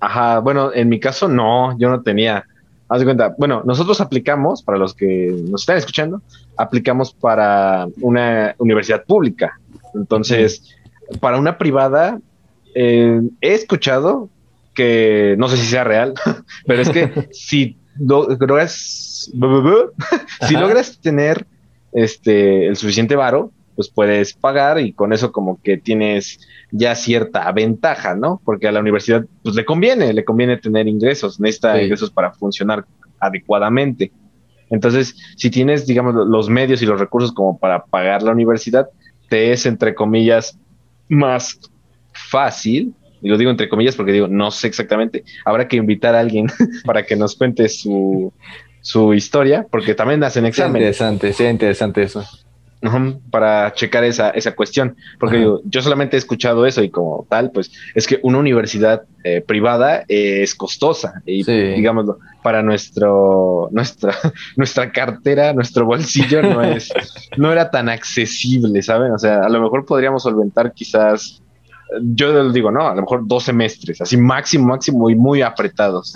[0.00, 2.44] Ajá, bueno, en mi caso no, yo no tenía
[2.92, 6.20] haz de cuenta, bueno, nosotros aplicamos, para los que nos están escuchando,
[6.58, 9.58] aplicamos para una universidad pública.
[9.94, 10.76] Entonces,
[11.18, 12.20] para una privada,
[12.74, 14.28] eh, he escuchado
[14.74, 16.12] que, no sé si sea real,
[16.66, 19.30] pero es que si logras,
[20.48, 21.46] si logras tener
[21.92, 27.50] este, el suficiente varo, pues puedes pagar y con eso como que tienes ya cierta
[27.52, 28.40] ventaja, ¿no?
[28.44, 32.84] Porque a la universidad pues le conviene, le conviene tener ingresos, necesita ingresos para funcionar
[33.20, 34.12] adecuadamente.
[34.70, 38.88] Entonces, si tienes, digamos, los medios y los recursos como para pagar la universidad,
[39.28, 40.58] te es, entre comillas,
[41.08, 41.60] más
[42.12, 42.94] fácil.
[43.20, 45.24] Digo, digo entre comillas porque digo, no sé exactamente.
[45.44, 46.46] Habrá que invitar a alguien
[46.84, 48.32] para que nos cuente su,
[48.80, 50.96] su historia, porque también hacen exámenes.
[50.96, 52.24] interesante, sí, interesante eso
[53.30, 54.96] para checar esa, esa cuestión.
[55.20, 59.40] Porque yo solamente he escuchado eso y como tal, pues es que una universidad eh,
[59.40, 64.14] privada es costosa y digámoslo, para nuestro, nuestra,
[64.56, 66.92] nuestra cartera, nuestro bolsillo no es,
[67.36, 69.12] no era tan accesible, ¿saben?
[69.12, 71.40] O sea, a lo mejor podríamos solventar quizás,
[72.00, 76.14] yo digo, no, a lo mejor dos semestres, así máximo, máximo y muy apretados.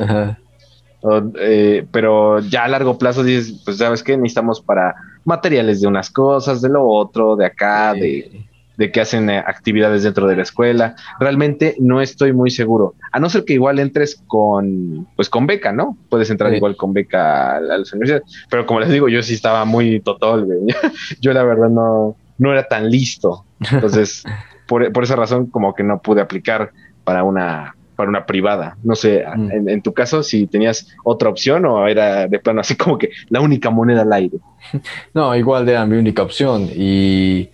[1.39, 4.97] Eh, pero ya a largo plazo dices, pues sabes qué, necesitamos para
[5.27, 8.47] materiales de unas cosas, de lo otro, de acá, de
[8.77, 10.95] de que hacen eh, actividades dentro de la escuela.
[11.19, 12.95] Realmente no estoy muy seguro.
[13.13, 15.97] A no ser que igual entres con, pues con beca, ¿no?
[16.09, 18.25] Puedes entrar igual con beca a, las universidades.
[18.51, 20.61] Pero como les digo, yo sí estaba muy total, güey.
[21.21, 23.45] yo la verdad no, no era tan listo.
[23.71, 24.25] Entonces,
[24.67, 26.73] por, por esa razón como que no pude aplicar
[27.05, 28.77] para una para una privada.
[28.85, 29.69] No sé, mm.
[29.69, 33.41] en, tu caso, si tenías otra opción o era de plano así como que la
[33.41, 34.39] única moneda al aire.
[35.15, 36.69] No, igual era mi única opción.
[36.75, 37.49] Y,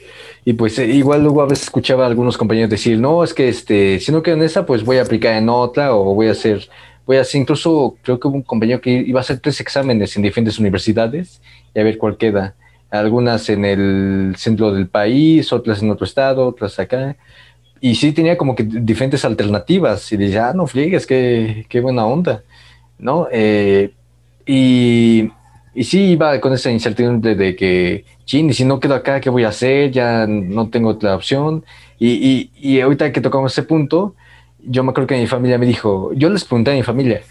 [0.59, 4.01] pues eh, igual luego a veces escuchaba a algunos compañeros decir, no, es que este,
[4.01, 6.69] si no quedo en esa, pues voy a aplicar en otra o voy a hacer,
[7.07, 10.17] voy a hacer, incluso creo que hubo un compañero que iba a hacer tres exámenes
[10.17, 11.41] en diferentes universidades
[11.75, 12.55] y a ver cuál queda.
[12.91, 17.17] Algunas en el centro del país, otras en otro estado, otras acá
[17.85, 22.07] y sí tenía como que diferentes alternativas y decía, ah, no friegues, qué, qué buena
[22.07, 22.45] onda,
[22.97, 23.27] ¿no?
[23.33, 23.93] Eh,
[24.47, 25.29] y,
[25.75, 29.31] y sí iba con esa incertidumbre de que, chin, y si no quedo acá, ¿qué
[29.31, 29.91] voy a hacer?
[29.91, 31.65] Ya no tengo otra opción.
[31.99, 34.15] Y, y, y ahorita que tocamos ese punto,
[34.65, 37.23] yo me acuerdo que mi familia me dijo, yo les pregunté a mi familia,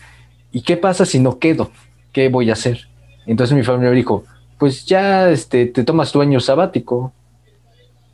[0.51, 1.71] ¿y qué pasa si no quedo?
[2.11, 2.89] ¿Qué voy a hacer?
[3.25, 4.25] Entonces mi familia me dijo,
[4.57, 7.13] pues ya este, te tomas tu año sabático,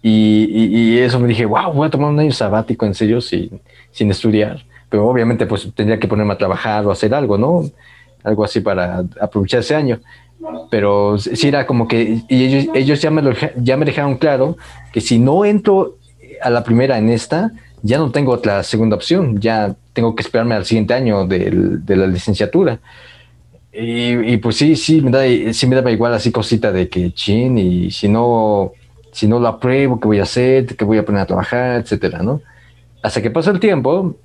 [0.01, 3.59] y, eso me dije, wow, voy a tomar un año sabático en serio sin,
[3.91, 4.63] sin estudiar.
[4.89, 7.63] Pero obviamente pues tendría que ponerme a trabajar o hacer algo, ¿no?
[8.23, 9.99] Algo así para aprovechar ese año.
[10.69, 13.21] Pero sí era como que y ellos, ellos ya, me
[13.57, 14.55] ya me dejaron claro
[14.93, 15.97] que si no entro
[16.41, 17.51] a la primera en esta,
[17.81, 21.95] ya no tengo otra segunda opción, ya tengo que esperarme al siguiente año de, de
[21.95, 22.79] la licenciatura.
[23.73, 27.11] Y, y, pues sí, sí me, da, sí me daba igual así cosita de que
[27.13, 28.71] chin, y si no
[29.17, 30.67] si no lo apruebo, ¿qué voy a hacer?
[30.67, 31.81] ¿Qué voy a poner a trabajar?
[31.81, 32.39] Etcétera, ¿no?
[33.01, 34.15] Hasta que pasa el tiempo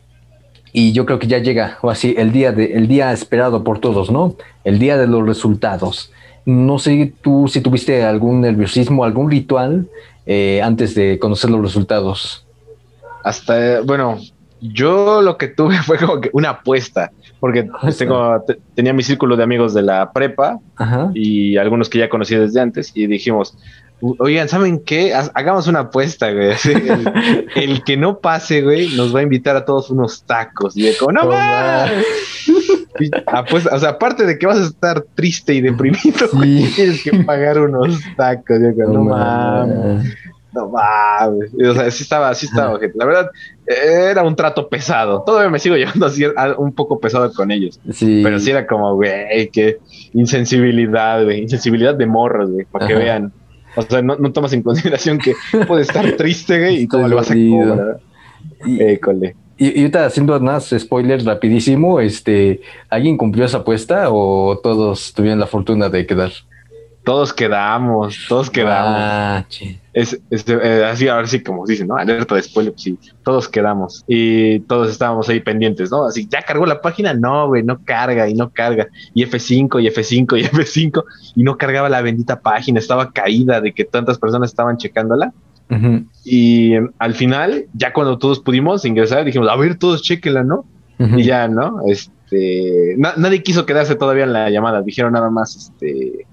[0.70, 3.78] y yo creo que ya llega, o así, el día, de, el día esperado por
[3.78, 4.36] todos, ¿no?
[4.64, 6.12] El día de los resultados.
[6.44, 9.88] No sé tú si tuviste algún nerviosismo, algún ritual
[10.26, 12.44] eh, antes de conocer los resultados.
[13.24, 14.18] Hasta, bueno,
[14.60, 17.66] yo lo que tuve fue como que una apuesta, porque
[17.98, 18.44] tengo,
[18.74, 20.60] tenía mi círculo de amigos de la prepa
[21.14, 23.56] y algunos que ya conocí desde antes y dijimos,
[24.18, 25.14] Oigan, ¿saben qué?
[25.14, 26.50] Hagamos una apuesta, güey.
[27.54, 30.76] El, que no pase, güey, nos va a invitar a todos unos tacos.
[30.76, 31.28] Y de como, no
[33.72, 36.28] o sea, aparte de que vas a estar triste y deprimido,
[36.74, 38.58] tienes que pagar unos tacos.
[38.58, 40.14] no, mames.
[40.52, 41.50] No mames.
[41.54, 42.98] O sea, sí estaba, sí estaba, gente.
[42.98, 43.30] La verdad,
[43.66, 45.22] era un trato pesado.
[45.22, 46.24] Todavía me sigo llevando así
[46.58, 47.78] un poco pesado con ellos.
[47.92, 48.20] Sí.
[48.24, 49.78] Pero sí era como, güey, qué
[50.12, 51.42] insensibilidad, güey.
[51.42, 53.32] Insensibilidad de morros, güey, para que vean
[53.76, 55.34] o sea, no, tomas en consideración que
[55.66, 58.00] puede estar triste, güey, y cómo le vas a cobrar.
[58.66, 59.36] École.
[59.58, 65.38] Y, y ahorita haciendo más spoilers rapidísimo, este, ¿alguien cumplió esa apuesta o todos tuvieron
[65.38, 66.32] la fortuna de quedar?
[67.04, 68.96] Todos quedamos, todos quedamos.
[68.96, 69.44] Ah,
[69.92, 71.96] es, eh, así, ahora sí, como dicen, ¿no?
[71.96, 76.04] Alerta de spoiler, pues sí, todos quedamos y todos estábamos ahí pendientes, ¿no?
[76.06, 77.12] Así, ¿ya cargó la página?
[77.12, 78.88] No, güey, no carga y no carga.
[79.14, 81.04] Y F5 y F5 y F5
[81.36, 85.32] y no cargaba la bendita página, estaba caída de que tantas personas estaban checándola.
[86.22, 90.66] Y em, al final, ya cuando todos pudimos ingresar, dijimos, a ver, todos chequenla, ¿no?
[90.98, 91.80] Y ya, ¿no?
[91.88, 96.26] Este, nadie quiso quedarse todavía en la llamada, dijeron nada más, este,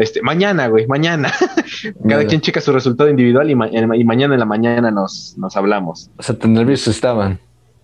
[0.00, 1.32] este, mañana, güey, mañana.
[2.08, 6.10] Cada quien checa su resultado individual y, mañana en la mañana nos, nos hablamos.
[6.16, 7.38] O sea, tan nerviosos estaban.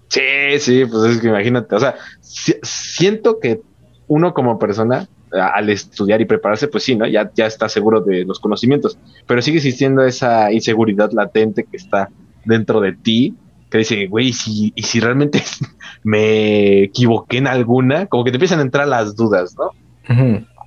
[0.08, 0.20] Sí,
[0.58, 1.74] sí, pues es que imagínate.
[1.74, 3.60] O sea, siento que
[4.06, 7.06] uno como persona, al estudiar y prepararse, pues sí, ¿no?
[7.06, 12.08] Ya, ya está seguro de los conocimientos, pero sigue existiendo esa inseguridad latente que está
[12.44, 13.34] dentro de ti,
[13.70, 15.42] que dice, güey, si, y si realmente
[16.04, 19.72] me equivoqué en alguna, como que te empiezan a entrar las dudas, ¿no?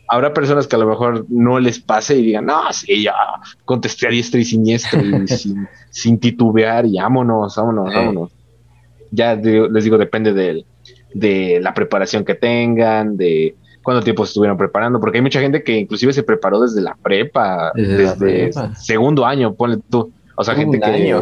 [0.10, 3.14] Habrá personas que a lo mejor no les pase y digan, no, sí, ya
[3.64, 5.28] contesté a diestra y siniestra y
[5.92, 8.32] sin, titubear y vámonos, vámonos, vámonos.
[9.12, 10.66] Ya les digo, depende de,
[11.14, 15.78] de la preparación que tengan, de cuánto tiempo estuvieron preparando, porque hay mucha gente que
[15.78, 20.12] inclusive se preparó desde la prepa, desde, segundo año, ponle tú.
[20.36, 21.16] O sea, gente que...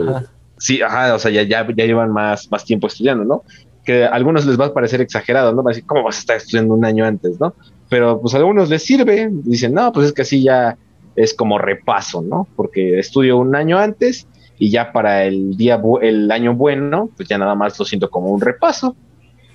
[0.60, 3.44] Sí, ajá, o sea, ya, ya, ya llevan más, más tiempo estudiando, ¿no?
[3.86, 5.62] Que a algunos les va a parecer exagerado, ¿no?
[5.62, 7.54] Va a decir, ¿cómo vas a estar estudiando un año antes, no?
[7.90, 10.78] Pero pues a algunos les sirve, dicen, no, pues es que así ya
[11.16, 12.48] es como repaso, ¿no?
[12.56, 14.28] Porque estudio un año antes
[14.60, 18.30] y ya para el día, el año bueno, pues ya nada más lo siento como
[18.32, 18.96] un repaso.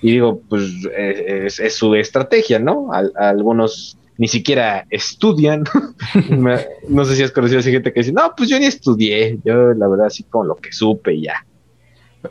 [0.01, 0.65] Y digo, pues
[0.97, 2.91] es, su estrategia, ¿no?
[3.17, 5.65] algunos ni siquiera estudian.
[6.89, 9.73] no sé si has conocido a gente que dice, no, pues yo ni estudié, yo
[9.75, 11.47] la verdad así con lo que supe ya.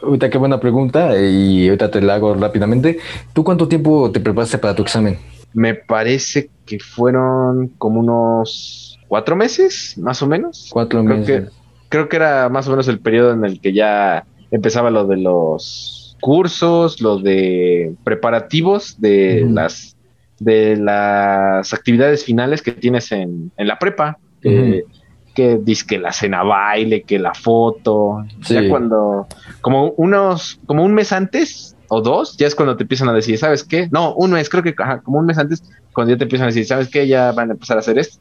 [0.01, 2.99] Ahorita qué buena pregunta y ahorita te la hago rápidamente.
[3.33, 5.17] ¿Tú cuánto tiempo te preparaste para tu examen?
[5.53, 10.69] Me parece que fueron como unos cuatro meses, más o menos.
[10.71, 11.51] Cuatro meses.
[11.89, 15.17] creo que era más o menos el periodo en el que ya empezaba lo de
[15.17, 19.97] los cursos, lo de preparativos de las
[20.39, 24.17] de las actividades finales que tienes en, la prepa.
[24.41, 28.25] Que, dice que la cena baile, que la foto.
[28.49, 29.27] Ya cuando,
[29.61, 33.37] como unos, como un mes antes o dos, ya es cuando te empiezan a decir,
[33.37, 33.89] ¿sabes qué?
[33.91, 34.73] No, un mes, creo que
[35.03, 35.61] como un mes antes,
[35.91, 37.05] cuando ya te empiezan a decir, ¿sabes qué?
[37.05, 38.17] Ya van a empezar a hacer esto,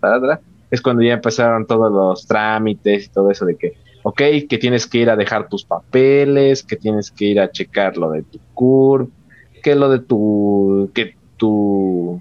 [0.72, 4.88] es cuando ya empezaron todos los trámites y todo eso de que, ok, que tienes
[4.88, 8.40] que ir a dejar tus papeles, que tienes que ir a checar lo de tu
[8.54, 9.08] CURP,
[9.62, 12.20] que lo de tu, que tu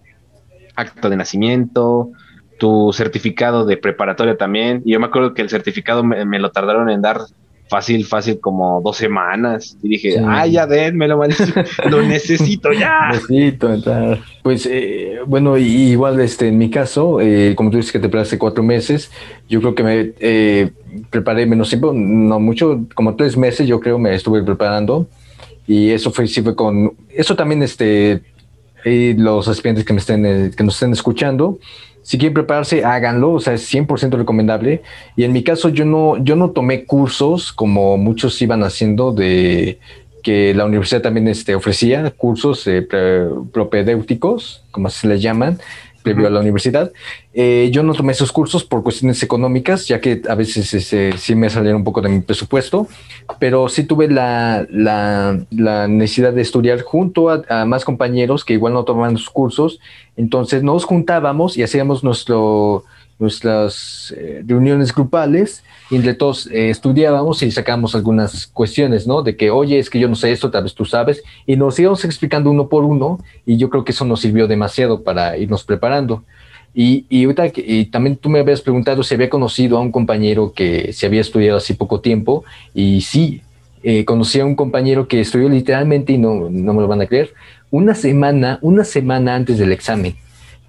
[0.76, 2.12] acto de nacimiento,
[2.60, 4.84] tu certificado de preparatoria también.
[4.86, 7.22] Y yo me acuerdo que el certificado me, lo tardaron en dar
[7.70, 9.78] fácil, fácil como dos semanas.
[9.82, 11.20] Y dije, ay, ya denmelo,
[11.90, 13.10] lo necesito ya.
[13.12, 14.20] Necesito entrar.
[14.44, 18.38] Pues eh, bueno, igual este, en mi caso, eh, como tú dices que te preparaste
[18.38, 19.12] cuatro meses,
[19.48, 20.72] yo creo que me eh,
[21.10, 25.08] preparé menos tiempo, no mucho, como tres meses yo creo me estuve preparando.
[25.68, 28.24] Y eso fue, sí fue con, eso también este,
[28.86, 31.60] y los aspirantes que, me estén, eh, que nos estén escuchando,
[32.10, 34.82] si quieren prepararse, háganlo, o sea, es 100% recomendable.
[35.16, 39.78] Y en mi caso, yo no, yo no tomé cursos como muchos iban haciendo de
[40.24, 42.82] que la universidad también este, ofrecía cursos eh,
[43.54, 45.60] propedéuticos, como se les llaman,
[46.04, 46.92] previo a la universidad.
[47.34, 51.36] Eh, yo no tomé esos cursos por cuestiones económicas, ya que a veces ese, sí
[51.36, 52.88] me salieron un poco de mi presupuesto,
[53.40, 58.74] pero sí tuve la, la, la necesidad de estudiar junto a, más compañeros que igual
[58.74, 59.80] no tomaban sus cursos.
[60.18, 62.84] Entonces nos juntábamos y hacíamos nuestro,
[63.20, 69.22] nuestras eh, reuniones grupales y entre todos eh, estudiábamos y sacábamos algunas cuestiones, ¿no?
[69.22, 71.78] De que, oye, es que yo no sé esto, tal vez tú sabes, y nos
[71.78, 75.64] íbamos explicando uno por uno y yo creo que eso nos sirvió demasiado para irnos
[75.64, 76.24] preparando.
[76.74, 80.54] Y, y, ahorita, y también tú me habías preguntado si había conocido a un compañero
[80.54, 83.42] que se había estudiado hace poco tiempo y sí,
[83.84, 87.08] eh, conocí a un compañero que estudió literalmente, y no, no me lo van a
[87.08, 87.34] creer,
[87.72, 90.16] una semana, una semana antes del examen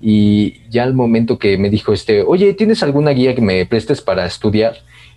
[0.01, 4.01] y ya al momento que me dijo este, oye, ¿tienes alguna guía que me prestes
[4.01, 4.77] para estudiar?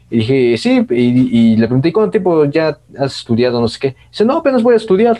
[0.09, 3.59] Y dije, sí, y, le pregunté, ¿cuánto tiempo ya has estudiado?
[3.59, 3.95] No sé qué.
[4.11, 5.19] Dice, no, apenas voy a estudiar.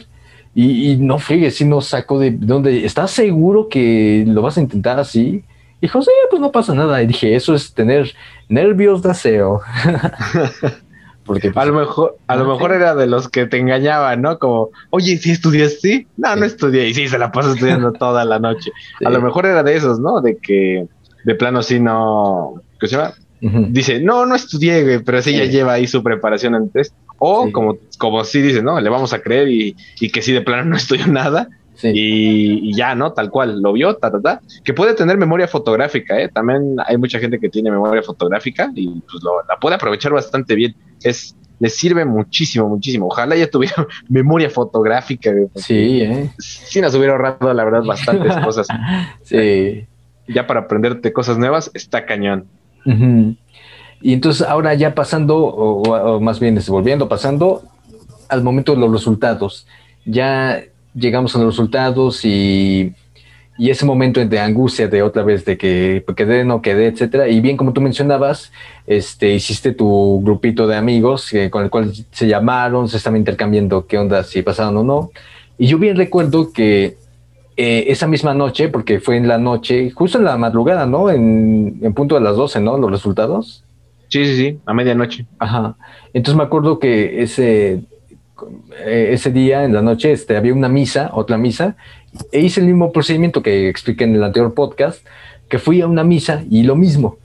[0.54, 5.00] Y, no friegue, si no saco de dónde, ¿estás seguro que lo vas a intentar
[5.00, 5.44] así?
[5.82, 7.02] Dijo, sí, pues no pasa nada.
[7.02, 8.14] Y dije, eso es tener
[8.50, 9.62] nervios de aseo.
[11.26, 14.40] Porque a lo mejor, a lo mejor era de los que te engañaban, ¿no?
[14.40, 16.08] Como, oye, ¿sí estudiaste?
[16.18, 16.90] No, no estudié.
[16.90, 18.72] Y sí, se la pasó estudiando toda la noche.
[19.06, 20.22] A lo mejor era de esos, ¿no?
[20.22, 20.86] De que
[21.24, 22.62] de plano sí no.
[22.80, 23.14] ¿Qué se llama?
[23.70, 26.94] Dice, no, no estudié, pero sí, ya lleva ahí su preparación antes.
[27.18, 30.42] O como, como sí dice, no, le vamos a creer y, y que sí de
[30.42, 31.50] plano no estudió nada.
[31.82, 33.14] Y, ya, ¿no?
[33.14, 34.42] Tal cual, lo vio, ta, ta, ta.
[34.64, 36.30] Que puede tener memoria fotográfica, ¿eh?
[36.30, 40.76] También hay mucha gente que tiene memoria fotográfica y pues la puede aprovechar bastante bien.
[41.04, 43.08] Es, le sirve muchísimo, muchísimo.
[43.08, 45.32] Ojalá ya tuviera memoria fotográfica.
[45.56, 46.30] Sí, ¿eh?
[46.38, 48.68] Sí nos hubiera ahorrado, la verdad, bastantes cosas.
[49.24, 49.86] sí.
[50.28, 52.48] Ya para aprenderte cosas nuevas, está cañón.
[54.02, 57.64] Y entonces ahora ya pasando, o, más bien volviendo, pasando
[58.30, 59.68] al momento de los resultados.
[60.06, 60.64] Ya
[60.94, 62.94] llegamos a los resultados y,
[63.58, 67.28] y, ese momento de angustia de otra vez de que quedé, no quedé, etcétera.
[67.28, 68.52] Y bien, como tú mencionabas,
[68.88, 73.88] este, hiciste tu grupito de amigos eh, con el cual se llamaron, se estaban intercambiando
[73.88, 75.12] qué onda, si pasaron o no.
[75.58, 76.98] Y yo bien recuerdo que
[77.56, 81.10] eh, esa misma noche, porque fue en la noche, justo en la madrugada, ¿no?
[81.10, 82.78] En, en punto de las 12, ¿no?
[82.78, 83.64] Los resultados.
[84.14, 85.26] Sí, sí, sí, a medianoche.
[85.40, 85.76] Ajá.
[86.14, 87.82] Entonces me acuerdo que ese,
[88.86, 91.76] ese día en la noche este, había una misa, otra misa,
[92.32, 95.06] e hice el mismo procedimiento que expliqué en el anterior podcast,
[95.50, 97.18] que fui a una misa y lo mismo,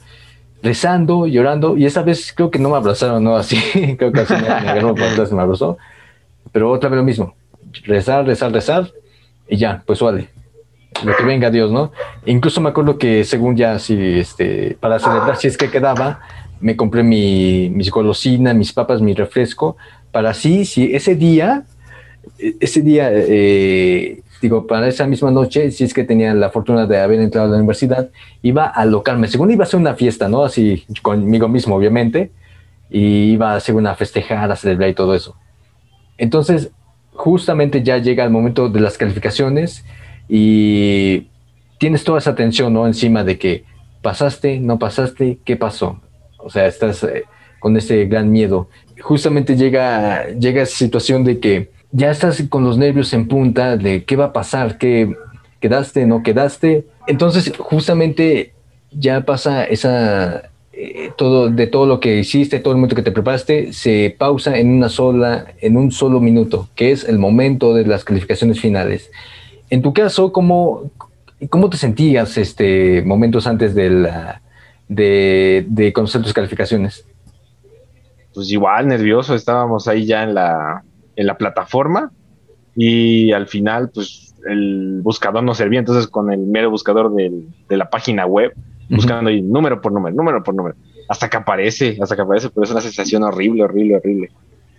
[0.62, 3.56] rezando, llorando, y esa vez creo que no me abrazaron, no así,
[3.98, 5.78] creo que así me, me abrazó,
[6.52, 7.34] pero otra vez lo mismo,
[7.84, 8.90] rezar, rezar, rezar,
[9.48, 10.28] y ya, pues vale,
[11.04, 11.92] lo que venga Dios, ¿no?
[12.26, 16.20] incluso me acuerdo que según ya así, este, para celebrar, si es que quedaba,
[16.60, 19.76] me compré mi, mis golosinas, mis papas, mi refresco,
[20.12, 21.64] para así, si ese día,
[22.38, 27.00] ese día, eh, digo, para esa misma noche, si es que tenía la fortuna de
[27.00, 28.10] haber entrado a la universidad,
[28.42, 30.44] iba a alocarme, según iba a ser una fiesta, ¿no?
[30.44, 32.30] Así conmigo mismo, obviamente,
[32.90, 35.36] y iba a hacer una festejar, a celebrar y todo eso.
[36.16, 36.70] Entonces,
[37.12, 39.84] justamente ya llega el momento de las calificaciones
[40.28, 41.26] y
[41.78, 42.86] tienes toda esa tensión, ¿no?
[42.86, 43.64] Encima de que
[44.02, 46.00] pasaste, no pasaste, ¿qué pasó?
[46.38, 47.24] O sea, estás eh,
[47.58, 48.68] con ese gran miedo
[49.00, 54.04] justamente llega, llega esa situación de que ya estás con los nervios en punta de
[54.04, 55.14] qué va a pasar, qué
[55.60, 56.86] quedaste, no quedaste.
[57.06, 58.52] Entonces, justamente
[58.90, 63.12] ya pasa esa, eh, todo, de todo lo que hiciste, todo el momento que te
[63.12, 67.84] preparaste, se pausa en una sola, en un solo minuto, que es el momento de
[67.84, 69.10] las calificaciones finales.
[69.70, 70.90] En tu caso, ¿cómo,
[71.50, 74.40] cómo te sentías este, momentos antes de, la,
[74.88, 77.04] de, de conocer tus calificaciones?
[78.38, 80.84] Pues igual, nervioso, estábamos ahí ya en la,
[81.16, 82.12] en la plataforma
[82.76, 87.76] y al final, pues el buscador no servía, entonces con el mero buscador del, de
[87.76, 88.54] la página web,
[88.88, 90.76] buscando ahí número por número, número por número,
[91.08, 94.30] hasta que aparece, hasta que aparece, pero es una sensación horrible, horrible, horrible.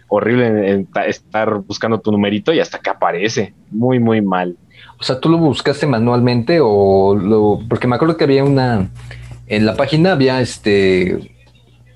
[0.08, 3.54] Horrible estar buscando tu numerito y hasta que aparece.
[3.72, 4.56] Muy, muy mal.
[5.02, 7.60] O sea, ¿tú lo buscaste manualmente o lo...?
[7.68, 8.90] Porque me acuerdo que había una...
[9.48, 11.36] En la página había este...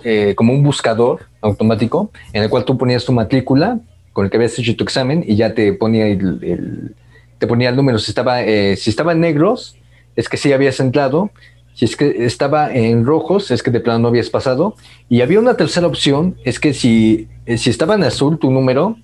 [0.03, 3.79] Eh, como un buscador automático en el cual tú ponías tu matrícula
[4.13, 6.95] con el que habías hecho tu examen y ya te ponía el,
[7.39, 7.99] te ponía el número.
[7.99, 9.75] Si estaba, eh, si estaba en negros,
[10.15, 11.31] es que sí habías entrado.
[11.73, 14.75] Si es que estaba en rojos, es que de plano no habías pasado.
[15.09, 18.97] Y había una tercera opción, es que si, eh, si estaba en azul tu número,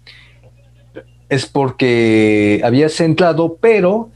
[1.29, 4.11] es porque habías entrado, pero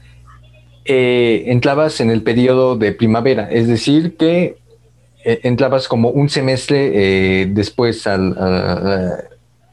[0.84, 3.48] eh, entrabas en el periodo de primavera.
[3.50, 4.56] Es decir, que
[5.24, 8.36] entrabas como un semestre después al...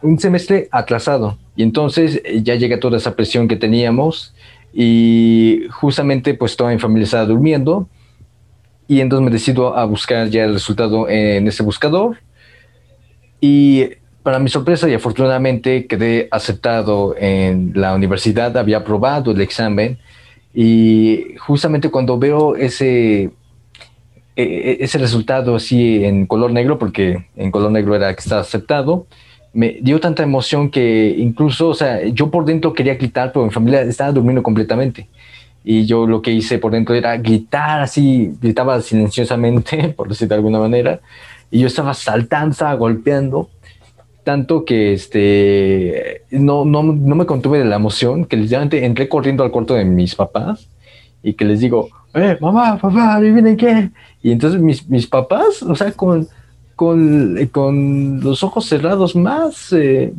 [0.01, 1.37] un semestre atrasado.
[1.55, 4.33] Y entonces ya llega toda esa presión que teníamos
[4.73, 7.87] y justamente pues toda mi familia estaba durmiendo.
[8.87, 12.17] Y entonces me decido a buscar ya el resultado en ese buscador.
[13.39, 13.89] Y
[14.21, 19.97] para mi sorpresa y afortunadamente quedé aceptado en la universidad, había aprobado el examen.
[20.53, 23.31] Y justamente cuando veo ese,
[24.35, 28.41] e, e, ese resultado así en color negro, porque en color negro era que estaba
[28.41, 29.07] aceptado,
[29.53, 33.51] me dio tanta emoción que incluso, o sea, yo por dentro quería gritar, pero mi
[33.51, 35.09] familia estaba durmiendo completamente.
[35.63, 40.35] Y yo lo que hice por dentro era gritar así, gritaba silenciosamente, por decir de
[40.35, 41.01] alguna manera,
[41.51, 43.49] y yo estaba saltando, estaba golpeando,
[44.23, 49.43] tanto que este, no, no, no me contuve de la emoción, que literalmente entré corriendo
[49.43, 50.69] al cuarto de mis papás
[51.23, 53.89] y que les digo, eh, mamá, papá, adivinen qué.
[54.21, 56.27] Y entonces mis, mis papás, o sea, con,
[56.75, 60.13] con, con los ojos cerrados más, eh,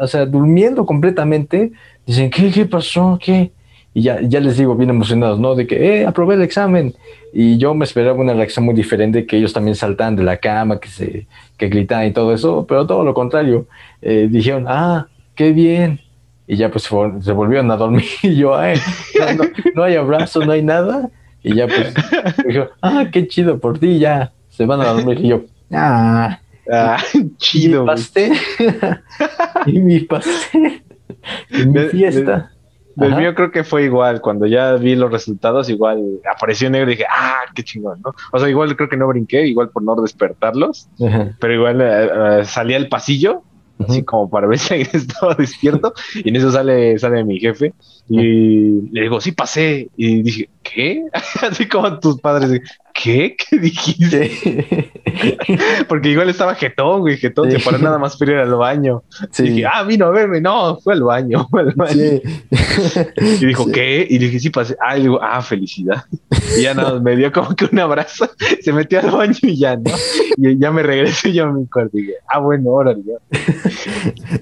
[0.00, 1.72] o sea, durmiendo completamente,
[2.06, 3.18] dicen, ¿qué, qué pasó?
[3.22, 3.52] ¿Qué?
[3.96, 5.54] y ya, ya les digo bien emocionados, ¿no?
[5.54, 6.94] De que, eh, aprobé el examen.
[7.32, 10.78] Y yo me esperaba una reacción muy diferente, que ellos también saltan de la cama,
[10.78, 11.26] que, se,
[11.56, 13.68] que gritan y todo eso, pero todo lo contrario.
[14.02, 15.98] Eh, dijeron, ah, qué bien.
[16.46, 18.78] Y ya pues se volvieron a dormir y yo, Ay,
[19.74, 21.08] no, hay abrazo, no hay nada.
[21.46, 21.94] Y ya pues
[22.46, 25.20] dijo, ah, qué chido por ti, ya se van a dormir.
[25.20, 25.42] Y yo,
[25.72, 26.40] ah,
[26.72, 26.98] ah
[27.36, 27.82] chido.
[27.82, 28.32] Mi pastel,
[29.66, 30.82] y mi pastel,
[31.50, 32.50] y mi fiesta.
[32.96, 36.94] Del mío creo que fue igual, cuando ya vi los resultados, igual apareció negro y
[36.94, 38.14] dije, ah, qué chingón, ¿no?
[38.32, 40.88] O sea, igual creo que no brinqué, igual por no despertarlos,
[41.38, 43.42] pero igual eh, eh, salí al pasillo,
[43.86, 47.74] así como para ver si alguien estaba despierto, y en eso sale, sale mi jefe,
[48.08, 51.04] y le digo, sí pasé, y dije, ¿qué?
[51.42, 52.60] así como tus padres,
[52.94, 53.36] ¿qué?
[53.50, 54.90] ¿Qué dijiste?
[55.88, 59.02] Porque igual estaba jetón, güey, jetón, se paró nada más para ir al baño.
[59.30, 59.44] Sí.
[59.44, 62.20] Y dije, ah, vino a verme, no, fue al baño, fue al baño.
[63.16, 64.06] Y dijo, ¿qué?
[64.08, 64.76] Y dije, sí, pasé.
[64.80, 66.04] Ah, y digo, ah, felicidad.
[66.56, 68.28] Y ya nada, me dio como que un abrazo,
[68.60, 69.90] se metió al baño y ya, ¿no?
[70.36, 73.02] Y ya me regresé yo a mi cuarto y dije, ah, bueno, órale.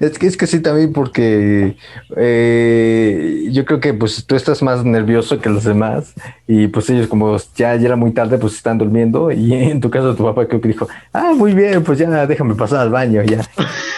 [0.00, 1.76] Es que es que sí también porque
[2.16, 6.13] eh, yo creo que pues tú estás más nervioso que los demás
[6.46, 9.90] y pues ellos como ya, ya era muy tarde, pues están durmiendo y en tu
[9.90, 13.22] caso tu papá creo que dijo, ah, muy bien, pues ya déjame pasar al baño,
[13.22, 13.40] ya.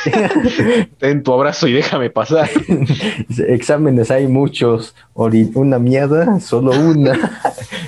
[0.99, 2.49] Ten tu abrazo y déjame pasar.
[3.49, 7.41] Exámenes hay muchos, una mierda, solo una.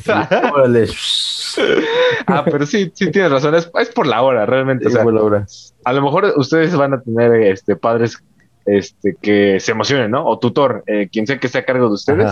[2.27, 4.91] ah, pero sí, sí tienes razón, es, por la hora, realmente.
[4.91, 5.47] por la hora.
[5.85, 8.23] A lo mejor ustedes van a tener este padres
[8.69, 10.27] este, que se emocionen, ¿no?
[10.27, 12.31] O tutor, eh, quien sea que esté a cargo de ustedes.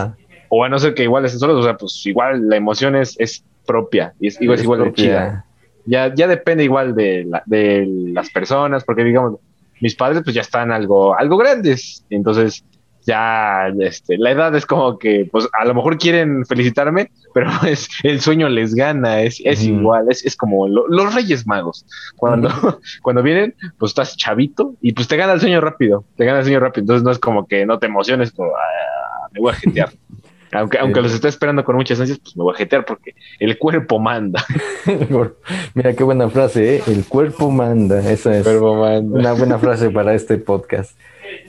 [0.48, 3.18] O a no ser que igual estén solos, o sea, pues igual la emoción es,
[3.18, 5.44] es propia y es, igual, es igual de chida.
[5.86, 9.38] Ya, ya depende igual de, de las personas, porque digamos,
[9.80, 12.64] mis padres pues ya están algo, algo grandes, entonces
[13.06, 17.88] ya este, la edad es como que, pues a lo mejor quieren felicitarme, pero es,
[18.02, 21.86] el sueño les gana, es, es igual, es, es como los Reyes Magos.
[22.16, 22.50] Cuando,
[23.02, 26.44] cuando vienen, pues estás chavito y pues te gana el sueño rápido, te gana el
[26.44, 29.54] sueño rápido, entonces no es como que no te emociones, como, ah, me voy a
[29.54, 29.90] jetear.
[30.58, 33.58] Aunque, aunque los esté esperando con muchas ansias, pues me voy a jetear porque el
[33.58, 34.44] cuerpo manda.
[35.74, 36.82] Mira qué buena frase, ¿eh?
[36.86, 37.98] El cuerpo manda.
[38.10, 40.98] Esa es una buena frase para este podcast.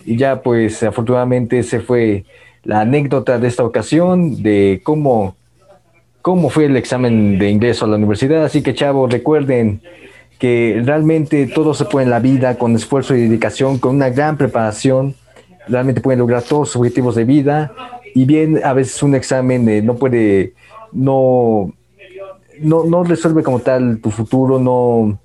[0.06, 2.26] Y ya, pues, afortunadamente, ese fue
[2.64, 5.36] la anécdota de esta ocasión de cómo,
[6.22, 8.44] cómo fue el examen de ingreso a la universidad.
[8.44, 9.82] Así que, chavos, recuerden,
[10.40, 14.38] que realmente todo se puede en la vida con esfuerzo y dedicación, con una gran
[14.38, 15.16] preparación,
[15.68, 17.72] realmente pueden lograr todos sus objetivos de vida
[18.14, 20.54] y bien a veces un examen no puede,
[20.92, 21.74] no,
[22.60, 25.20] no, no resuelve como tal tu futuro, no,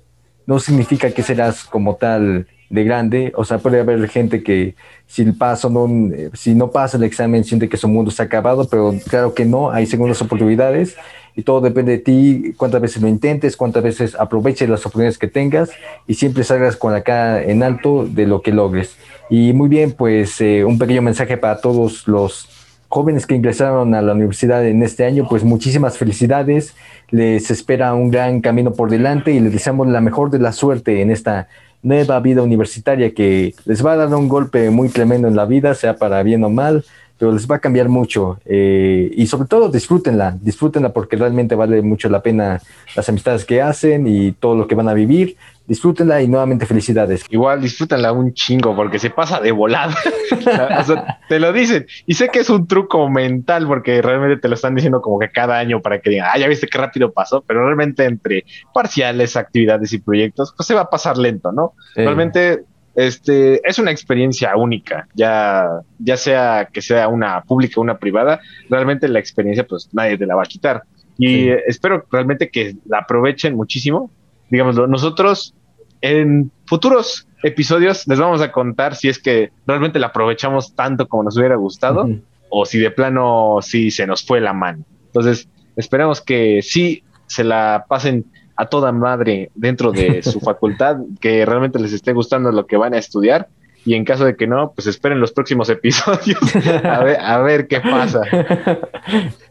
[0.45, 5.23] no significa que serás como tal de grande, o sea, puede haber gente que si
[5.31, 5.87] paso no,
[6.33, 9.69] si no pasa el examen siente que su mundo está acabado, pero claro que no,
[9.71, 10.95] hay segundas oportunidades
[11.35, 15.27] y todo depende de ti, cuántas veces lo intentes, cuántas veces aproveches las oportunidades que
[15.27, 15.69] tengas
[16.07, 18.95] y siempre salgas con la cara en alto de lo que logres.
[19.29, 22.47] Y muy bien, pues eh, un pequeño mensaje para todos los
[22.93, 26.75] jóvenes que ingresaron a la universidad en este año, pues muchísimas felicidades,
[27.09, 31.01] les espera un gran camino por delante y les deseamos la mejor de la suerte
[31.01, 31.47] en esta
[31.81, 35.73] nueva vida universitaria que les va a dar un golpe muy tremendo en la vida,
[35.73, 36.85] sea para bien o mal,
[37.17, 38.37] pero les va a cambiar mucho.
[38.45, 42.61] Eh, y sobre todo disfrútenla, disfrútenla porque realmente vale mucho la pena
[42.95, 45.35] las amistades que hacen y todo lo que van a vivir
[45.67, 47.25] disfrútenla y nuevamente felicidades.
[47.29, 49.95] Igual disfrútenla un chingo porque se pasa de volada.
[51.29, 51.85] te lo dicen.
[52.05, 55.29] Y sé que es un truco mental porque realmente te lo están diciendo como que
[55.29, 59.35] cada año para que digan, ah, ya viste qué rápido pasó, pero realmente entre parciales,
[59.35, 61.73] actividades y proyectos, pues se va a pasar lento, ¿no?
[61.95, 62.63] Realmente
[62.95, 65.67] este es una experiencia única, ya,
[65.97, 70.25] ya sea que sea una pública o una privada, realmente la experiencia pues nadie te
[70.25, 70.83] la va a quitar.
[71.17, 74.09] Y espero realmente que la aprovechen muchísimo
[74.49, 75.53] digámoslo, nosotros
[76.01, 81.23] en futuros episodios les vamos a contar si es que realmente la aprovechamos tanto como
[81.23, 82.09] nos hubiera gustado
[82.49, 84.83] o si de plano sí se nos fue la mano.
[85.07, 88.25] Entonces, esperamos que sí se la pasen
[88.55, 92.93] a toda madre dentro de su facultad, que realmente les esté gustando lo que van
[92.93, 93.47] a estudiar
[93.85, 96.39] y en caso de que no, pues esperen los próximos episodios
[96.83, 98.21] a ver, a ver qué pasa.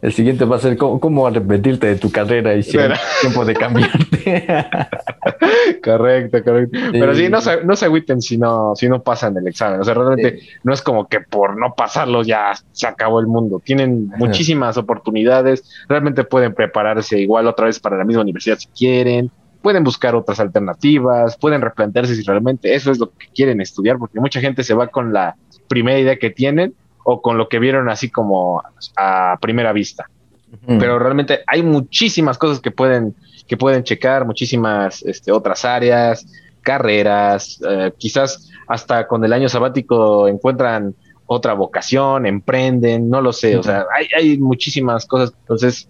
[0.01, 2.77] El siguiente va a ser cómo, arrepentirte de tu carrera y si
[3.21, 4.45] tiempo de cambiarte.
[5.83, 6.79] correcto, correcto.
[6.91, 9.81] Pero sí, no se, no se agüiten si no, si no pasan el examen.
[9.81, 13.61] O sea, realmente no es como que por no pasarlo ya se acabó el mundo.
[13.63, 15.63] Tienen muchísimas oportunidades.
[15.87, 19.31] Realmente pueden prepararse igual otra vez para la misma universidad si quieren
[19.63, 24.19] pueden buscar otras alternativas, pueden replantearse si realmente eso es lo que quieren estudiar, porque
[24.19, 25.35] mucha gente se va con la
[25.69, 26.75] primera idea que tienen
[27.05, 28.61] o con lo que vieron así como
[28.97, 30.09] a primera vista.
[30.67, 33.15] Pero realmente hay muchísimas cosas que pueden,
[33.47, 36.27] que pueden checar, muchísimas este, otras áreas,
[36.61, 40.93] carreras, eh, quizás hasta con el año sabático encuentran
[41.25, 45.33] otra vocación, emprenden, no lo sé, o sea, hay, hay muchísimas cosas.
[45.39, 45.89] Entonces,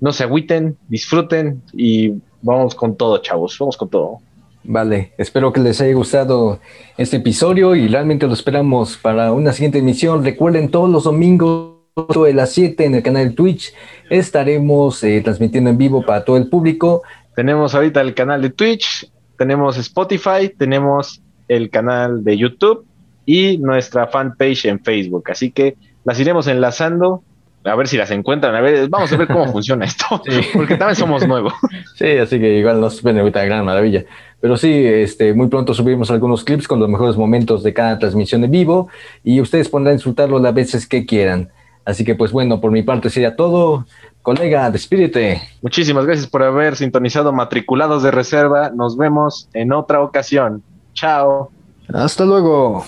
[0.00, 4.18] no se agüiten, disfruten y vamos con todo, chavos, vamos con todo.
[4.62, 6.60] Vale, espero que les haya gustado
[6.98, 10.22] este episodio y realmente lo esperamos para una siguiente emisión.
[10.22, 13.74] Recuerden, todos los domingos de las 7 en el canal de Twitch
[14.10, 17.02] estaremos eh, transmitiendo en vivo para todo el público.
[17.34, 22.84] Tenemos ahorita el canal de Twitch, tenemos Spotify, tenemos el canal de YouTube
[23.24, 25.24] y nuestra fanpage en Facebook.
[25.30, 27.22] Así que las iremos enlazando
[27.64, 30.22] a ver si las encuentran, a ver, vamos a ver cómo funciona esto,
[30.54, 31.52] porque también somos nuevos.
[31.94, 34.04] Sí, así que igual no suspende ahorita gran maravilla.
[34.40, 38.42] Pero sí, este, muy pronto subimos algunos clips con los mejores momentos de cada transmisión
[38.44, 38.88] en vivo
[39.22, 41.50] y ustedes podrán disfrutarlo las veces que quieran.
[41.84, 43.86] Así que pues bueno, por mi parte sería todo.
[44.22, 45.42] Colega, despídete.
[45.62, 48.70] Muchísimas gracias por haber sintonizado Matriculados de Reserva.
[48.70, 50.62] Nos vemos en otra ocasión.
[50.94, 51.50] Chao.
[51.92, 52.84] Hasta luego.